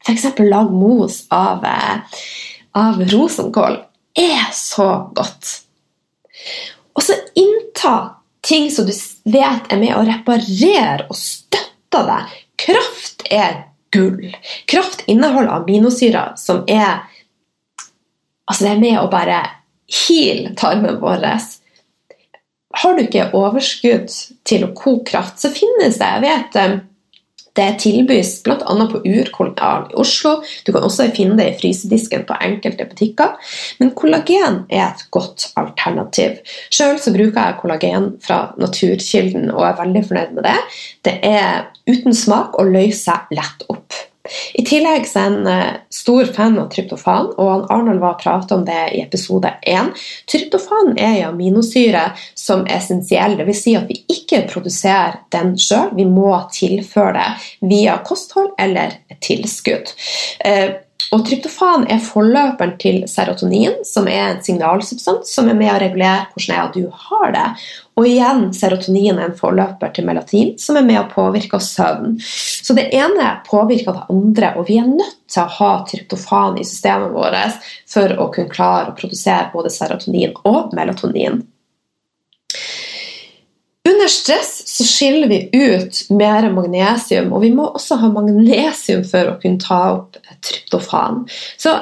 F.eks. 0.00 0.26
lag 0.46 0.72
mos 0.72 1.24
av, 1.34 1.64
eh, 1.64 2.20
av 2.78 3.00
rosenkål. 3.12 3.78
Er 4.18 4.50
så 4.56 4.88
godt. 5.14 5.60
Og 6.96 7.02
så 7.04 7.16
innta 7.38 7.94
ting 8.42 8.70
som 8.72 8.88
du 8.88 8.94
vet 9.30 9.70
er 9.70 9.80
med 9.80 9.94
å 9.94 10.04
reparere 10.06 11.06
og 11.08 11.16
støtte 11.18 12.02
deg. 12.08 12.34
Kraft 12.60 13.26
er 13.30 13.62
gull. 13.94 14.32
Kraft 14.70 15.04
inneholder 15.10 15.60
aminosyrer 15.60 16.36
som 16.40 16.64
er 16.68 17.06
Altså, 18.50 18.64
det 18.64 18.70
er 18.72 18.80
med 18.82 18.96
å 18.98 19.06
bare 19.06 19.36
heale 19.86 20.50
tarmen 20.58 20.96
vår 20.98 21.20
har 22.70 22.94
du 22.94 23.02
ikke 23.02 23.30
overskudd 23.34 24.12
til 24.46 24.64
å 24.66 24.72
koke 24.76 25.10
kraft, 25.10 25.40
så 25.42 25.50
finnes 25.54 25.98
det 25.98 26.10
jeg 26.14 26.22
vet, 26.22 26.56
eh, 26.56 26.76
det 27.60 27.68
tilbys 27.84 28.32
bl.a. 28.46 28.74
på 28.90 29.02
Urkolonial 29.04 29.88
i 29.92 29.98
Oslo. 30.00 30.38
Du 30.64 30.72
kan 30.72 30.84
også 30.86 31.10
finne 31.16 31.38
det 31.40 31.48
i 31.50 31.56
frysedisken 31.60 32.26
på 32.28 32.38
enkelte 32.40 32.88
butikker. 32.90 33.36
Men 33.80 33.94
kollagen 33.98 34.62
er 34.68 34.86
et 34.88 35.06
godt 35.14 35.50
alternativ. 35.60 36.40
Sjøl 36.72 36.98
bruker 37.14 37.40
jeg 37.40 37.58
kollagen 37.60 38.12
fra 38.24 38.42
Naturkilden 38.60 39.50
og 39.52 39.66
er 39.68 39.80
veldig 39.80 40.06
fornøyd 40.08 40.36
med 40.38 40.48
det. 40.48 40.58
Det 41.06 41.18
er 41.26 41.68
uten 41.90 42.16
smak 42.16 42.58
og 42.60 42.72
løser 42.72 43.00
seg 43.00 43.36
lett 43.38 43.68
opp. 43.72 44.09
I 44.54 44.64
tillegg 44.66 45.06
er 45.06 45.08
jeg 45.08 45.30
en 45.30 45.48
eh, 45.50 45.78
stor 45.92 46.28
fan 46.34 46.58
av 46.60 46.68
tryptofan, 46.72 47.32
og 47.40 47.70
Arnold 47.72 48.02
var 48.02 48.16
og 48.16 48.22
pratet 48.22 48.54
om 48.56 48.64
det 48.66 48.80
i 48.96 49.02
episode 49.04 49.52
1. 49.62 49.92
Tryptofan 50.30 50.94
er 50.96 51.20
en 51.20 51.32
aminosyre 51.32 52.10
som 52.38 52.66
er 52.66 52.78
essensiell, 52.78 53.38
dvs. 53.38 53.60
Si 53.60 53.76
at 53.78 53.90
vi 53.90 54.00
ikke 54.10 54.44
produserer 54.50 55.20
den 55.34 55.56
sjøl, 55.60 55.90
vi 55.96 56.06
må 56.08 56.32
tilføre 56.54 57.16
det 57.18 57.70
via 57.70 57.98
kosthold 58.06 58.54
eller 58.60 58.98
tilskudd. 59.24 59.92
Og 61.10 61.24
Tryptofan 61.26 61.86
er 61.90 62.02
forløperen 62.04 62.76
til 62.78 63.00
serotonin, 63.10 63.80
som 63.86 64.06
er 64.10 64.28
en 64.28 64.42
signalsubstans 64.44 65.32
som 65.34 65.48
er 65.50 65.56
med 65.58 65.72
å 65.72 65.78
regulere 65.82 66.28
hvordan 66.34 66.70
du 66.76 66.84
har 67.08 67.32
det. 67.34 67.46
Og 67.98 68.06
igjen, 68.06 68.44
serotonin 68.54 69.18
er 69.18 69.30
en 69.30 69.36
forløper 69.36 69.90
til 69.96 70.06
melatin, 70.06 70.52
som 70.60 70.78
er 70.78 70.86
med 70.86 71.00
å 71.00 71.08
påvirke 71.10 71.58
søvn. 71.60 72.14
Så 72.22 72.76
det 72.78 72.88
ene 72.96 73.32
påvirker 73.48 73.96
det 73.96 74.06
andre, 74.14 74.52
og 74.56 74.70
vi 74.70 74.78
er 74.80 74.88
nødt 74.88 75.18
til 75.30 75.42
å 75.42 75.54
ha 75.58 75.72
tryptofan 75.90 76.60
i 76.60 76.66
systemet 76.68 77.14
vårt 77.16 77.58
for 77.90 78.14
å 78.20 78.28
kunne 78.34 78.52
klare 78.52 78.92
å 78.92 78.98
produsere 78.98 79.50
både 79.52 79.72
serotonin 79.74 80.36
og 80.44 80.76
melatonin. 80.76 81.42
Under 83.90 84.08
stress 84.12 84.59
så 84.80 84.86
skiller 84.88 85.28
vi 85.28 85.40
ut 85.52 86.02
mer 86.16 86.48
magnesium, 86.54 87.34
og 87.36 87.44
vi 87.44 87.52
må 87.52 87.68
også 87.68 88.00
ha 88.00 88.08
magnesium 88.14 89.04
for 89.04 89.34
å 89.34 89.38
kunne 89.42 89.60
ta 89.60 89.80
opp 89.98 90.16
tryptofan. 90.40 91.26
Så 91.60 91.74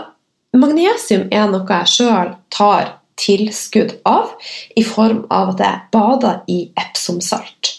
magnesium 0.58 1.28
er 1.30 1.46
noe 1.52 1.62
jeg 1.68 1.92
sjøl 1.94 2.32
tar 2.54 2.96
tilskudd 3.18 3.98
av, 4.08 4.34
i 4.78 4.82
form 4.86 5.24
av 5.34 5.54
at 5.54 5.62
jeg 5.62 5.84
bader 5.94 6.40
i 6.50 6.62
Epsom-salt. 6.78 7.74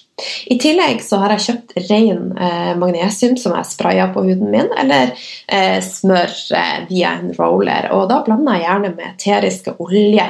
I 0.51 0.58
tillegg 0.60 0.99
så 1.03 1.21
har 1.21 1.32
jeg 1.36 1.45
kjøpt 1.45 1.75
ren 1.88 2.23
eh, 2.36 2.71
magnesium 2.79 3.38
som 3.39 3.55
jeg 3.55 3.69
sprayer 3.69 4.12
på 4.12 4.25
huden 4.25 4.51
min, 4.51 4.67
eller 4.79 5.13
eh, 5.47 5.79
smør 5.84 6.34
eh, 6.60 6.77
via 6.89 7.13
en 7.19 7.32
roller. 7.38 7.88
Og 7.95 8.08
da 8.12 8.19
blander 8.25 8.60
jeg 8.60 8.67
gjerne 8.67 8.93
med 8.97 9.12
eteriske 9.13 9.75
olje. 9.79 10.27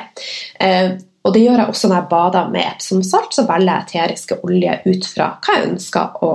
Og 1.24 1.36
det 1.36 1.44
gjør 1.44 1.60
jeg 1.62 1.74
også 1.74 1.90
når 1.90 2.00
jeg 2.00 2.10
bader 2.14 2.54
med 2.54 2.68
Epsom-salt, 2.70 3.36
så 3.36 3.46
velger 3.50 3.74
jeg 3.74 3.88
eteriske 3.88 4.40
oljer 4.46 4.86
ut 4.88 5.10
fra 5.10 5.34
hva 5.44 5.58
jeg 5.58 5.70
ønsker 5.74 6.24
å 6.26 6.32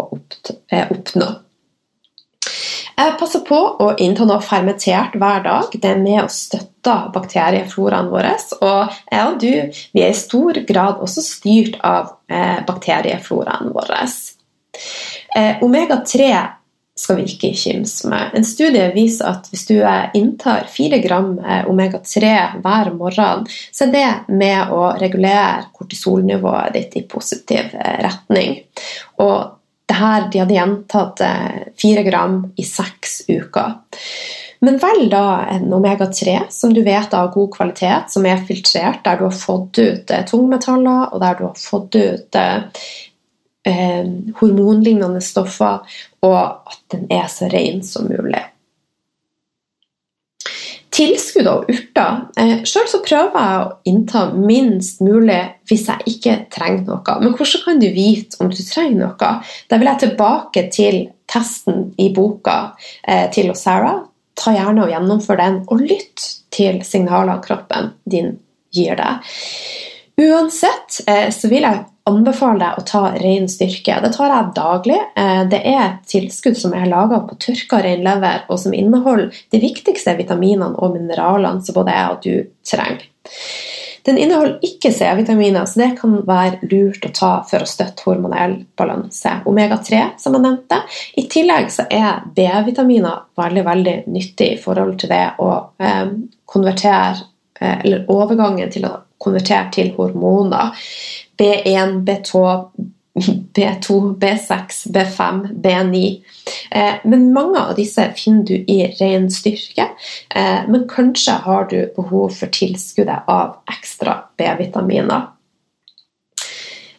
eh, 0.69 0.93
oppnå. 0.93 1.31
Jeg 2.95 3.15
passer 3.19 3.43
på 3.43 3.57
å 3.83 3.89
innta 3.99 4.27
noe 4.29 4.43
fermentert 4.45 5.17
hver 5.19 5.41
dag. 5.43 5.73
Det 5.73 5.89
er 5.91 6.03
med 6.03 6.21
å 6.23 6.31
støtte 6.31 6.95
bakteriefloraen 7.15 8.11
vår. 8.13 8.29
Og 8.61 8.99
jeg 9.11 9.25
og 9.31 9.41
du 9.43 9.81
vi 9.97 10.05
er 10.05 10.13
i 10.13 10.19
stor 10.19 10.61
grad 10.69 11.01
også 11.03 11.25
styrt 11.25 11.81
av 11.83 12.13
eh, 12.31 12.61
bakteriefloraen 12.69 13.73
vår. 13.75 13.97
Eh, 15.35 15.65
Omega-3 15.65 16.29
skal 17.05 17.21
vi 17.21 17.27
ikke 17.29 17.53
kimse 17.59 18.09
med. 18.09 18.33
En 18.37 18.47
studie 18.47 18.87
viser 18.95 19.29
at 19.29 19.49
hvis 19.53 19.67
du 19.69 19.77
inntar 20.17 20.69
4 20.73 21.01
gram 21.05 21.35
eh, 21.39 21.67
omega-3 21.71 22.31
hver 22.65 22.93
morgen, 22.97 23.45
så 23.73 23.87
er 23.87 23.93
det 23.93 24.07
med 24.33 24.73
å 24.73 24.95
regulere 25.01 25.67
kortisolnivået 25.75 26.73
ditt 26.77 26.97
i 27.01 27.05
positiv 27.09 27.77
eh, 27.77 27.99
retning. 28.07 28.57
Og 29.25 29.61
det 29.85 29.99
her, 29.99 30.31
de 30.33 30.41
hadde 30.41 30.57
gjentatt 30.57 31.21
4 31.21 31.93
eh, 31.93 32.07
gram 32.09 32.41
i 32.57 32.65
seks 32.65 33.25
uker. 33.29 33.77
Men 34.65 34.79
velg 34.81 35.11
da 35.13 35.27
en 35.53 35.67
omega-3 35.77 36.47
som 36.55 36.73
du 36.73 36.81
vet 36.87 37.13
har 37.13 37.35
god 37.35 37.51
kvalitet, 37.53 38.15
som 38.15 38.25
er 38.25 38.41
filtrert, 38.49 39.03
der 39.05 39.21
du 39.21 39.27
har 39.27 39.37
fått 39.37 39.77
ut 39.77 40.15
tungmetaller, 40.31 41.11
og 41.13 41.21
der 41.21 41.37
du 41.37 41.51
har 41.51 41.59
fått 41.61 41.99
ut 42.01 42.39
eh, 43.69 44.09
hormonlignende 44.41 45.23
stoffer, 45.25 45.85
og 46.25 46.41
at 46.41 46.83
den 46.95 47.07
er 47.13 47.29
så 47.33 47.49
ren 47.53 47.83
som 47.87 48.09
mulig. 48.11 48.43
Tilskudd 50.95 51.49
og 51.51 51.71
urter. 51.73 52.21
Eh, 52.39 52.61
Sjøl 52.69 52.87
så 52.91 53.01
prøver 53.03 53.35
jeg 53.35 53.63
å 53.65 53.73
innta 53.91 54.29
minst 54.37 55.01
mulig 55.03 55.41
hvis 55.67 55.89
jeg 55.91 56.15
ikke 56.15 56.37
trenger 56.55 56.85
noe. 56.87 57.17
Men 57.23 57.35
hvordan 57.35 57.65
kan 57.65 57.83
du 57.83 57.89
vite 57.97 58.39
om 58.39 58.53
du 58.53 58.61
trenger 58.63 59.01
noe? 59.01 59.31
Da 59.71 59.81
vil 59.81 59.91
jeg 59.91 60.03
tilbake 60.05 60.67
til 60.75 61.01
testen 61.31 61.89
i 61.99 62.13
boka 62.15 62.59
eh, 63.03 63.27
til 63.35 63.51
Sarah. 63.59 64.05
Ta 64.39 64.55
gjerne 64.55 64.87
og 64.87 64.93
gjennomfør 64.95 65.39
den, 65.39 65.61
og 65.71 65.83
lytt 65.83 66.23
til 66.55 66.81
signalene 66.87 67.43
kroppen 67.43 67.93
din 68.11 68.37
gir 68.75 68.99
deg. 68.99 69.35
Uansett 70.21 71.01
eh, 71.07 71.31
så 71.35 71.51
vil 71.51 71.67
jeg 71.67 71.85
anbefale 72.07 72.61
deg 72.61 72.79
å 72.79 72.85
ta 72.87 73.03
ren 73.17 73.49
styrke. 73.51 73.97
Det 74.05 74.13
tar 74.15 74.31
jeg 74.31 74.53
daglig. 74.57 74.99
Eh, 75.19 75.43
det 75.51 75.61
er 75.67 75.81
et 75.85 76.03
tilskudd 76.11 76.59
som 76.59 76.75
er 76.77 76.91
laga 76.91 77.23
på 77.27 77.39
tørka 77.43 77.81
reinlever, 77.83 78.45
og 78.49 78.61
som 78.61 78.77
inneholder 78.77 79.33
de 79.51 79.63
viktigste 79.63 80.15
vitaminene 80.19 80.77
og 80.79 80.95
mineralene 80.99 81.65
som 81.65 81.79
både 81.79 81.97
jeg 81.97 82.13
og 82.13 82.27
du 82.27 82.35
trenger. 82.69 83.09
Den 84.05 84.19
inneholder 84.21 84.59
ikke 84.63 84.91
C-vitaminer, 84.93 85.65
så 85.65 85.81
det 85.81 85.95
kan 85.97 86.19
være 86.29 86.69
lurt 86.69 87.07
å 87.09 87.13
ta 87.17 87.31
for 87.49 87.65
å 87.65 87.69
støtte 87.69 88.05
hormonell 88.05 88.59
balanse. 88.77 89.39
Omega-3, 89.49 90.03
som 90.21 90.37
jeg 90.37 90.45
nevnte. 90.45 90.83
I 91.17 91.25
tillegg 91.33 91.71
så 91.73 91.87
er 91.89 92.21
B-vitaminer 92.37 93.25
veldig 93.41 93.65
veldig 93.65 93.97
nyttig 94.13 94.51
i 94.53 94.61
forhold 94.61 94.99
til 95.01 95.15
det 95.15 95.25
å 95.41 95.51
eh, 95.81 96.05
konvertere 96.45 97.17
eh, 97.57 97.81
Eller 97.81 98.05
overgangen 98.13 98.69
til 98.71 98.85
å 98.91 98.93
konvertere 99.25 99.71
til 99.75 99.95
hormoner. 99.97 100.77
B1, 101.41 102.03
B2, 102.07 102.45
B2, 103.55 104.19
B6, 104.19 104.89
B5, 104.91 105.47
B9. 105.63 106.23
Men 107.05 107.33
mange 107.33 107.61
av 107.61 107.77
disse 107.79 108.07
finner 108.19 108.45
du 108.49 108.55
i 108.57 108.81
ren 108.99 109.29
styrke. 109.31 109.89
Eh, 110.35 110.67
men 110.69 110.89
kanskje 110.91 111.39
har 111.47 111.69
du 111.71 111.79
behov 111.97 112.35
for 112.35 112.51
tilskuddet 112.55 113.31
av 113.31 113.57
ekstra 113.71 114.19
B-vitaminer. 114.39 115.29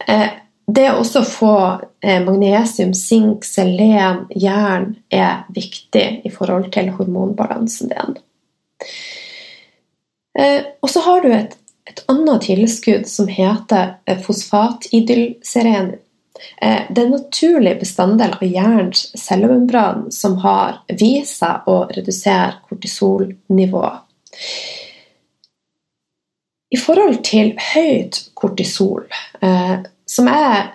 Eh, 0.07 0.29
det 0.65 0.87
å 0.95 1.03
få 1.03 1.55
eh, 2.01 2.23
magnesium, 2.23 2.95
sink, 2.97 3.43
selen, 3.45 4.23
jern 4.33 4.95
er 5.13 5.43
viktig 5.53 6.07
i 6.25 6.31
forhold 6.33 6.71
til 6.73 6.89
hormonbalansen 6.95 7.91
din. 7.91 8.17
Og 10.83 10.89
så 10.91 10.99
har 11.05 11.21
du 11.23 11.29
et 11.31 11.53
et 11.89 12.03
annet 12.07 12.41
tilskudd 12.41 13.07
som 13.07 13.27
heter 13.29 13.95
eh, 14.05 14.19
fosfatidylseren. 14.21 15.91
Eh, 16.61 16.81
det 16.89 17.01
er 17.01 17.05
en 17.05 17.13
naturlig 17.13 17.75
bestanddel 17.79 18.33
av 18.33 18.43
hjernens 18.43 19.07
cellemembran 19.19 20.07
som 20.11 20.39
har 20.43 20.81
vist 20.89 21.39
seg 21.43 21.69
å 21.69 21.83
redusere 21.93 22.57
kortisolnivået. 22.69 24.01
I 26.73 26.79
forhold 26.81 27.21
til 27.23 27.53
høyt 27.73 28.23
kortisol, 28.33 29.05
eh, 29.41 29.77
som 30.05 30.27
er 30.31 30.73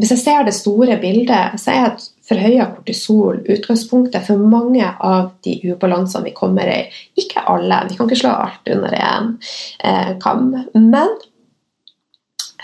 Hvis 0.00 0.14
jeg 0.14 0.18
ser 0.22 0.44
det 0.46 0.54
store 0.56 0.94
bildet, 0.96 1.60
så 1.60 1.72
er 1.74 1.82
et 1.90 2.04
forhøya 2.30 2.68
kortisol 2.76 3.40
utgangspunktet 3.50 4.26
for 4.28 4.42
mange 4.52 4.86
av 4.86 5.32
de 5.44 5.56
ubalansene 5.72 6.28
vi 6.28 6.36
kommer 6.36 6.70
i. 6.70 6.78
Ikke 7.18 7.42
alle, 7.50 7.82
vi 7.88 7.98
kan 7.98 8.08
ikke 8.08 8.22
slå 8.22 8.36
alt 8.44 8.70
under 8.70 8.94
én 8.94 9.34
eh, 9.84 10.14
kam. 10.22 10.52
Men 10.76 11.16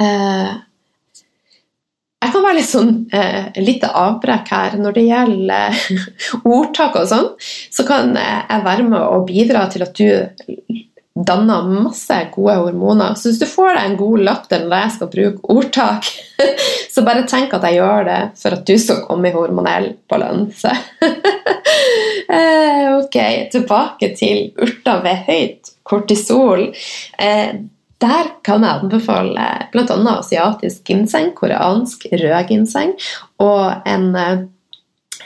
eh, 0.01 0.55
jeg 2.17 2.33
kan 2.33 2.43
være 2.47 2.59
litt 2.59 2.71
sånn 2.71 2.95
eh, 3.15 3.53
lite 3.63 3.91
avbrekk 4.01 4.53
her. 4.55 4.79
Når 4.81 4.97
det 4.97 5.07
gjelder 5.07 5.77
eh, 5.77 6.09
ordtak 6.57 6.99
og 7.03 7.11
sånn, 7.11 7.31
så 7.71 7.87
kan 7.89 8.15
jeg 8.17 8.67
være 8.67 8.87
med 8.89 9.01
og 9.03 9.27
bidra 9.29 9.67
til 9.73 9.87
at 9.87 9.99
du 9.99 10.83
danner 11.17 11.63
masse 11.63 12.17
gode 12.35 12.55
hormoner. 12.61 13.15
Så 13.15 13.31
hvis 13.31 13.41
du 13.41 13.47
får 13.49 13.73
deg 13.73 13.85
en 13.89 13.99
god 14.01 14.25
latter 14.29 14.67
når 14.67 14.83
jeg 14.83 14.95
skal 14.97 15.11
bruke 15.15 15.55
ordtak, 15.55 16.11
så 16.93 17.05
bare 17.07 17.25
tenk 17.29 17.55
at 17.57 17.65
jeg 17.65 17.79
gjør 17.79 18.09
det 18.09 18.19
for 18.41 18.57
at 18.57 18.67
du 18.69 18.75
skal 18.81 19.01
komme 19.07 19.31
i 19.31 19.37
hormonell 19.37 19.95
balanse. 20.11 20.75
Eh, 22.27 22.89
ok, 22.97 23.17
tilbake 23.53 24.09
til 24.19 24.49
urter 24.59 25.03
ved 25.05 25.21
høyt 25.29 25.69
kortisol. 25.87 26.65
Eh, 27.23 27.53
der 28.03 28.31
kan 28.45 28.65
jeg 28.67 28.81
anbefale 28.83 29.45
bl.a. 29.71 29.97
asiatisk 30.17 30.83
ginseng, 30.89 31.31
koreansk 31.39 32.09
rød 32.11 32.49
ginseng 32.51 32.97
og 33.39 33.87
en, 33.87 34.11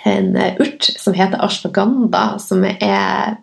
en 0.05 0.29
urt 0.61 0.90
som 1.00 1.16
heter 1.16 1.40
ashwaganda, 1.46 2.26
som 2.42 2.66
er 2.68 3.40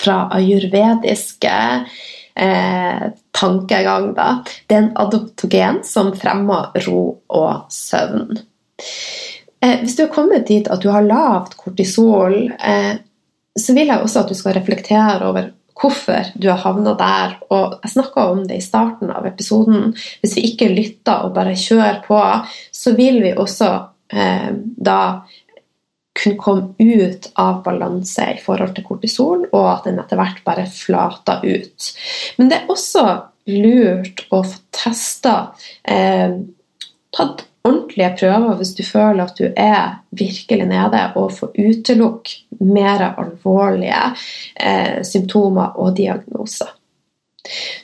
fra 0.00 0.18
ayurvediske 0.36 1.56
eh, 2.36 3.06
tankegang. 3.40 4.12
Da. 4.16 4.28
Det 4.66 4.74
er 4.76 4.82
en 4.84 4.92
adoptogen 5.06 5.82
som 5.84 6.12
fremmer 6.16 6.72
ro 6.86 7.02
og 7.28 7.72
søvn. 7.72 8.38
Eh, 9.64 9.80
hvis 9.82 9.96
du 9.96 10.04
har 10.04 10.14
kommet 10.14 10.48
dit 10.48 10.68
at 10.68 10.82
du 10.82 10.90
har 10.92 11.06
lavt 11.06 11.56
kortisol, 11.58 12.38
eh, 12.52 12.96
så 13.56 13.76
vil 13.76 13.88
jeg 13.88 14.02
også 14.02 14.24
at 14.24 14.32
du 14.32 14.36
skal 14.36 14.56
reflektere 14.58 15.28
over 15.28 15.52
hvorfor 15.76 16.32
du 16.34 16.48
har 16.48 16.60
havna 16.62 16.94
der. 16.98 17.36
Og 17.50 17.78
jeg 17.82 17.94
snakka 17.96 18.28
om 18.32 18.44
det 18.48 18.60
i 18.60 18.64
starten 18.64 19.12
av 19.12 19.26
episoden. 19.28 19.92
Hvis 20.22 20.36
vi 20.38 20.46
ikke 20.52 20.72
lytter 20.72 21.26
og 21.26 21.34
bare 21.36 21.56
kjører 21.56 22.02
på, 22.06 22.20
så 22.72 22.94
vil 22.96 23.20
vi 23.24 23.34
også 23.36 23.70
eh, 24.12 24.52
da 24.76 25.00
kunne 26.16 26.40
komme 26.40 26.74
ut 26.78 27.30
av 27.40 27.62
balanse 27.66 28.30
i 28.34 28.40
forhold 28.42 28.74
til 28.76 28.86
kortisol, 28.86 29.46
og 29.52 29.66
at 29.72 29.88
den 29.88 30.00
etter 30.02 30.20
hvert 30.20 30.42
bare 30.46 30.66
flater 30.70 31.44
ut. 31.44 31.90
Men 32.38 32.50
det 32.50 32.60
er 32.60 32.72
også 32.72 33.06
lurt 33.52 34.24
å 34.34 34.42
få 34.42 34.62
testa 34.74 35.36
eh, 35.86 36.38
Tatt 37.16 37.46
ordentlige 37.64 38.10
prøver 38.18 38.58
hvis 38.58 38.74
du 38.76 38.82
føler 38.84 39.22
at 39.24 39.38
du 39.38 39.46
er 39.48 40.00
virkelig 40.18 40.66
nede, 40.68 41.00
og 41.16 41.32
få 41.32 41.48
utelukke 41.54 42.60
mer 42.66 43.06
alvorlige 43.08 44.02
eh, 44.60 45.00
symptomer 45.06 45.78
og 45.80 45.94
diagnoser. 45.96 46.74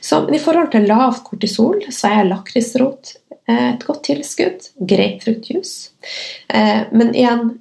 Så 0.03 0.23
I 0.29 0.39
forhold 0.43 0.71
til 0.73 0.87
lavt 0.89 1.23
kortisol 1.27 1.83
så 1.89 2.11
er 2.19 2.29
lakrisrot 2.29 3.15
eh, 3.47 3.73
et 3.73 3.85
godt 3.87 4.03
tilskudd. 4.09 4.69
Grapefruktjuice. 4.79 5.91
Eh, 6.47 6.83
men 6.91 7.13
igjen, 7.15 7.55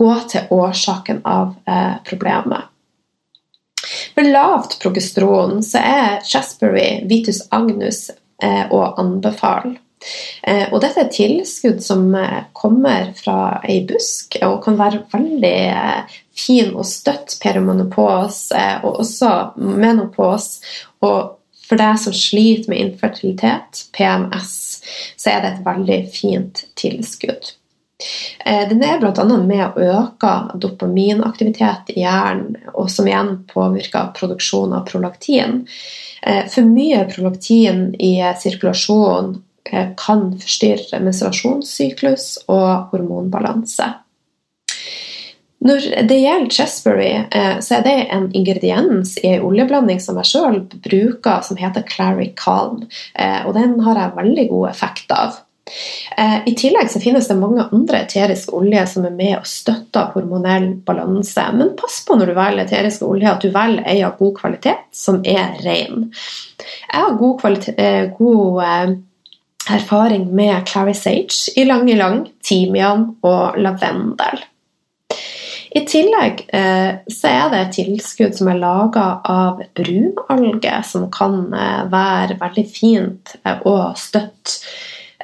gå 0.00 0.12
til 0.32 0.52
årsaken 0.56 1.22
av 1.28 1.54
eh, 1.68 1.96
problemet. 2.08 2.70
For 4.14 4.26
lavt 4.26 4.78
progesteron 4.82 5.62
så 5.64 5.82
er 5.84 6.18
Chesbury, 6.26 7.04
Vitus 7.08 7.44
agnus 7.52 8.08
eh, 8.42 8.64
å 8.72 8.82
anbefale. 9.00 9.76
Eh, 10.42 10.70
og 10.72 10.80
dette 10.80 11.02
er 11.02 11.12
tilskudd 11.12 11.82
som 11.84 12.06
eh, 12.16 12.46
kommer 12.56 13.10
fra 13.16 13.60
ei 13.68 13.82
busk 13.88 14.38
og 14.46 14.62
kan 14.64 14.78
være 14.80 15.02
veldig 15.12 15.58
eh, 15.74 16.16
fin 16.36 16.72
og 16.72 16.88
støtte 16.88 17.36
perimenopos 17.42 18.46
eh, 18.56 18.78
og 18.80 19.02
også 19.04 19.34
menopos. 19.60 20.54
Og 21.04 21.36
for 21.66 21.78
deg 21.78 22.00
som 22.02 22.16
sliter 22.16 22.72
med 22.72 22.80
infertilitet, 22.86 23.84
PMS, 23.94 24.54
så 25.20 25.36
er 25.36 25.44
det 25.44 25.52
et 25.52 25.66
veldig 25.68 26.00
fint 26.10 26.64
tilskudd. 26.80 27.52
Eh, 28.44 28.68
den 28.68 28.82
er 28.84 29.00
bl.a. 29.00 29.24
med 29.36 29.64
å 29.76 29.88
øke 30.00 30.32
dopaminaktivitet 30.62 31.92
i 31.94 32.00
hjernen, 32.04 32.56
og 32.72 32.90
som 32.92 33.08
igjen 33.08 33.36
påvirker 33.50 34.12
produksjon 34.16 34.74
av 34.76 34.86
prolaktin. 34.88 35.64
Eh, 36.22 36.44
for 36.52 36.68
mye 36.68 37.04
prolaktin 37.10 37.90
i 38.00 38.14
sirkulasjon 38.40 39.34
eh, 39.70 39.90
kan 40.00 40.30
forstyrre 40.40 41.02
menstruasjonssyklus 41.04 42.30
og 42.48 42.94
hormonbalanse. 42.94 43.92
Når 45.60 45.82
det 46.08 46.16
gjelder 46.16 46.54
Chesbury, 46.56 47.08
så 47.60 47.74
er 47.76 47.82
det 47.84 47.96
en 48.14 48.30
ingrediens 48.32 49.10
i 49.20 49.34
en 49.34 49.42
oljeblanding 49.44 49.98
som 50.00 50.16
jeg 50.16 50.30
sjøl 50.30 50.62
bruker, 50.72 51.42
som 51.44 51.58
heter 51.60 51.84
Clary 51.84 52.30
Calm. 52.32 52.86
Og 53.44 53.50
den 53.58 53.74
har 53.84 54.00
jeg 54.00 54.16
veldig 54.16 54.46
god 54.54 54.70
effekt 54.70 55.12
av. 55.12 55.36
Eh, 56.20 56.48
I 56.48 56.54
tillegg 56.54 56.90
så 56.90 57.00
finnes 57.00 57.28
det 57.28 57.36
mange 57.40 57.64
andre 57.72 58.02
eteriske 58.04 58.52
oljer 58.52 58.84
som 58.90 59.06
er 59.08 59.14
med 59.16 59.38
og 59.38 59.46
støtter 59.48 60.10
hormonell 60.12 60.74
balanse. 60.84 61.46
Men 61.56 61.72
pass 61.78 62.02
på 62.04 62.18
når 62.18 62.32
du 62.32 62.34
velger 62.36 62.66
eteriske 62.66 63.08
oljer 63.08 63.30
at 63.32 63.44
du 63.44 63.48
velger 63.54 63.86
ei 63.88 64.02
av 64.04 64.18
god 64.18 64.34
kvalitet 64.36 64.82
som 64.92 65.22
er 65.24 65.56
ren. 65.64 66.10
Jeg 66.90 67.06
har 67.06 67.16
god, 67.16 67.38
kvalitet, 67.40 67.80
eh, 67.80 68.10
god 68.18 68.60
eh, 68.66 68.92
erfaring 69.78 70.28
med 70.36 70.68
Clary 70.68 70.94
Sage, 70.98 71.54
ylang 71.56 71.88
ylang, 71.88 72.26
timian 72.44 73.14
og 73.24 73.56
lavendel. 73.56 74.44
I 75.70 75.84
tillegg 75.86 76.40
så 76.50 77.28
er 77.30 77.44
det 77.52 77.58
et 77.60 77.76
tilskudd 77.76 78.34
som 78.34 78.48
er 78.50 78.58
laga 78.58 79.04
av 79.30 79.60
brunalge, 79.78 80.72
som 80.82 81.04
kan 81.14 81.44
være 81.92 82.40
veldig 82.40 82.64
fint 82.66 83.36
å 83.70 83.74
støtte 83.94 84.56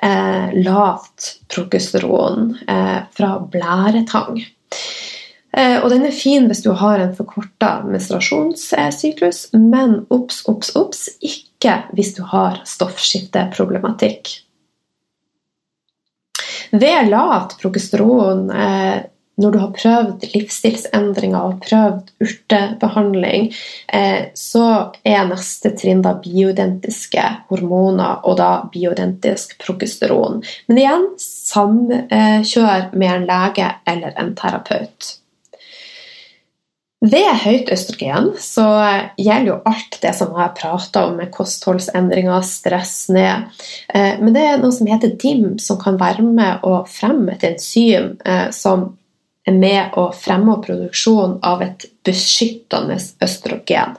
eh, 0.03 0.55
lavt 0.63 1.41
progesteron 1.55 2.55
eh, 2.69 2.99
fra 3.17 3.33
blæretang. 3.53 4.41
Eh, 5.57 5.79
og 5.81 5.91
den 5.91 6.05
er 6.05 6.15
fin 6.15 6.49
hvis 6.51 6.63
du 6.67 6.73
har 6.77 7.01
en 7.01 7.15
forkorta 7.17 7.81
menstruasjonssyklus, 7.89 9.47
men 9.57 10.03
obs, 10.13 10.43
obs, 10.51 10.75
obs, 10.77 11.07
ikke 11.25 11.79
hvis 11.97 12.15
du 12.19 12.23
har 12.29 12.61
stoffskifteproblematikk. 12.69 14.35
Ved 16.77 17.09
lavt 17.09 17.57
progesteron, 17.63 18.51
eh, 18.51 19.05
når 19.37 19.53
du 19.53 19.59
har 19.61 19.73
prøvd 19.77 20.25
livsstilsendringer 20.33 21.49
og 21.51 21.59
prøvd 21.65 22.13
urtebehandling, 22.25 23.51
eh, 23.93 24.31
så 24.37 24.65
er 25.05 25.29
neste 25.29 25.75
trinn 25.77 26.01
da 26.05 26.15
bioidentiske 26.23 27.27
hormoner 27.51 28.25
og 28.25 28.39
da 28.41 28.51
bioidentisk 28.73 29.59
progesteron. 29.61 30.41
Men 30.71 30.81
igjen, 30.81 31.07
samkjør 31.21 32.91
med 32.97 33.13
en 33.13 33.29
lege 33.29 33.71
eller 33.87 34.17
en 34.17 34.35
terapeut. 34.39 35.17
Ved 37.05 37.29
høyt 37.43 37.69
østrogen 37.71 38.31
så 38.41 38.65
gjelder 39.21 39.51
jo 39.51 39.57
alt 39.69 39.99
det 40.01 40.15
som 40.17 40.31
jeg 40.33 40.41
har 40.41 40.55
prata 40.57 41.03
om 41.07 41.19
med 41.21 41.29
kostholdsendringer, 41.35 42.41
stress 42.41 43.11
ned. 43.13 43.51
Eh, 43.93 44.17
men 44.23 44.33
det 44.33 44.47
er 44.49 44.63
noe 44.63 44.73
som 44.73 44.89
heter 44.89 45.13
DIM, 45.21 45.59
som 45.61 45.77
kan 45.79 46.01
være 46.01 46.25
med 46.25 46.65
å 46.65 46.87
fremme 46.89 47.37
et 47.37 47.45
enzym 47.53 48.15
eh, 48.25 48.49
som 48.49 48.95
er 49.47 49.57
med 49.57 49.97
å 49.99 50.09
fremme 50.17 50.59
produksjon 50.65 51.39
av 51.47 51.63
et 51.65 51.87
beskyttende 52.07 52.99
østrogen. 53.23 53.97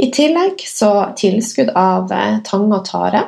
I 0.00 0.08
tillegg 0.14 0.62
så 0.66 0.90
tilskudd 1.18 1.74
av 1.76 2.12
eh, 2.14 2.38
tang 2.46 2.70
og 2.72 2.84
tare. 2.88 3.26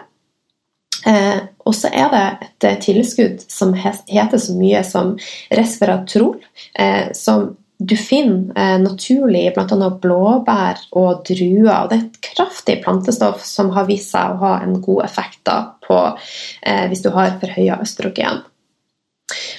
Eh, 1.07 1.41
og 1.67 1.75
så 1.77 1.91
er 1.93 2.13
det 2.13 2.23
et 2.31 2.69
eh, 2.69 2.79
tilskudd 2.87 3.43
som 3.51 3.75
heter 3.77 4.39
så 4.41 4.55
mye 4.57 4.81
som 4.87 5.17
resveratrol, 5.53 6.39
eh, 6.79 7.11
som 7.19 7.51
du 7.83 7.97
finner 7.99 8.55
eh, 8.57 8.79
naturlig 8.81 9.45
i 9.49 9.53
bl.a. 9.55 9.91
blåbær 10.03 10.87
og 10.97 11.25
druer. 11.29 11.75
og 11.75 11.91
Det 11.91 11.99
er 11.99 12.07
et 12.07 12.21
kraftig 12.33 12.79
plantestoff 12.85 13.45
som 13.47 13.73
har 13.77 13.89
vist 13.91 14.15
seg 14.15 14.33
å 14.33 14.41
ha 14.43 14.55
en 14.63 14.79
god 14.81 15.05
effekt 15.11 15.51
på 15.87 16.01
eh, 16.09 16.87
hvis 16.89 17.05
du 17.05 17.11
har 17.15 17.37
forhøya 17.43 17.83
østrogen. 17.83 18.45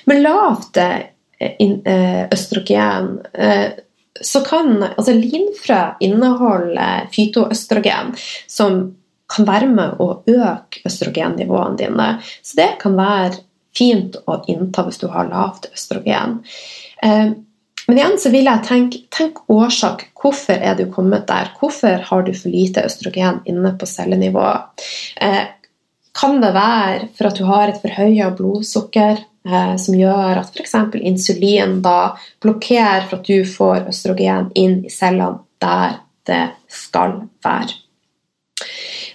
Med 0.09 0.24
lavt 0.24 0.80
Eh, 0.82 1.01
østrogen, 2.34 3.18
eh, 3.34 3.72
så 4.22 4.41
kan 4.46 4.76
altså 4.84 5.16
linfrø 5.18 5.80
inneholde 6.06 6.89
fytoøstrogen, 7.16 8.14
som 8.48 8.84
kan 9.34 9.48
være 9.48 9.70
med 9.72 10.02
å 10.04 10.10
øke 10.30 10.84
østrogennivåene 10.86 11.80
dine. 11.80 12.10
Så 12.46 12.60
det 12.60 12.70
kan 12.84 12.98
være 13.00 13.41
fint 13.74 14.20
å 14.30 14.44
innta 14.52 14.86
hvis 14.86 15.02
du 15.02 15.08
har 15.12 15.32
lavt 15.32 15.72
østrogen. 15.74 16.41
Eh, 17.04 17.34
men 17.88 18.00
igjen 18.00 18.20
så 18.22 18.32
vil 18.32 18.48
jeg 18.48 18.64
tenke 18.68 19.02
tenk 19.12 19.41
årsak. 19.52 20.06
Hvorfor 20.20 20.62
er 20.62 20.78
du 20.80 20.86
kommet 20.91 21.28
der? 21.28 21.52
Hvorfor 21.60 22.06
har 22.08 22.24
du 22.24 22.32
for 22.32 22.54
lite 22.54 22.86
østrogen 22.88 23.41
inne 23.50 23.74
på 23.80 23.89
cellenivå? 23.89 24.46
Kan 26.14 26.41
det 26.43 26.53
være 26.53 27.09
for 27.18 27.30
at 27.30 27.39
du 27.39 27.45
har 27.49 27.70
et 27.72 27.82
forhøya 27.82 28.32
blodsukker? 28.38 29.24
eh, 29.49 29.76
som 29.78 29.97
gjør 29.97 30.41
at 30.41 30.55
f.eks. 30.55 30.76
insulin 31.01 31.80
da 31.84 32.16
blokkerer 32.43 33.07
for 33.07 33.20
at 33.20 33.30
du 33.30 33.45
får 33.47 33.89
østrogen 33.91 34.51
inn 34.55 34.82
i 34.86 34.91
cellene 34.93 35.43
der 35.64 35.99
det 36.28 36.43
skal 36.72 37.24
være. 37.43 37.80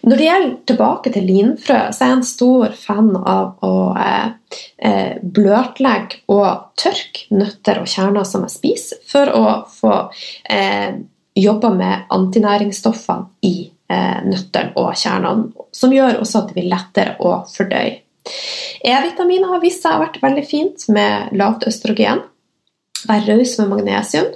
Når 0.08 0.16
det 0.16 0.26
gjelder 0.26 0.56
tilbake 0.68 1.12
til 1.12 1.24
linfrø, 1.26 1.78
så 1.92 2.04
er 2.04 2.10
jeg 2.10 2.18
en 2.18 2.26
stor 2.28 2.74
fan 2.78 3.10
av 3.18 3.64
å 3.64 3.72
eh, 3.98 4.58
eh, 4.78 5.14
bløtlegge 5.22 6.22
og 6.32 6.76
tørke 6.78 7.26
nøtter 7.34 7.80
og 7.82 7.88
kjerner 7.90 8.28
som 8.28 8.44
jeg 8.46 8.54
spiser, 8.54 9.00
for 9.08 9.32
å 9.34 9.44
få 9.72 9.94
eh, 10.52 11.00
jobba 11.38 11.72
med 11.74 12.06
antinæringsstoffene 12.14 13.48
i 13.48 13.56
nøttene 13.88 14.74
og 14.76 14.92
kjernene, 15.00 15.66
som 15.72 15.92
gjør 15.94 16.18
også 16.20 16.42
at 16.42 16.50
det 16.50 16.58
blir 16.58 16.68
lettere 16.68 17.14
å 17.24 17.38
fordøye. 17.48 18.02
E-vitaminer 18.84 19.48
har 19.54 19.62
vist 19.62 19.82
seg 19.82 19.94
å 19.94 19.98
ha 19.98 20.04
vært 20.06 20.20
veldig 20.22 20.44
fint 20.46 20.88
med 20.92 21.34
lavt 21.38 21.66
østrogen. 21.68 22.22
Være 23.08 23.38
raus 23.38 23.54
med 23.60 23.70
magnesium. 23.72 24.32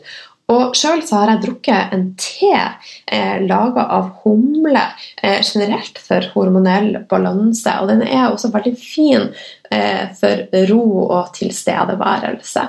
Og 0.52 0.74
sjøl 0.76 1.00
har 1.06 1.30
jeg 1.30 1.42
drukket 1.44 1.94
en 1.94 2.04
te 2.20 2.50
eh, 2.52 3.38
laga 3.46 3.86
av 3.94 4.10
humle 4.24 4.82
eh, 5.22 5.40
generelt 5.40 6.00
for 6.02 6.26
hormonell 6.34 7.04
balanse. 7.08 7.76
Og 7.80 7.88
den 7.92 8.02
er 8.04 8.26
også 8.28 8.50
veldig 8.52 8.74
fin 8.76 9.30
eh, 9.70 10.10
for 10.18 10.44
ro 10.68 10.82
og 11.06 11.32
tilstedeværelse. 11.38 12.66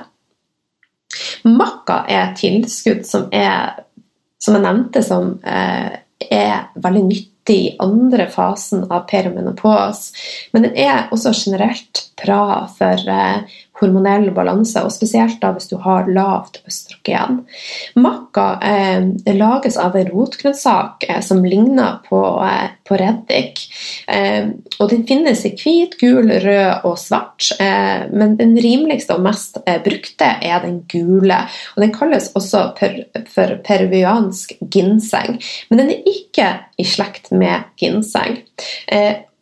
Makka 1.50 1.98
er 2.10 2.32
tilskudd 2.38 3.04
som 3.06 3.28
er, 3.34 3.84
som 4.40 4.56
jeg 4.56 4.64
nevnte, 4.64 5.04
som 5.04 5.34
eh, 5.44 6.00
er 6.22 6.68
veldig 6.80 7.04
nyttig 7.08 7.56
i 7.60 7.74
andre 7.82 8.26
fasen 8.32 8.86
av 8.88 9.04
perimenopause. 9.10 10.14
Men 10.52 10.68
den 10.68 10.78
er 10.80 11.10
også 11.12 11.34
generelt 11.36 12.06
bra 12.20 12.64
for 12.72 13.10
eh, 13.10 13.58
hormonell 13.80 14.28
balanse, 14.34 14.82
og 14.84 14.92
spesielt 14.94 15.40
da 15.42 15.50
hvis 15.54 15.68
du 15.70 15.76
har 15.82 16.06
lavt 16.10 16.60
østrogen. 16.68 17.40
Makka 17.98 18.46
eh, 18.62 19.08
lages 19.34 19.78
av 19.80 19.96
en 19.98 20.10
rotgrønnsak 20.12 21.06
eh, 21.08 21.20
som 21.24 21.42
ligner 21.44 21.98
på, 22.06 22.20
eh, 22.46 22.70
på 22.86 22.98
reddik. 23.00 23.64
Eh, 24.06 24.52
og 24.78 24.92
den 24.92 25.04
finnes 25.08 25.44
i 25.48 25.54
hvit, 25.58 25.98
gul, 26.00 26.30
rød 26.44 26.86
og 26.86 26.96
svart, 27.02 27.50
eh, 27.58 28.06
men 28.14 28.38
den 28.40 28.54
rimeligste 28.62 29.18
og 29.18 29.26
mest 29.26 29.58
eh, 29.66 29.80
brukte 29.84 30.30
er 30.38 30.62
den 30.64 30.82
gule. 30.90 31.42
Og 31.74 31.84
Den 31.84 31.94
kalles 31.94 32.30
også 32.38 32.68
per, 32.78 33.00
for 33.30 33.58
peruviansk 33.66 34.54
ginseng, 34.70 35.40
men 35.68 35.82
den 35.82 35.94
er 35.96 36.10
ikke 36.14 36.50
i 36.78 36.86
slekt 36.86 37.32
med 37.34 37.66
ginseng. 37.80 38.42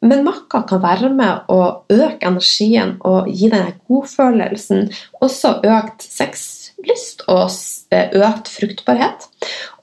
Men 0.02 0.24
makka 0.26 0.64
kan 0.66 0.82
være 0.82 1.12
med 1.14 1.50
å 1.52 1.60
øke 1.92 2.26
energien 2.26 2.96
og 3.06 3.30
gi 3.30 3.50
deg 3.52 3.76
godfølelsen. 3.86 4.88
Også 5.22 5.60
økt 5.62 6.02
sexlyst 6.72 7.26
og 7.28 7.48
Eh, 7.92 8.08
økt 8.24 8.48
fruktbarhet. 8.48 9.26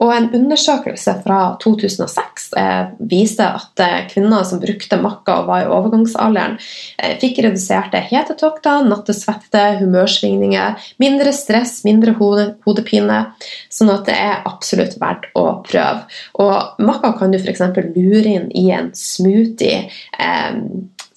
Og 0.02 0.10
en 0.16 0.30
undersøkelse 0.34 1.14
fra 1.22 1.40
2006 1.62 2.48
eh, 2.58 2.88
viste 3.12 3.46
at 3.46 3.84
eh, 3.86 4.08
kvinner 4.10 4.48
som 4.48 4.62
brukte 4.64 4.98
makka 4.98 5.36
og 5.44 5.50
var 5.52 5.66
i 5.66 5.70
overgangsalderen, 5.70 6.56
eh, 6.98 7.14
fikk 7.22 7.44
reduserte 7.46 8.02
hetetokter, 8.10 8.88
nattesvette, 8.90 9.62
humørsvingninger, 9.84 10.90
mindre 11.04 11.36
stress, 11.38 11.84
mindre 11.86 12.16
hode, 12.18 12.48
hodepine. 12.66 13.22
Sånn 13.70 13.94
at 13.94 14.10
det 14.10 14.18
er 14.18 14.42
absolutt 14.50 14.98
verdt 15.02 15.30
å 15.38 15.60
prøve. 15.68 16.08
Og 16.42 16.82
makka 16.82 17.14
kan 17.20 17.36
du 17.36 17.38
f.eks. 17.38 17.62
lure 17.94 18.26
inn 18.40 18.50
i 18.58 18.72
en 18.74 18.90
smoothie 18.98 19.84
eh, 20.18 20.62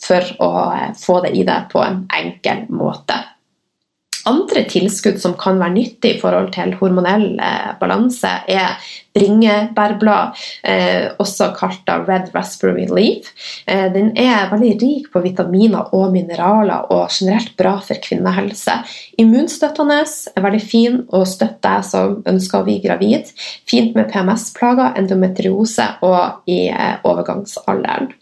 for 0.03 0.35
å 0.45 0.55
eh, 0.75 0.91
få 1.01 1.23
det 1.25 1.39
i 1.41 1.47
deg 1.49 1.71
på 1.73 1.81
en 1.87 2.05
enkel 2.21 2.67
måte. 2.69 3.23
Andre 4.29 4.63
tilskudd 4.71 5.19
som 5.19 5.35
kan 5.39 5.59
være 5.59 5.75
nyttig 5.75 6.17
i 6.17 6.21
forhold 6.21 6.53
til 6.55 6.77
hormonell 6.79 7.41
eh, 7.43 7.73
balanse, 7.81 8.31
er 8.47 8.77
bringebærblad, 9.13 10.39
eh, 10.63 11.11
også 11.21 11.51
kalt 11.57 11.91
red 12.07 12.31
raspberry 12.35 12.87
leaf. 12.89 13.33
Eh, 13.67 13.89
den 13.93 14.13
er 14.17 14.49
veldig 14.53 14.73
rik 14.81 15.11
på 15.13 15.25
vitaminer 15.25 15.93
og 15.97 16.13
mineraler 16.15 16.89
og 16.95 17.11
generelt 17.11 17.57
bra 17.59 17.77
for 17.83 17.99
kvinnehelse. 18.03 18.79
Immunstøttende, 19.19 20.01
er 20.37 20.47
veldig 20.47 20.63
fin 20.65 21.03
å 21.13 21.25
støtte 21.29 21.61
deg 21.67 21.85
som 21.87 22.19
ønsker 22.29 22.61
å 22.63 22.67
bli 22.67 22.79
gravid. 22.85 23.35
Fint 23.69 23.97
med 23.99 24.11
PMS-plager, 24.13 24.95
endometriose 25.03 25.95
og 26.07 26.49
i 26.51 26.65
eh, 26.71 26.99
overgangsalderen. 27.03 28.13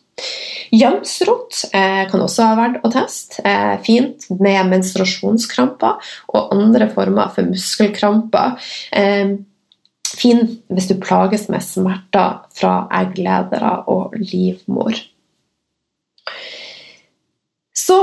Jømsrot 0.71 1.65
eh, 1.75 2.03
kan 2.11 2.23
også 2.23 2.49
ha 2.51 2.57
vært 2.59 2.85
å 2.87 2.91
teste. 2.93 3.43
Eh, 3.47 3.77
fint 3.87 4.29
med 4.39 4.71
menstruasjonskramper 4.71 6.13
og 6.35 6.55
andre 6.55 6.91
former 6.95 7.33
for 7.35 7.51
muskelkramper. 7.51 8.59
Eh, 8.95 9.37
fin 10.11 10.45
hvis 10.71 10.91
du 10.91 10.97
plages 11.03 11.49
med 11.51 11.65
smerter 11.65 12.43
fra 12.55 12.75
eggledere 13.01 13.81
og 13.91 14.15
livmor. 14.19 14.99
Så 17.81 17.99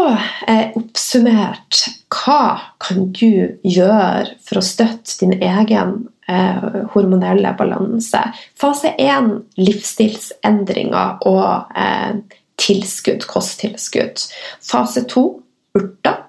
eh, 0.47 0.73
oppsummert, 0.75 1.85
hva 2.11 2.73
kan 2.81 3.09
du 3.13 3.59
gjøre 3.63 4.37
for 4.43 4.59
å 4.59 4.65
støtte 4.65 5.19
din 5.21 5.35
egen 5.37 6.07
hormonelle 6.93 7.53
balanse? 7.57 8.21
Fase 8.59 8.93
1 8.99 9.31
livsstilsendringer 9.61 11.23
og 11.29 11.77
eh, 11.77 12.19
tilskudd, 12.59 13.27
kosttilskudd. 13.29 14.23
Fase 14.71 15.05
2 15.09 15.27
urter. 15.77 16.23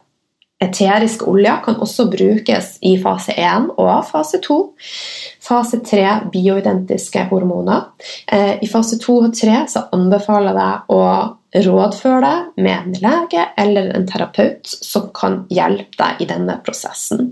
Eteriske 0.59 1.23
oljer 1.31 1.61
kan 1.63 1.77
også 1.79 2.09
brukes 2.11 2.73
i 2.83 2.97
fase 2.99 3.35
1 3.39 3.69
og 3.79 3.93
fase 4.09 4.41
2. 4.43 4.57
Fase 5.49 5.79
3 5.87 6.07
bioidentiske 6.33 7.29
hormoner. 7.31 7.93
Eh, 8.27 8.59
I 8.63 8.71
fase 8.71 8.99
2 8.99 9.19
og 9.29 9.37
3 9.39 9.61
så 9.71 9.85
anbefaler 9.95 10.51
jeg 10.51 10.59
deg 10.59 10.97
å 10.97 11.05
rådføre 11.69 12.21
deg 12.25 12.65
med 12.67 12.75
en 12.75 12.99
lege 13.07 13.45
eller 13.57 13.93
en 13.95 14.09
terapeut 14.11 14.67
som 14.67 15.13
kan 15.15 15.45
hjelpe 15.49 15.95
deg 16.01 16.27
i 16.27 16.29
denne 16.35 16.59
prosessen. 16.67 17.31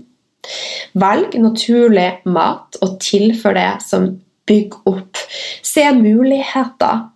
Velg 0.97 1.35
naturlig 1.41 2.09
mat 2.25 2.79
og 2.81 2.97
tilfør 3.03 3.57
det 3.57 3.69
som 3.85 4.09
bygger 4.47 4.93
opp. 4.93 5.21
Se 5.65 5.85
muligheter. 5.95 7.07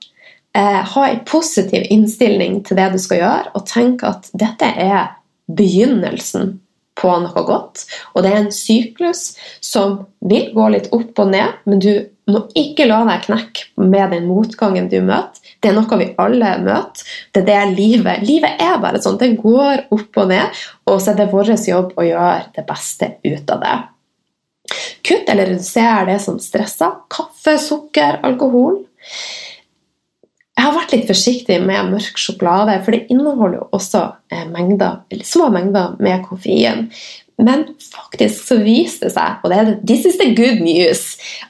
Eh, 0.58 0.82
ha 0.94 1.08
en 1.08 1.22
positiv 1.26 1.86
innstilling 1.90 2.60
til 2.68 2.80
det 2.80 2.90
du 2.92 3.00
skal 3.00 3.22
gjøre, 3.22 3.54
og 3.56 3.68
tenk 3.70 4.04
at 4.04 4.28
dette 4.36 4.68
er 4.68 5.14
begynnelsen 5.52 6.58
på 7.00 7.12
noe 7.24 7.44
godt. 7.48 7.86
Og 8.14 8.26
det 8.26 8.32
er 8.32 8.42
en 8.44 8.54
syklus 8.54 9.32
som 9.64 10.02
vil 10.28 10.52
gå 10.56 10.68
litt 10.74 10.92
opp 10.96 11.24
og 11.24 11.32
ned, 11.32 11.62
men 11.66 11.80
du 11.84 11.94
må 12.32 12.46
ikke 12.58 12.88
la 12.90 13.02
deg 13.08 13.26
knekke 13.30 13.88
med 13.88 14.14
den 14.16 14.28
motgangen 14.30 14.92
du 14.92 15.00
møter. 15.04 15.41
Det 15.62 15.70
er 15.70 15.78
noe 15.78 15.98
vi 16.00 16.10
alle 16.22 16.56
møter. 16.64 17.06
Det 17.34 17.44
er 17.44 17.48
det 17.48 17.78
livet 17.78 18.26
Livet 18.26 18.62
er 18.64 18.80
bare 18.82 19.02
sånn. 19.04 19.20
Det 19.22 19.36
går 19.38 19.86
opp 19.94 20.22
og 20.24 20.32
ned, 20.32 20.62
og 20.90 20.98
så 20.98 21.14
er 21.14 21.22
det 21.22 21.32
vår 21.34 21.54
jobb 21.70 21.94
å 21.96 22.08
gjøre 22.08 22.52
det 22.58 22.66
beste 22.68 23.14
ut 23.28 23.54
av 23.54 23.62
det. 23.62 23.78
Kutt 25.06 25.30
eller 25.30 25.52
reduser 25.52 26.06
det 26.10 26.18
som 26.24 26.42
stresser. 26.42 26.98
Kaffe, 27.12 27.58
sukker, 27.62 28.22
alkohol. 28.26 28.82
Jeg 30.52 30.68
har 30.68 30.76
vært 30.76 30.94
litt 30.94 31.08
forsiktig 31.10 31.58
med 31.64 31.94
mørk 31.94 32.20
sjokolade, 32.22 32.76
for 32.86 32.94
det 32.94 33.08
inneholder 33.14 33.62
jo 33.62 33.68
også 33.78 34.02
eh, 34.34 34.44
mengder, 34.52 35.00
små 35.26 35.48
mengder 35.54 35.96
med 36.04 36.26
koffein. 36.28 36.90
Men 37.42 37.66
faktisk 37.82 38.46
så 38.46 38.60
viser 38.62 39.08
det 39.08 39.14
seg, 39.16 39.42
og 39.42 39.52
det 39.52 39.58
er 39.58 39.72
this 39.90 40.06
is 40.06 40.20
the 40.22 40.30
good 40.38 40.62
news, 40.62 41.04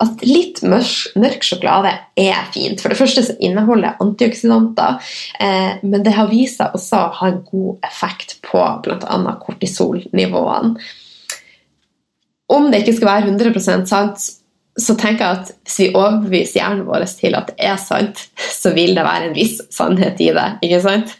at 0.03 0.23
litt 0.23 0.61
mørk, 0.63 1.43
sjokolade 1.43 1.93
er 2.19 2.41
fint. 2.55 2.79
For 2.79 2.93
det 2.93 2.99
første 2.99 3.25
så 3.27 3.35
inneholder 3.43 3.99
antioksidanter, 4.03 5.01
eh, 5.43 5.81
men 5.83 6.05
det 6.05 6.15
har 6.15 6.31
vist 6.31 6.61
seg 6.61 6.77
også 6.77 7.01
å 7.01 7.15
ha 7.19 7.31
en 7.31 7.41
god 7.47 7.87
effekt 7.91 8.37
på 8.47 8.63
bl.a. 8.85 9.21
kortisolnivåene. 9.43 10.75
Om 12.51 12.71
det 12.71 12.81
ikke 12.81 12.97
skal 12.97 13.11
være 13.13 13.31
100 13.31 13.87
sant, 13.87 14.23
så 14.79 14.95
tenker 14.99 15.25
jeg 15.25 15.41
at 15.41 15.51
hvis 15.67 15.77
vi 15.81 15.89
overbeviser 15.91 16.59
hjernen 16.61 16.87
vår 16.87 17.03
til 17.19 17.35
at 17.35 17.51
det 17.51 17.67
er 17.67 17.77
sant, 17.79 18.25
så 18.39 18.71
vil 18.75 18.95
det 18.95 19.03
være 19.03 19.29
en 19.29 19.35
viss 19.35 19.59
sannhet 19.73 20.19
i 20.23 20.31
det. 20.35 20.47
ikke 20.63 20.81
sant? 20.83 21.15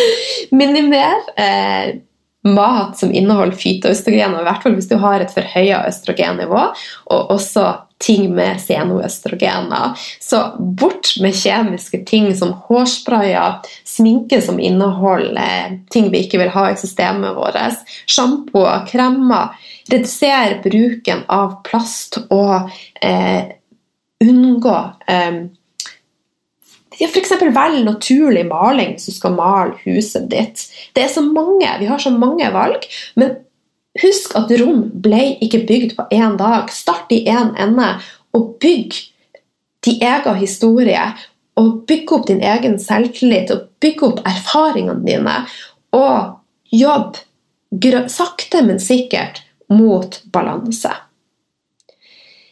Minimer 0.58 1.20
eh, 1.40 2.00
mat 2.44 2.98
som 2.98 3.12
inneholder 3.12 3.56
fytoøstrogen, 3.56 4.34
og 4.36 4.42
i 4.42 4.46
hvert 4.48 4.64
fall 4.64 4.76
hvis 4.76 4.90
du 4.90 4.98
har 5.00 5.22
et 5.22 5.32
forhøya 5.32 5.80
østrogennivå, 5.88 6.66
og 7.14 7.34
også 7.34 7.70
ting 8.04 8.34
med 8.34 8.60
senoøstrogener. 8.60 9.94
Så 10.20 10.40
bort 10.58 11.14
med 11.22 11.36
kjemiske 11.38 12.02
ting 12.08 12.28
som 12.36 12.52
hårsprayer, 12.66 13.62
sminke 13.88 14.42
som 14.44 14.60
inneholder 14.60 15.40
eh, 15.40 15.76
ting 15.94 16.10
vi 16.12 16.24
ikke 16.24 16.42
vil 16.42 16.52
ha 16.54 16.68
i 16.72 16.78
systemet 16.80 17.36
vårt, 17.38 17.58
sjampoer, 18.06 18.84
kremer. 18.90 19.54
redusere 19.90 20.62
bruken 20.64 21.24
av 21.28 21.58
plast 21.64 22.18
og 22.32 22.70
eh, 23.04 23.52
unngå 24.24 24.78
eh, 25.08 25.44
F.eks. 27.00 27.32
velg 27.54 27.84
naturlig 27.86 28.44
maling 28.48 28.94
hvis 28.94 29.08
du 29.10 29.16
skal 29.16 29.34
male 29.38 29.78
huset 29.84 30.28
ditt. 30.30 30.66
Det 30.94 31.04
er 31.04 31.12
så 31.12 31.24
mange, 31.26 31.68
Vi 31.80 31.86
har 31.86 31.98
så 31.98 32.10
mange 32.10 32.50
valg. 32.54 32.86
Men 33.16 33.36
husk 34.02 34.34
at 34.38 34.52
rom 34.60 34.88
ble 35.02 35.36
ikke 35.44 35.64
bygd 35.68 35.96
på 35.98 36.06
én 36.14 36.38
dag. 36.38 36.70
Start 36.70 37.12
i 37.12 37.24
én 37.26 37.54
en 37.54 37.56
ende 37.68 37.90
og 38.34 38.56
bygg 38.60 38.94
din 39.84 40.02
egen 40.02 40.40
historie. 40.40 41.04
Og 41.56 41.84
bygg 41.86 42.12
opp 42.12 42.26
din 42.26 42.42
egen 42.42 42.78
selvtillit 42.82 43.50
og 43.54 43.68
bygg 43.80 44.02
opp 44.02 44.24
erfaringene 44.26 45.04
dine. 45.06 45.36
Og 45.94 46.40
jobb 46.74 47.18
sakte, 48.10 48.62
men 48.62 48.80
sikkert 48.80 49.42
mot 49.68 50.20
balanse. 50.32 50.90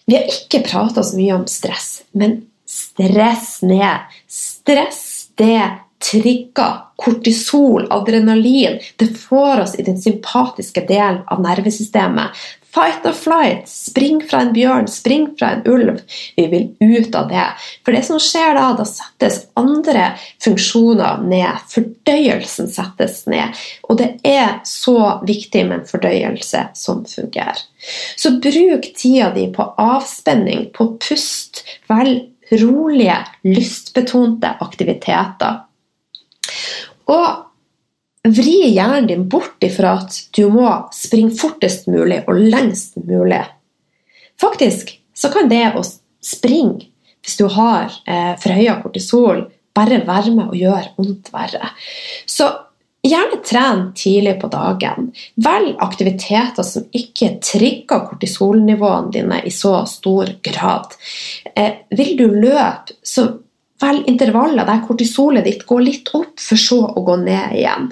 Vi 0.06 0.16
har 0.16 0.26
ikke 0.30 0.64
prata 0.66 1.02
så 1.02 1.16
mye 1.16 1.34
om 1.34 1.46
stress, 1.46 2.02
men 2.12 2.42
stress 2.72 3.62
ned. 3.62 3.98
Stress, 4.28 5.28
det 5.34 5.70
trigger 6.10 6.72
kortisol, 6.96 7.86
adrenalin. 7.90 8.80
Det 8.96 9.06
får 9.06 9.60
oss 9.60 9.74
i 9.74 9.82
den 9.82 10.00
sympatiske 10.00 10.80
delen 10.88 11.22
av 11.26 11.42
nervesystemet. 11.42 12.42
Fight 12.74 13.06
or 13.06 13.12
flight. 13.12 13.68
Spring 13.68 14.22
fra 14.24 14.40
en 14.40 14.52
bjørn, 14.52 14.86
spring 14.88 15.26
fra 15.38 15.50
en 15.50 15.66
ulv. 15.68 15.98
Vi 16.36 16.46
vil 16.46 16.70
ut 16.80 17.14
av 17.14 17.28
det. 17.28 17.44
For 17.84 17.92
det 17.92 18.00
som 18.06 18.20
skjer 18.22 18.56
da, 18.56 18.70
da 18.78 18.86
settes 18.88 19.42
andre 19.60 20.06
funksjoner 20.40 21.20
ned. 21.28 21.60
Fordøyelsen 21.68 22.72
settes 22.72 23.26
ned. 23.28 23.60
Og 23.84 24.00
det 24.00 24.08
er 24.24 24.62
så 24.64 25.18
viktig 25.28 25.66
med 25.68 25.82
en 25.82 25.86
fordøyelse 25.90 26.64
som 26.80 27.04
fungerer. 27.04 27.60
Så 28.16 28.38
bruk 28.40 28.88
tida 28.96 29.28
di 29.36 29.50
på 29.52 29.68
avspenning, 29.76 30.70
på 30.72 30.94
pust. 31.02 31.66
Vel 31.92 32.31
rolige, 32.60 33.16
lystbetonte 33.46 34.56
aktiviteter. 34.60 35.62
Og 37.12 37.48
Vri 38.22 38.68
hjernen 38.70 39.08
din 39.10 39.24
bort 39.26 39.64
ifra 39.66 39.96
at 39.98 40.14
du 40.36 40.44
må 40.54 40.68
springe 40.94 41.34
fortest 41.34 41.88
mulig 41.90 42.20
og 42.30 42.38
lengst 42.38 43.00
mulig. 43.02 43.40
Faktisk 44.38 44.92
så 45.14 45.30
kan 45.32 45.50
det 45.50 45.64
å 45.74 45.82
springe 46.22 46.86
hvis 47.22 47.38
du 47.38 47.48
har 47.50 47.90
eh, 48.06 48.34
forhøya 48.42 48.76
kortisol, 48.82 49.44
bare 49.74 50.00
være 50.06 50.34
med 50.36 50.52
og 50.52 50.58
gjøre 50.58 50.94
vondt 50.96 51.32
verre. 51.34 51.72
Så 52.26 52.48
gjerne 53.02 53.38
tren 53.44 53.80
tidlig 53.94 54.40
på 54.40 54.48
dagen. 54.52 55.10
Velg 55.34 55.74
aktiviteter 55.82 56.62
som 56.66 56.86
ikke 56.94 57.36
trigger 57.42 58.06
kortisolnivåene 58.08 59.12
dine 59.14 59.40
i 59.46 59.50
så 59.54 59.82
stor 59.90 60.30
grad. 60.42 60.94
Eh, 61.56 61.82
vil 61.90 62.16
du 62.16 62.26
løpe, 62.28 62.98
så 63.02 63.26
velg 63.82 64.08
intervaller 64.10 64.68
der 64.68 64.84
kortisolet 64.86 65.44
ditt 65.48 65.66
går 65.66 65.82
litt 65.82 66.14
opp, 66.14 66.38
for 66.40 66.60
så 66.60 66.80
å 66.86 67.04
gå 67.04 67.18
ned 67.24 67.58
igjen. 67.58 67.90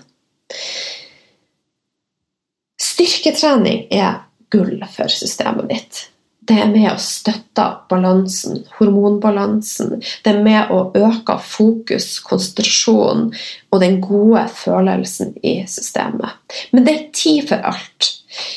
Styrketrening 2.81 3.87
er 3.91 4.23
gull 4.51 4.79
for 4.93 5.11
systemet 5.13 5.69
ditt. 5.71 6.10
Det 6.51 6.57
er 6.59 6.71
med 6.73 6.89
å 6.91 6.99
støtte 6.99 7.65
balansen, 7.91 8.65
hormonbalansen. 8.81 10.01
Det 10.25 10.33
er 10.33 10.41
med 10.43 10.73
å 10.75 10.81
øke 10.99 11.37
fokus, 11.47 12.17
konsentrasjon 12.27 13.29
og 13.71 13.83
den 13.83 14.01
gode 14.03 14.49
følelsen 14.59 15.37
i 15.47 15.61
systemet. 15.71 16.41
Men 16.75 16.89
det 16.89 16.95
er 16.97 17.05
tid 17.15 17.47
for 17.53 17.71
alt. 17.71 18.09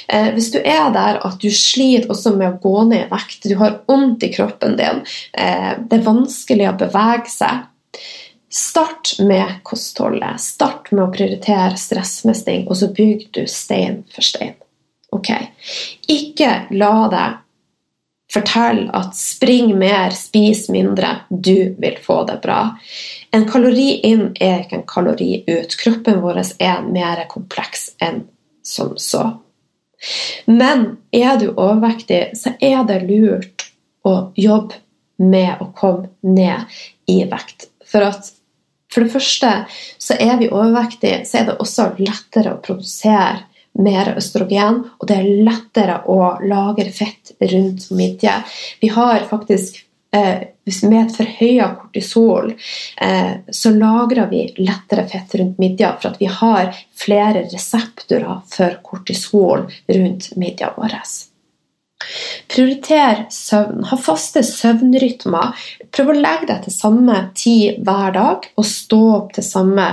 Eh, 0.07 0.31
hvis 0.33 0.49
du 0.55 0.57
er 0.61 0.89
der 0.95 1.19
at 1.21 1.37
du 1.41 1.51
sliter 1.53 2.09
også 2.09 2.33
med 2.33 2.55
å 2.55 2.61
gå 2.63 2.87
ned 2.89 3.05
i 3.05 3.11
vekt, 3.13 3.45
du 3.45 3.53
har 3.61 3.77
vondt 3.89 4.25
i 4.25 4.31
kroppen 4.33 4.73
din, 4.79 5.05
eh, 5.37 5.77
det 5.77 5.99
er 5.99 6.09
vanskelig 6.09 6.71
å 6.71 6.79
bevege 6.81 7.29
seg, 7.29 7.69
Start 8.53 9.15
med 9.17 9.63
kostholdet. 9.65 10.37
Start 10.37 10.91
med 10.91 11.07
å 11.07 11.11
prioritere 11.13 11.73
stressmestring, 11.73 12.67
og 12.69 12.77
så 12.77 12.91
bygger 12.93 13.31
du 13.33 13.47
stein 13.49 14.03
for 14.13 14.21
stein. 14.21 14.53
Ok? 15.09 15.31
Ikke 16.13 16.51
la 16.77 16.91
deg 17.09 17.39
fortelle 18.33 18.89
at 18.93 19.15
'spring 19.15 19.77
mer, 19.79 20.09
spis 20.09 20.69
mindre', 20.69 21.19
du 21.29 21.75
vil 21.79 21.97
få 22.01 22.23
det 22.27 22.39
bra. 22.41 22.77
En 23.31 23.45
kalori 23.49 23.99
inn 24.03 24.31
er 24.39 24.63
ikke 24.63 24.79
en 24.81 24.87
kalori 24.87 25.43
ut. 25.47 25.77
Kroppen 25.77 26.21
vår 26.21 26.41
er 26.59 26.81
mer 26.81 27.25
kompleks 27.29 27.91
enn 28.01 28.23
som 28.63 28.97
så. 28.97 29.39
Men 30.45 30.97
er 31.11 31.37
du 31.39 31.51
overvektig, 31.53 32.33
så 32.35 32.55
er 32.59 32.83
det 32.87 33.03
lurt 33.07 33.67
å 34.03 34.33
jobbe 34.35 34.81
med 35.17 35.61
å 35.61 35.71
komme 35.75 36.09
ned 36.21 36.65
i 37.07 37.23
vekt. 37.29 37.69
For 37.85 38.03
at 38.03 38.33
for 38.93 39.05
det 39.05 39.13
første 39.13 39.51
så 40.01 40.17
er 40.19 40.37
vi 40.37 40.51
overvektige, 40.51 41.23
så 41.25 41.39
er 41.39 41.47
det 41.47 41.57
også 41.61 41.93
lettere 41.97 42.53
å 42.53 42.61
produsere 42.61 43.45
mer 43.81 44.13
østrogen, 44.17 44.83
og 44.99 45.07
det 45.09 45.17
er 45.17 45.45
lettere 45.47 46.01
å 46.11 46.35
lagre 46.45 46.91
fett 46.93 47.33
rundt 47.39 47.89
midje. 47.95 48.35
Vi 48.81 48.91
har 48.93 49.25
faktisk 49.29 49.79
eh, 50.13 50.53
med 50.83 50.99
et 50.99 51.15
forhøya 51.17 51.67
kortisol 51.79 52.53
eh, 52.53 53.33
så 53.49 53.73
lagrer 53.75 54.29
vi 54.31 54.45
lettere 54.61 55.07
fett 55.09 55.35
rundt 55.41 55.59
midja 55.59 55.95
for 55.97 56.13
at 56.13 56.21
vi 56.21 56.29
har 56.31 56.71
flere 56.95 57.47
reseptorer 57.49 58.43
for 58.53 58.79
kortisol 58.85 59.67
rundt 59.89 60.31
midja 60.39 60.73
vår. 60.77 60.95
Prioriter 62.51 63.25
søvn. 63.31 63.83
Ha 63.89 63.97
faste 63.97 64.43
søvnrytmer. 64.45 65.53
Prøv 65.93 66.11
å 66.11 66.17
legge 66.17 66.49
deg 66.51 66.65
til 66.65 66.75
samme 66.75 67.19
tid 67.37 67.79
hver 67.85 68.15
dag, 68.15 68.49
og 68.59 68.67
stå 68.67 69.03
opp 69.17 69.37
til 69.37 69.47
samme 69.47 69.87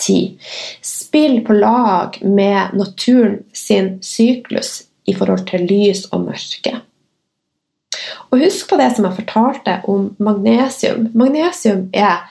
tid. 0.00 0.38
Spill 0.82 1.40
på 1.46 1.52
lag 1.52 2.18
med 2.22 2.74
naturen 2.74 3.42
sin 3.52 3.98
syklus 4.02 4.82
i 5.06 5.14
forhold 5.14 5.46
til 5.50 5.66
lys 5.68 6.06
og 6.12 6.26
mørke. 6.28 6.78
Og 8.32 8.40
husk 8.42 8.70
på 8.70 8.78
det 8.80 8.90
som 8.96 9.06
jeg 9.06 9.18
fortalte 9.20 9.76
om 9.90 10.08
magnesium. 10.18 11.08
Magnesium 11.14 11.88
er 11.94 12.24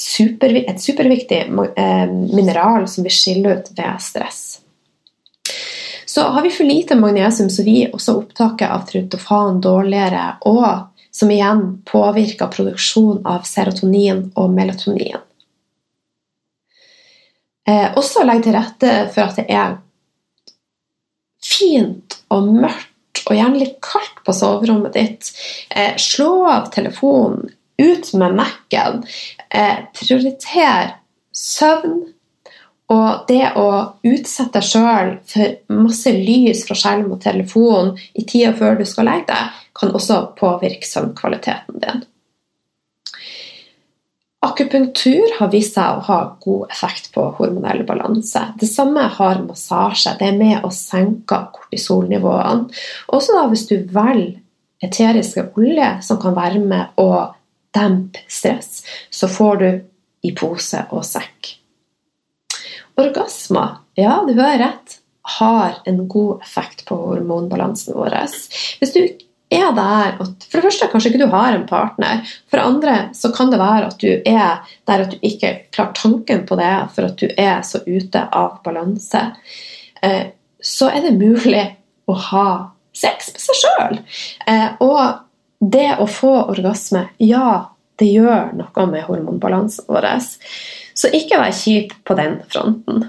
super, 0.00 0.54
et 0.56 0.80
superviktig 0.80 1.42
eh, 1.76 2.06
mineral 2.08 2.88
som 2.88 3.04
vi 3.04 3.12
skiller 3.12 3.58
ut 3.60 3.72
ved 3.76 4.00
stress. 4.00 4.42
Så 6.06 6.22
har 6.30 6.42
vi 6.42 6.50
for 6.54 6.64
lite 6.64 6.94
magnesium, 6.94 7.50
så 7.50 7.62
vi 7.66 7.88
også 7.92 8.16
opptaket 8.20 8.70
av 8.70 8.84
tryptofan 8.86 9.60
dårligere, 9.60 10.36
og 10.46 10.90
som 11.14 11.30
igjen 11.30 11.62
påvirker 11.86 12.52
produksjon 12.54 13.24
av 13.26 13.42
serotonin 13.48 14.28
og 14.38 14.52
melatonin. 14.54 15.18
Eh, 17.68 17.86
også 17.96 18.24
legge 18.26 18.48
til 18.48 18.56
rette 18.58 18.94
for 19.14 19.24
at 19.24 19.38
det 19.40 19.46
er 19.52 19.78
fint 21.44 22.18
og 22.32 22.50
mørkt 22.52 23.22
og 23.24 23.36
gjerne 23.38 23.60
litt 23.60 23.78
kaldt 23.84 24.20
på 24.26 24.34
soverommet 24.36 24.96
ditt. 24.96 25.30
Eh, 25.70 25.94
slå 26.00 26.44
av 26.50 26.68
telefonen, 26.74 27.48
ut 27.80 28.10
med 28.20 28.36
Mac-en. 28.38 29.00
Eh, 29.50 29.78
prioriter 29.96 30.98
søvn. 31.34 32.02
Og 32.92 33.24
det 33.28 33.54
å 33.56 33.68
utsette 34.04 34.60
deg 34.60 34.66
sjøl 34.68 35.14
for 35.24 35.54
masse 35.72 36.12
lys 36.12 36.66
fra 36.68 36.76
skjerm 36.76 37.14
og 37.14 37.22
telefon 37.24 37.94
i 38.12 38.26
tida 38.28 38.52
før 38.58 38.76
du 38.78 38.84
skal 38.86 39.08
legge 39.08 39.32
deg, 39.32 39.62
kan 39.74 39.94
også 39.96 40.20
påvirke 40.36 40.86
søvnkvaliteten 40.86 41.80
din. 41.80 42.04
Akupunktur 44.54 45.32
har 45.40 45.48
vist 45.50 45.74
seg 45.74 45.96
å 45.96 46.02
ha 46.06 46.16
god 46.44 46.70
effekt 46.70 47.08
på 47.14 47.24
hormonell 47.40 47.80
balanse. 47.88 48.38
Det 48.60 48.68
samme 48.70 49.08
har 49.16 49.40
massasje. 49.42 50.12
Det 50.20 50.28
er 50.28 50.36
med 50.38 50.62
å 50.62 50.70
senke 50.70 51.40
kortisolnivåene. 51.56 52.68
Også 53.10 53.34
da 53.34 53.48
hvis 53.50 53.66
du 53.66 53.80
velger 53.90 54.36
eteriske 54.84 55.48
olje 55.58 55.88
som 56.06 56.20
kan 56.22 56.36
være 56.36 56.62
med 56.62 57.02
å 57.02 57.08
dempe 57.74 58.22
stress, 58.30 58.84
så 59.10 59.26
får 59.26 59.60
du 59.64 59.68
i 60.22 60.32
pose 60.38 60.84
og 60.94 61.02
sekk. 61.08 61.56
Orgasmer, 63.00 63.80
ja, 63.98 64.20
du 64.22 64.36
hører 64.36 64.60
rett, 64.68 65.00
har 65.40 65.80
en 65.88 66.04
god 66.06 66.44
effekt 66.46 66.86
på 66.86 67.00
hormonbalansen 67.00 67.96
vår. 67.98 68.20
Hvis 68.78 68.94
du 68.94 69.02
er 69.52 69.72
der 69.76 70.16
at 70.22 70.46
For 70.48 70.58
det 70.58 70.64
første 70.66 70.88
kanskje 70.92 71.12
ikke 71.12 71.24
du 71.24 71.32
har 71.32 71.54
en 71.54 71.66
partner. 71.68 72.22
For 72.50 72.58
det 72.58 72.64
andre 72.64 72.94
så 73.16 73.30
kan 73.34 73.52
det 73.52 73.60
være 73.60 73.90
at 73.90 73.98
du 74.00 74.10
er 74.10 74.62
der 74.88 75.04
at 75.04 75.12
du 75.12 75.18
ikke 75.20 75.52
klarer 75.74 75.94
tanken 75.98 76.44
på 76.48 76.58
det 76.60 76.72
for 76.94 77.08
at 77.08 77.18
du 77.20 77.28
er 77.30 77.62
så 77.66 77.82
ute 77.86 78.24
av 78.32 78.60
balanse. 78.64 79.22
Eh, 80.02 80.32
så 80.64 80.88
er 80.90 81.04
det 81.04 81.18
mulig 81.20 81.64
å 82.08 82.16
ha 82.30 82.48
sex 82.94 83.32
med 83.34 83.42
seg 83.44 83.60
sjøl. 83.60 84.00
Eh, 84.48 84.68
og 84.84 85.24
det 85.64 85.90
å 86.00 86.06
få 86.10 86.34
orgasme, 86.52 87.08
ja, 87.22 87.70
det 88.00 88.10
gjør 88.10 88.54
noe 88.58 88.86
med 88.90 89.06
hormonbalansen 89.06 89.86
vår. 89.88 90.08
Så 90.94 91.10
ikke 91.14 91.40
vær 91.40 91.54
kjip 91.54 91.94
på 92.06 92.16
den 92.18 92.40
fronten. 92.50 93.08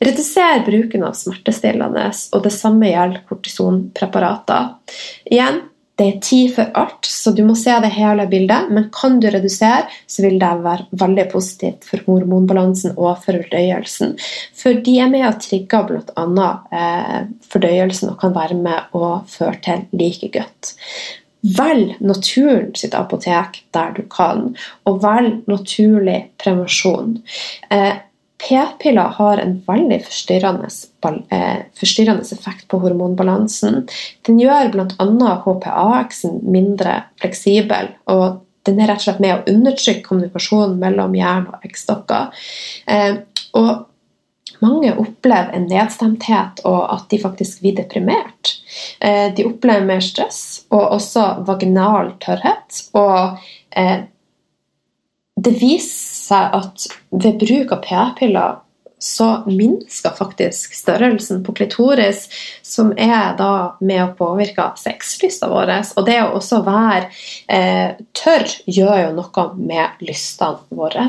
Reduser 0.00 0.62
bruken 0.64 1.04
av 1.04 1.16
smertestillende, 1.18 2.06
og 2.32 2.46
det 2.46 2.54
samme 2.54 2.88
gjelder 2.88 3.20
kortisonpreparater. 3.28 4.70
Igjen, 5.28 5.60
det 6.00 6.06
er 6.08 6.20
tid 6.24 6.54
for 6.54 6.70
alt, 6.80 7.04
så 7.04 7.34
du 7.36 7.42
må 7.44 7.52
se 7.60 7.74
det 7.84 7.90
hele 7.92 8.24
bildet. 8.30 8.70
Men 8.72 8.88
kan 8.96 9.18
du 9.20 9.26
redusere, 9.28 9.84
så 10.08 10.24
vil 10.24 10.38
det 10.40 10.54
være 10.64 10.86
veldig 11.02 11.26
positivt 11.34 11.84
for 11.84 12.00
hormonbalansen 12.06 12.94
og 12.96 13.20
for 13.20 13.36
fordøyelsen. 13.36 14.16
For 14.56 14.80
de 14.86 14.96
er 15.04 15.12
med 15.12 15.26
å 15.28 15.36
trigge 15.36 15.82
bl.a. 15.90 16.48
Eh, 16.80 17.18
fordøyelsen 17.52 18.14
og 18.14 18.20
kan 18.22 18.32
være 18.32 18.56
med 18.56 18.96
å 18.96 19.18
føre 19.28 19.60
til 19.66 19.84
like 20.00 20.32
godt. 20.32 20.72
Velg 21.60 22.00
naturen 22.00 22.72
sitt 22.76 22.96
apotek 22.96 23.60
der 23.76 23.92
du 23.96 24.06
kan, 24.12 24.54
og 24.88 25.04
velg 25.04 25.44
naturlig 25.52 26.22
prevensjon. 26.40 27.18
Eh, 27.68 28.00
P-piller 28.50 29.14
har 29.14 29.38
en 29.38 29.56
veldig 29.66 30.00
forstyrrende, 30.08 30.68
eh, 31.30 31.58
forstyrrende, 31.78 32.26
effekt 32.34 32.66
på 32.68 32.80
hormonbalansen. 32.82 33.84
Den 34.26 34.40
gjør 34.42 34.72
bl.a. 34.74 35.34
HPA-eksen 35.46 36.40
mindre 36.50 37.04
fleksibel. 37.22 37.94
og 38.10 38.40
den 38.68 38.80
er 38.80 38.90
rett 38.90 39.00
og 39.00 39.06
slett 39.06 39.22
med 39.24 39.38
å 39.38 39.52
undertrykke 39.54 40.04
kommunikasjonen 40.04 40.74
mellom 40.82 41.14
jern 41.16 41.46
og 41.48 41.62
eggstokker. 41.64 42.42
Eh, 42.92 43.22
og 43.56 43.70
mange 44.60 44.92
opplever 45.00 45.54
en 45.56 45.68
nedstemthet 45.70 46.60
og 46.68 46.82
at 46.92 47.06
de 47.08 47.20
faktisk 47.22 47.62
blir 47.62 47.78
deprimert. 47.78 48.56
Eh, 49.00 49.32
de 49.32 49.46
opplever 49.48 49.86
mer 49.88 50.04
stress 50.04 50.66
og 50.68 50.98
også 50.98 51.46
vaginal 51.48 52.12
tørrhet. 52.20 52.82
Og 53.00 53.40
det 55.40 55.54
viser 55.60 56.08
seg 56.30 56.56
at 56.56 56.88
ved 57.10 57.40
bruk 57.40 57.72
av 57.74 57.80
p-piller 57.84 58.58
så 59.00 59.26
minsker 59.46 60.12
faktisk 60.12 60.74
størrelsen 60.76 61.40
på 61.44 61.54
klitoris, 61.56 62.26
som 62.62 62.92
er 63.00 63.32
da 63.38 63.78
med 63.80 64.02
å 64.04 64.10
påvirke 64.18 64.66
sexlysta 64.76 65.48
vår. 65.48 65.72
Og 65.96 66.04
det 66.04 66.18
å 66.20 66.34
også 66.36 66.60
være 66.66 67.06
eh, 67.48 67.96
tørr 68.12 68.44
gjør 68.68 69.06
jo 69.06 69.14
noe 69.16 69.46
med 69.56 70.04
lystene 70.04 70.60
våre. 70.76 71.08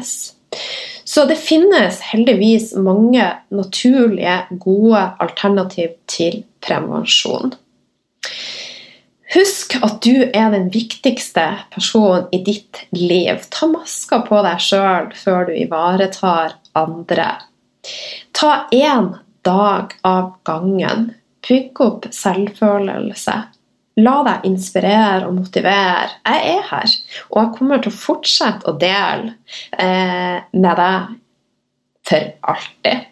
Så 1.12 1.26
det 1.28 1.36
finnes 1.44 2.00
heldigvis 2.14 2.72
mange 2.80 3.28
naturlige, 3.52 4.38
gode 4.64 5.04
alternativ 5.20 5.98
til 6.08 6.46
prevensjon. 6.64 7.58
Husk 9.32 9.78
at 9.80 10.02
du 10.04 10.26
er 10.28 10.50
den 10.52 10.68
viktigste 10.74 11.46
personen 11.72 12.28
i 12.36 12.42
ditt 12.44 12.82
liv. 12.92 13.40
Ta 13.54 13.70
maska 13.72 14.22
på 14.28 14.42
deg 14.44 14.60
sjøl 14.60 15.12
før 15.16 15.48
du 15.48 15.54
ivaretar 15.56 16.58
andre. 16.76 17.30
Ta 18.36 18.66
én 18.76 19.14
dag 19.48 19.96
av 20.04 20.34
gangen. 20.48 21.14
Bygg 21.48 21.80
opp 21.82 22.10
selvfølelse. 22.14 23.38
La 24.02 24.18
deg 24.28 24.46
inspirere 24.48 25.28
og 25.28 25.36
motivere. 25.40 26.12
Jeg 26.28 26.52
er 26.58 26.68
her, 26.70 26.94
og 27.32 27.40
jeg 27.42 27.54
kommer 27.58 27.82
til 27.82 27.92
å 27.92 28.02
fortsette 28.02 28.68
å 28.70 28.78
dele 28.80 29.34
eh, 29.76 30.44
med 30.54 30.80
deg 30.80 31.16
for 32.08 32.54
alltid. 32.54 33.08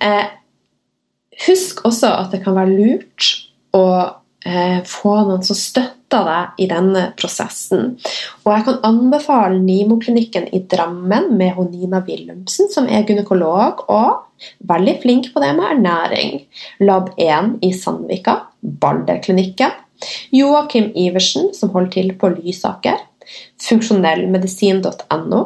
Eh, 0.00 0.26
husk 1.46 1.84
også 1.88 2.12
at 2.16 2.34
det 2.34 2.42
kan 2.44 2.56
være 2.56 2.76
lurt 2.76 3.30
å 3.76 3.84
få 4.88 5.14
noen 5.28 5.42
som 5.44 5.56
støtter 5.58 6.24
deg 6.26 6.62
i 6.64 6.68
denne 6.70 7.02
prosessen. 7.18 7.92
Og 8.44 8.52
jeg 8.54 8.64
kan 8.66 8.80
anbefale 8.88 9.60
Nimo-klinikken 9.60 10.48
i 10.56 10.62
Drammen 10.70 11.28
med 11.36 11.60
Nina 11.70 12.00
Willumsen, 12.06 12.70
som 12.72 12.88
er 12.88 13.04
gynekolog 13.08 13.84
og 13.92 14.30
veldig 14.64 14.96
flink 15.02 15.30
på 15.34 15.42
det 15.44 15.52
med 15.58 15.68
ernæring. 15.74 16.34
Lab 16.80 17.12
1 17.18 17.60
i 17.66 17.72
Sandvika, 17.76 18.38
Balderklinikken. 18.60 19.76
Joakim 20.32 20.90
Iversen, 20.96 21.52
som 21.54 21.70
holder 21.74 21.90
til 21.98 22.12
på 22.16 22.32
Lysaker. 22.32 23.02
Funksjonellmedisin.no. 23.60 25.42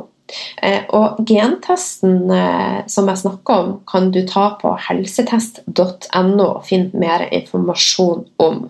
Eh, 0.62 0.82
og 0.96 1.20
gentesten 1.28 2.30
eh, 2.32 2.80
som 2.88 3.08
jeg 3.10 3.20
snakker 3.20 3.60
om, 3.60 3.72
kan 3.88 4.10
du 4.14 4.22
ta 4.28 4.54
på 4.60 4.72
helsetest.no 4.86 6.46
og 6.46 6.64
finne 6.68 7.00
mer 7.00 7.26
informasjon 7.28 8.24
om. 8.42 8.62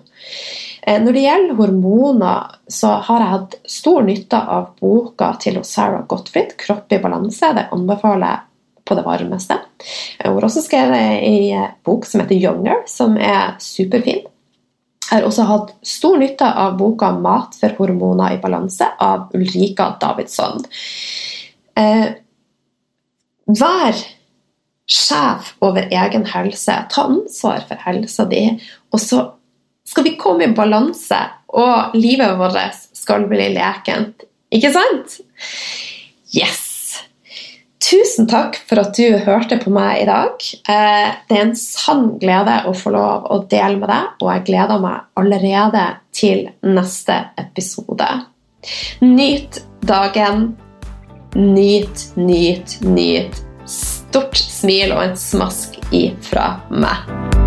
Eh, 0.83 0.99
når 1.01 1.17
det 1.17 1.25
gjelder 1.25 1.61
hormoner, 1.61 2.57
så 2.69 2.97
har 3.07 3.23
jeg 3.23 3.33
hatt 3.37 3.57
stor 3.71 4.03
nytte 4.09 4.41
av 4.57 4.73
boka 4.83 5.31
til 5.41 5.63
Sarah 5.65 6.03
Gottfried, 6.11 6.57
'Kropp 6.59 6.93
i 6.93 6.99
balanse'. 6.99 7.55
Det 7.55 7.69
anbefaler 7.73 8.27
jeg 8.27 8.41
på 8.85 8.95
det 8.99 9.05
varmeste. 9.07 9.57
Hun 10.25 10.35
har 10.35 10.45
også 10.45 10.65
skrevet 10.67 11.23
ei 11.23 11.55
bok 11.85 12.05
som 12.05 12.21
heter 12.21 12.37
'Younger', 12.37 12.87
som 12.87 13.17
er 13.17 13.55
superfin. 13.59 14.27
Jeg 15.05 15.21
har 15.21 15.29
også 15.29 15.45
hatt 15.45 15.75
stor 15.83 16.17
nytte 16.19 16.45
av 16.45 16.77
boka 16.79 17.13
'Mat 17.13 17.55
for 17.61 17.69
hormoner 17.79 18.35
i 18.35 18.41
balanse' 18.43 18.97
av 18.99 19.31
Ulrika 19.35 19.95
Davidsson. 20.01 20.65
Eh, 21.79 22.11
vær 23.47 24.03
sjef 24.85 25.55
over 25.65 25.89
egen 25.89 26.27
helse. 26.29 26.77
Ta 26.91 27.07
ansvar 27.09 27.65
for 27.69 27.81
helsa 27.87 28.27
di. 28.31 28.45
Og 28.93 29.01
så 29.03 29.23
skal 29.85 30.07
vi 30.07 30.17
komme 30.21 30.49
i 30.49 30.55
balanse, 30.57 31.19
og 31.55 31.97
livet 31.97 32.39
vårt 32.41 32.87
skal 32.97 33.27
bli 33.31 33.51
lekent. 33.57 34.25
Ikke 34.55 34.71
sant? 34.75 35.19
Yes! 36.35 36.63
Tusen 37.85 38.29
takk 38.31 38.57
for 38.65 38.81
at 38.81 38.97
du 38.97 39.19
hørte 39.27 39.59
på 39.61 39.71
meg 39.75 40.03
i 40.03 40.07
dag. 40.09 40.41
Eh, 40.73 41.11
det 41.29 41.37
er 41.37 41.43
en 41.45 41.57
sann 41.59 42.15
glede 42.23 42.63
å 42.65 42.73
få 42.77 42.95
lov 42.95 43.29
å 43.29 43.43
dele 43.51 43.77
med 43.83 43.91
deg, 43.93 44.15
og 44.23 44.31
jeg 44.33 44.47
gleder 44.49 44.81
meg 44.83 45.21
allerede 45.21 45.85
til 46.17 46.47
neste 46.65 47.21
episode. 47.45 48.09
Nyt 49.05 49.61
dagen. 49.85 50.55
Nyt, 51.35 52.17
nyt, 52.17 52.79
nyt. 52.81 53.41
Stort 53.67 54.37
smil 54.39 54.93
og 54.95 55.03
en 55.03 55.17
smask 55.19 55.81
ifra 55.91 56.61
meg. 56.71 57.43